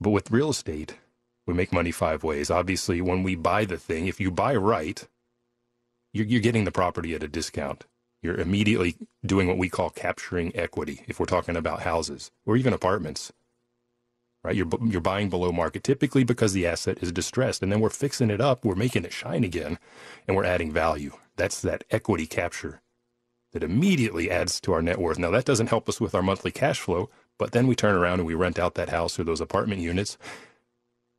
But 0.00 0.10
with 0.10 0.30
real 0.30 0.48
estate, 0.48 0.96
we 1.46 1.52
make 1.52 1.74
money 1.74 1.90
five 1.92 2.24
ways. 2.24 2.50
Obviously, 2.50 3.02
when 3.02 3.22
we 3.22 3.34
buy 3.34 3.66
the 3.66 3.76
thing, 3.76 4.06
if 4.06 4.18
you 4.18 4.30
buy 4.30 4.56
right, 4.56 5.06
you're, 6.14 6.24
you're 6.24 6.40
getting 6.40 6.64
the 6.64 6.72
property 6.72 7.14
at 7.14 7.22
a 7.22 7.28
discount. 7.28 7.84
You're 8.22 8.40
immediately 8.40 8.96
doing 9.26 9.46
what 9.46 9.58
we 9.58 9.68
call 9.68 9.90
capturing 9.90 10.56
equity 10.56 11.04
if 11.06 11.20
we're 11.20 11.26
talking 11.26 11.56
about 11.56 11.82
houses 11.82 12.30
or 12.46 12.56
even 12.56 12.72
apartments. 12.72 13.30
Right? 14.42 14.56
You're, 14.56 14.68
you're 14.86 15.00
buying 15.02 15.28
below 15.28 15.52
market 15.52 15.84
typically 15.84 16.24
because 16.24 16.52
the 16.52 16.66
asset 16.66 16.98
is 17.02 17.12
distressed. 17.12 17.62
And 17.62 17.70
then 17.70 17.80
we're 17.80 17.90
fixing 17.90 18.30
it 18.30 18.40
up, 18.40 18.64
we're 18.64 18.74
making 18.74 19.04
it 19.04 19.12
shine 19.12 19.44
again, 19.44 19.78
and 20.26 20.36
we're 20.36 20.44
adding 20.44 20.72
value. 20.72 21.12
That's 21.36 21.60
that 21.62 21.84
equity 21.90 22.26
capture 22.26 22.80
that 23.52 23.62
immediately 23.62 24.30
adds 24.30 24.60
to 24.60 24.72
our 24.72 24.82
net 24.82 24.98
worth. 24.98 25.18
Now, 25.18 25.30
that 25.30 25.44
doesn't 25.44 25.68
help 25.68 25.88
us 25.88 26.00
with 26.00 26.14
our 26.14 26.22
monthly 26.22 26.50
cash 26.50 26.80
flow, 26.80 27.10
but 27.38 27.52
then 27.52 27.66
we 27.66 27.74
turn 27.74 27.96
around 27.96 28.20
and 28.20 28.26
we 28.26 28.34
rent 28.34 28.58
out 28.58 28.74
that 28.74 28.90
house 28.90 29.18
or 29.18 29.24
those 29.24 29.40
apartment 29.40 29.80
units. 29.80 30.16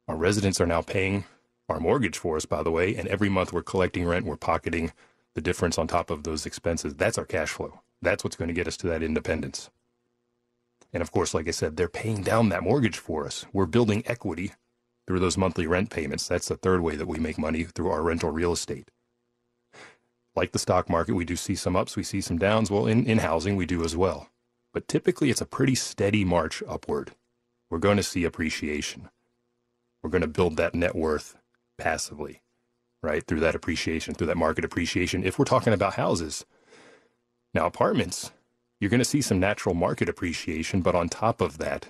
Our 0.08 0.16
residents 0.16 0.62
are 0.62 0.66
now 0.66 0.82
paying 0.82 1.26
our 1.70 1.80
mortgage 1.80 2.18
for 2.18 2.38
us, 2.38 2.46
by 2.46 2.64
the 2.64 2.72
way, 2.72 2.96
and 2.96 3.08
every 3.08 3.30
month 3.30 3.54
we're 3.54 3.64
collecting 3.64 4.06
rent, 4.06 4.26
we're 4.26 4.38
pocketing 4.38 4.92
the 5.36 5.42
difference 5.42 5.78
on 5.78 5.88
top 5.88 6.10
of 6.10 6.24
those 6.24 6.46
expenses. 6.46 6.96
That's 6.96 7.18
our 7.18 7.26
cash 7.26 7.50
flow. 7.50 7.82
That's 8.02 8.24
what's 8.24 8.36
going 8.36 8.50
to 8.50 8.54
get 8.54 8.68
us 8.68 8.78
to 8.78 8.88
that 8.88 9.04
independence. 9.04 9.70
And 10.94 11.02
of 11.02 11.12
course, 11.12 11.34
like 11.34 11.48
I 11.48 11.52
said, 11.52 11.78
they're 11.78 11.88
paying 11.88 12.22
down 12.22 12.50
that 12.50 12.64
mortgage 12.64 12.98
for 12.98 13.26
us. 13.26 13.46
We're 13.54 13.66
building 13.66 14.04
equity 14.06 14.52
through 15.08 15.20
those 15.20 15.38
monthly 15.38 15.68
rent 15.68 15.90
payments. 15.90 16.28
That's 16.28 16.48
the 16.48 16.58
third 16.58 16.82
way 16.82 16.96
that 16.96 17.08
we 17.08 17.20
make 17.20 17.38
money 17.38 17.64
through 17.64 17.90
our 17.90 18.02
rental 18.02 18.32
real 18.32 18.54
estate. 18.54 18.92
Like 20.36 20.52
the 20.52 20.60
stock 20.60 20.90
market, 20.90 21.14
we 21.14 21.26
do 21.26 21.36
see 21.36 21.56
some 21.56 21.76
ups, 21.76 21.98
we 21.98 22.04
see 22.04 22.22
some 22.22 22.38
downs. 22.38 22.72
Well, 22.72 22.88
in, 22.88 23.06
in 23.06 23.20
housing, 23.20 23.56
we 23.56 23.66
do 23.66 23.84
as 23.84 23.96
well. 23.96 24.30
But 24.74 24.88
typically, 24.88 25.30
it's 25.30 25.42
a 25.42 25.46
pretty 25.46 25.76
steady 25.76 26.24
march 26.24 26.64
upward. 26.68 27.12
We're 27.70 27.80
going 27.80 27.98
to 27.98 28.04
see 28.04 28.24
appreciation. 28.24 29.10
We're 30.02 30.10
going 30.10 30.22
to 30.22 30.28
build 30.28 30.58
that 30.58 30.74
net 30.74 30.96
worth 30.96 31.36
passively, 31.78 32.42
right? 33.04 33.26
Through 33.26 33.42
that 33.42 33.56
appreciation, 33.56 34.14
through 34.14 34.28
that 34.28 34.38
market 34.38 34.64
appreciation. 34.64 35.24
If 35.24 35.38
we're 35.38 35.46
talking 35.46 35.74
about 35.74 35.96
houses, 35.96 36.46
now 37.54 37.66
apartments, 37.66 38.32
you're 38.82 38.90
going 38.90 39.00
to 39.00 39.06
see 39.06 39.22
some 39.22 39.40
natural 39.40 39.76
market 39.76 40.10
appreciation, 40.10 40.82
but 40.82 40.96
on 40.96 41.08
top 41.08 41.40
of 41.40 41.60
that, 41.60 41.90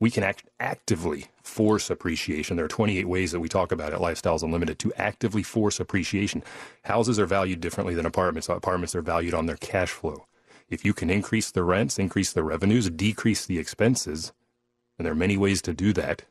we 0.00 0.10
can 0.10 0.24
act 0.24 0.42
actively 0.58 1.26
force 1.42 1.88
appreciation. 1.88 2.56
There 2.56 2.66
are 2.66 2.68
28 2.68 3.06
ways 3.06 3.30
that 3.30 3.38
we 3.38 3.48
talk 3.48 3.70
about 3.70 3.92
at 3.92 4.00
Lifestyles 4.00 4.42
Unlimited 4.42 4.80
to 4.80 4.92
actively 4.94 5.44
force 5.44 5.78
appreciation. 5.78 6.42
Houses 6.82 7.20
are 7.20 7.26
valued 7.26 7.60
differently 7.60 7.94
than 7.94 8.04
apartments. 8.04 8.48
Apartments 8.48 8.96
are 8.96 9.00
valued 9.00 9.32
on 9.32 9.46
their 9.46 9.56
cash 9.56 9.90
flow. 9.90 10.26
If 10.68 10.84
you 10.84 10.92
can 10.92 11.08
increase 11.08 11.52
the 11.52 11.62
rents, 11.62 12.00
increase 12.00 12.32
the 12.32 12.42
revenues, 12.42 12.90
decrease 12.90 13.46
the 13.46 13.60
expenses, 13.60 14.32
and 14.98 15.06
there 15.06 15.12
are 15.12 15.16
many 15.16 15.36
ways 15.36 15.62
to 15.62 15.72
do 15.72 15.92
that, 15.92 16.24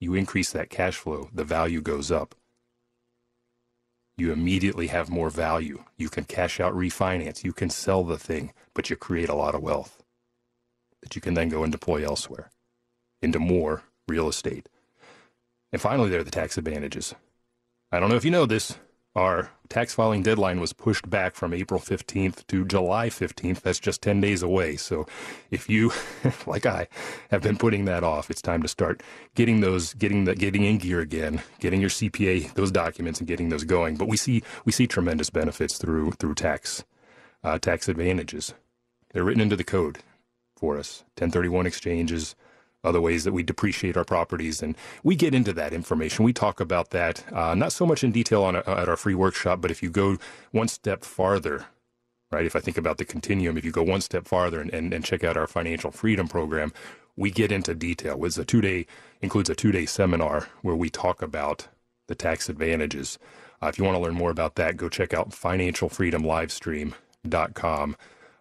you 0.00 0.14
increase 0.14 0.50
that 0.50 0.70
cash 0.70 0.96
flow, 0.96 1.28
the 1.32 1.44
value 1.44 1.80
goes 1.80 2.10
up 2.10 2.34
you 4.18 4.32
immediately 4.32 4.88
have 4.88 5.08
more 5.08 5.30
value. 5.30 5.84
You 5.96 6.08
can 6.08 6.24
cash 6.24 6.58
out, 6.60 6.74
refinance, 6.74 7.44
you 7.44 7.52
can 7.52 7.70
sell 7.70 8.02
the 8.04 8.18
thing, 8.18 8.52
but 8.74 8.90
you 8.90 8.96
create 8.96 9.28
a 9.28 9.34
lot 9.34 9.54
of 9.54 9.62
wealth 9.62 10.02
that 11.02 11.14
you 11.14 11.22
can 11.22 11.34
then 11.34 11.48
go 11.48 11.62
and 11.62 11.70
deploy 11.70 12.04
elsewhere 12.04 12.50
into 13.22 13.38
more 13.38 13.84
real 14.08 14.28
estate. 14.28 14.68
And 15.72 15.80
finally, 15.80 16.10
there 16.10 16.20
are 16.20 16.24
the 16.24 16.30
tax 16.30 16.58
advantages. 16.58 17.14
I 17.92 18.00
don't 18.00 18.08
know 18.08 18.16
if 18.16 18.24
you 18.24 18.30
know 18.30 18.46
this, 18.46 18.76
our 19.14 19.50
tax 19.68 19.94
filing 19.94 20.22
deadline 20.22 20.60
was 20.60 20.72
pushed 20.72 21.08
back 21.10 21.34
from 21.34 21.52
April 21.52 21.80
15th 21.80 22.46
to 22.46 22.64
July 22.64 23.08
15th. 23.08 23.60
That's 23.60 23.80
just 23.80 24.02
10 24.02 24.20
days 24.20 24.42
away. 24.42 24.76
So 24.76 25.06
if 25.50 25.68
you, 25.68 25.92
like 26.46 26.66
I, 26.66 26.88
have 27.30 27.42
been 27.42 27.56
putting 27.56 27.84
that 27.86 28.04
off, 28.04 28.30
it's 28.30 28.42
time 28.42 28.62
to 28.62 28.68
start 28.68 29.02
getting 29.34 29.60
those, 29.60 29.94
getting 29.94 30.24
the, 30.24 30.34
getting 30.34 30.64
in 30.64 30.78
gear 30.78 31.00
again, 31.00 31.42
getting 31.60 31.80
your 31.80 31.90
CPA, 31.90 32.54
those 32.54 32.70
documents 32.70 33.18
and 33.18 33.26
getting 33.26 33.48
those 33.48 33.64
going. 33.64 33.96
But 33.96 34.08
we 34.08 34.16
see, 34.16 34.42
we 34.64 34.72
see 34.72 34.86
tremendous 34.86 35.30
benefits 35.30 35.78
through, 35.78 36.12
through 36.12 36.34
tax, 36.34 36.84
uh, 37.42 37.58
tax 37.58 37.88
advantages. 37.88 38.54
They're 39.12 39.24
written 39.24 39.42
into 39.42 39.56
the 39.56 39.64
code 39.64 39.98
for 40.56 40.78
us. 40.78 41.00
1031 41.16 41.66
exchanges, 41.66 42.34
other 42.88 43.00
ways 43.00 43.24
that 43.24 43.32
we 43.32 43.42
depreciate 43.42 43.96
our 43.96 44.04
properties. 44.04 44.62
And 44.62 44.76
we 45.02 45.16
get 45.16 45.34
into 45.34 45.52
that 45.54 45.72
information. 45.72 46.24
We 46.24 46.32
talk 46.32 46.60
about 46.60 46.90
that, 46.90 47.24
uh, 47.32 47.54
not 47.54 47.72
so 47.72 47.86
much 47.86 48.02
in 48.02 48.12
detail 48.12 48.44
on 48.44 48.56
a, 48.56 48.62
at 48.66 48.88
our 48.88 48.96
free 48.96 49.14
workshop, 49.14 49.60
but 49.60 49.70
if 49.70 49.82
you 49.82 49.90
go 49.90 50.16
one 50.50 50.68
step 50.68 51.04
farther, 51.04 51.66
right, 52.32 52.46
if 52.46 52.56
I 52.56 52.60
think 52.60 52.78
about 52.78 52.98
the 52.98 53.04
continuum, 53.04 53.58
if 53.58 53.64
you 53.64 53.72
go 53.72 53.82
one 53.82 54.00
step 54.00 54.26
farther 54.26 54.60
and, 54.60 54.72
and, 54.72 54.92
and 54.92 55.04
check 55.04 55.24
out 55.24 55.36
our 55.36 55.46
financial 55.46 55.90
freedom 55.90 56.28
program, 56.28 56.72
we 57.16 57.30
get 57.30 57.52
into 57.52 57.74
detail. 57.74 58.24
It's 58.24 58.38
a 58.38 58.44
two 58.44 58.60
day, 58.60 58.86
includes 59.20 59.50
a 59.50 59.54
two 59.54 59.72
day 59.72 59.86
seminar 59.86 60.48
where 60.62 60.76
we 60.76 60.90
talk 60.90 61.22
about 61.22 61.68
the 62.06 62.14
tax 62.14 62.48
advantages. 62.48 63.18
Uh, 63.62 63.66
if 63.66 63.78
you 63.78 63.84
want 63.84 63.96
to 63.96 64.02
learn 64.02 64.14
more 64.14 64.30
about 64.30 64.54
that, 64.54 64.76
go 64.76 64.88
check 64.88 65.12
out 65.12 65.30
financialfreedomlivestream.com. 65.30 67.96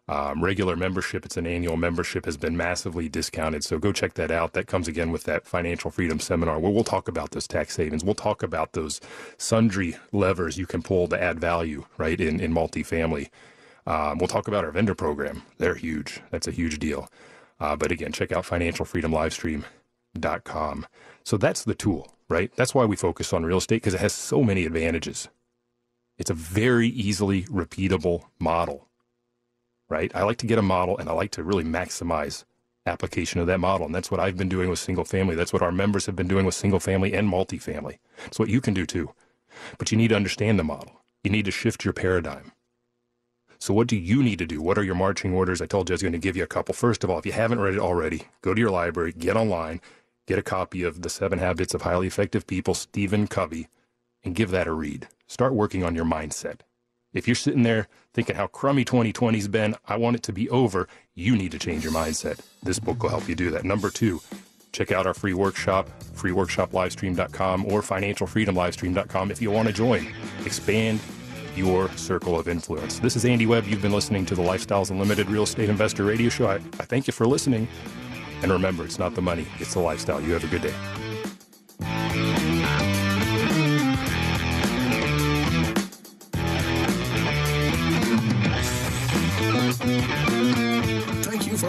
Um, 0.10 0.42
regular 0.42 0.78
membership, 0.78 1.26
it's 1.26 1.36
an 1.36 1.46
annual 1.46 1.76
membership, 1.76 2.24
has 2.26 2.38
been 2.38 2.56
massively 2.56 3.10
discounted. 3.10 3.66
So 3.66 3.78
go 3.78 3.92
check 3.92 4.14
that 4.14 4.32
out. 4.32 4.54
That 4.54 4.66
comes 4.66 4.88
again 4.88 5.12
with 5.12 5.26
that 5.26 5.46
financial 5.46 5.92
freedom 5.92 6.22
seminar 6.22 6.60
where 6.60 6.72
we'll 6.72 6.86
talk 6.86 7.10
about 7.10 7.32
those 7.32 7.48
tax 7.48 7.76
savings. 7.76 8.06
We'll 8.06 8.16
talk 8.16 8.42
about 8.42 8.72
those 8.72 9.02
sundry 9.38 9.98
levers 10.14 10.58
you 10.58 10.66
can 10.66 10.82
pull 10.82 11.10
to 11.10 11.22
add 11.22 11.42
value, 11.42 11.84
right, 11.98 12.22
in, 12.22 12.40
in 12.40 12.54
multifamily. 12.54 13.30
Um, 13.86 14.18
we'll 14.18 14.30
talk 14.30 14.48
about 14.48 14.64
our 14.64 14.72
vendor 14.72 14.96
program. 14.96 15.44
They're 15.58 15.76
huge. 15.76 16.22
That's 16.32 16.48
a 16.48 16.52
huge 16.52 16.80
deal. 16.80 17.10
Uh, 17.60 17.76
but 17.76 17.92
again, 17.92 18.14
check 18.14 18.32
out 18.32 18.46
financialfreedomlivestream.com. 18.46 20.86
So 21.24 21.38
that's 21.38 21.66
the 21.66 21.76
tool, 21.76 22.14
right? 22.30 22.50
That's 22.56 22.74
why 22.74 22.86
we 22.86 22.96
focus 22.96 23.34
on 23.34 23.46
real 23.46 23.58
estate 23.58 23.76
because 23.78 23.94
it 23.94 24.00
has 24.00 24.14
so 24.14 24.42
many 24.42 24.66
advantages. 24.66 25.28
It's 26.18 26.30
a 26.30 26.34
very 26.34 26.88
easily 26.88 27.44
repeatable 27.44 28.24
model 28.40 28.87
right? 29.90 30.12
I 30.16 30.24
like 30.24 30.38
to 30.38 30.48
get 30.48 30.60
a 30.60 30.64
model 30.64 30.98
and 30.98 31.10
I 31.10 31.14
like 31.14 31.32
to 31.32 31.44
really 31.44 31.64
maximize 31.64 32.44
application 32.86 33.40
of 33.40 33.48
that 33.48 33.60
model. 33.60 33.86
And 33.86 33.96
that's 33.96 34.10
what 34.10 34.20
I've 34.20 34.38
been 34.38 34.50
doing 34.50 34.70
with 34.70 34.80
single 34.80 35.06
family. 35.06 35.36
That's 35.36 35.54
what 35.54 35.62
our 35.62 35.72
members 35.72 36.06
have 36.06 36.16
been 36.16 36.28
doing 36.28 36.46
with 36.46 36.56
single 36.56 36.80
family 36.80 37.14
and 37.14 37.32
multifamily. 37.32 38.00
It's 38.26 38.40
what 38.40 38.50
you 38.50 38.62
can 38.62 38.74
do 38.74 38.86
too. 38.86 39.12
But 39.78 39.92
you 39.92 39.98
need 39.98 40.10
to 40.10 40.16
understand 40.16 40.58
the 40.58 40.64
model. 40.64 41.02
You 41.24 41.32
need 41.32 41.46
to 41.46 41.52
shift 41.52 41.84
your 41.84 41.94
paradigm. 41.94 42.52
So 43.60 43.74
what 43.74 43.88
do 43.88 43.98
you 43.98 44.22
need 44.22 44.40
to 44.40 44.46
do? 44.46 44.62
What 44.62 44.78
are 44.78 44.84
your 44.84 44.96
marching 44.96 45.34
orders? 45.34 45.62
I 45.62 45.66
told 45.66 45.90
you 45.90 45.94
I 45.94 45.96
was 45.96 46.02
going 46.04 46.14
to 46.14 46.20
give 46.20 46.38
you 46.38 46.44
a 46.44 46.48
couple. 46.48 46.74
First 46.76 47.04
of 47.04 47.10
all, 47.10 47.18
if 47.18 47.26
you 47.26 47.32
haven't 47.32 47.60
read 47.60 47.74
it 47.74 47.80
already, 47.80 48.24
go 48.42 48.54
to 48.54 48.62
your 48.62 48.70
library, 48.70 49.14
get 49.14 49.36
online, 49.36 49.82
get 50.28 50.38
a 50.38 50.44
copy 50.44 50.84
of 50.84 51.02
The 51.02 51.10
Seven 51.10 51.40
Habits 51.40 51.74
of 51.74 51.82
Highly 51.82 52.06
Effective 52.06 52.46
People, 52.46 52.76
Stephen 52.76 53.28
Covey, 53.28 53.68
and 54.24 54.36
give 54.36 54.52
that 54.52 54.68
a 54.68 54.72
read. 54.72 55.08
Start 55.26 55.54
working 55.54 55.84
on 55.84 55.96
your 55.96 56.06
mindset. 56.06 56.60
If 57.14 57.28
you're 57.28 57.36
sitting 57.36 57.64
there 57.64 57.88
thinking 58.14 58.36
how 58.36 58.48
crummy 58.48 58.84
2020's 58.86 59.48
been, 59.48 59.76
I 59.88 59.98
want 59.98 60.16
it 60.16 60.24
to 60.24 60.34
be 60.34 60.50
over, 60.50 60.88
you 61.16 61.36
need 61.36 61.52
to 61.52 61.60
change 61.60 61.84
your 61.84 61.94
mindset. 61.94 62.40
This 62.64 62.80
book 62.80 63.02
will 63.02 63.10
help 63.10 63.28
you 63.28 63.36
do 63.36 63.50
that. 63.52 63.64
Number 63.64 63.90
two, 63.90 64.22
check 64.72 64.92
out 64.92 65.08
our 65.08 65.14
free 65.14 65.34
workshop, 65.34 65.90
freeworkshoplivestream.com 66.16 67.66
or 67.66 67.82
financialfreedomlivestream.com 67.82 69.32
if 69.32 69.42
you 69.42 69.52
want 69.52 69.68
to 69.68 69.74
join. 69.74 70.08
Expand 70.46 71.00
your 71.56 71.90
circle 71.92 72.38
of 72.40 72.48
influence. 72.48 73.00
This 73.00 73.16
is 73.16 73.26
Andy 73.26 73.46
Webb. 73.46 73.66
You've 73.66 73.82
been 73.82 73.92
listening 73.92 74.26
to 74.28 74.36
the 74.36 74.44
Lifestyles 74.44 74.92
Unlimited 74.92 75.30
Real 75.30 75.44
Estate 75.44 75.70
Investor 75.70 76.04
Radio 76.04 76.30
Show. 76.30 76.48
I, 76.48 76.56
I 76.56 76.86
thank 76.86 77.08
you 77.08 77.14
for 77.14 77.26
listening. 77.26 77.68
And 78.44 78.52
remember, 78.52 78.86
it's 78.86 79.00
not 79.00 79.16
the 79.16 79.22
money, 79.22 79.48
it's 79.60 79.74
the 79.74 79.80
lifestyle. 79.80 80.22
You 80.22 80.34
have 80.34 80.44
a 80.44 80.48
good 80.48 80.62
day. 80.62 82.37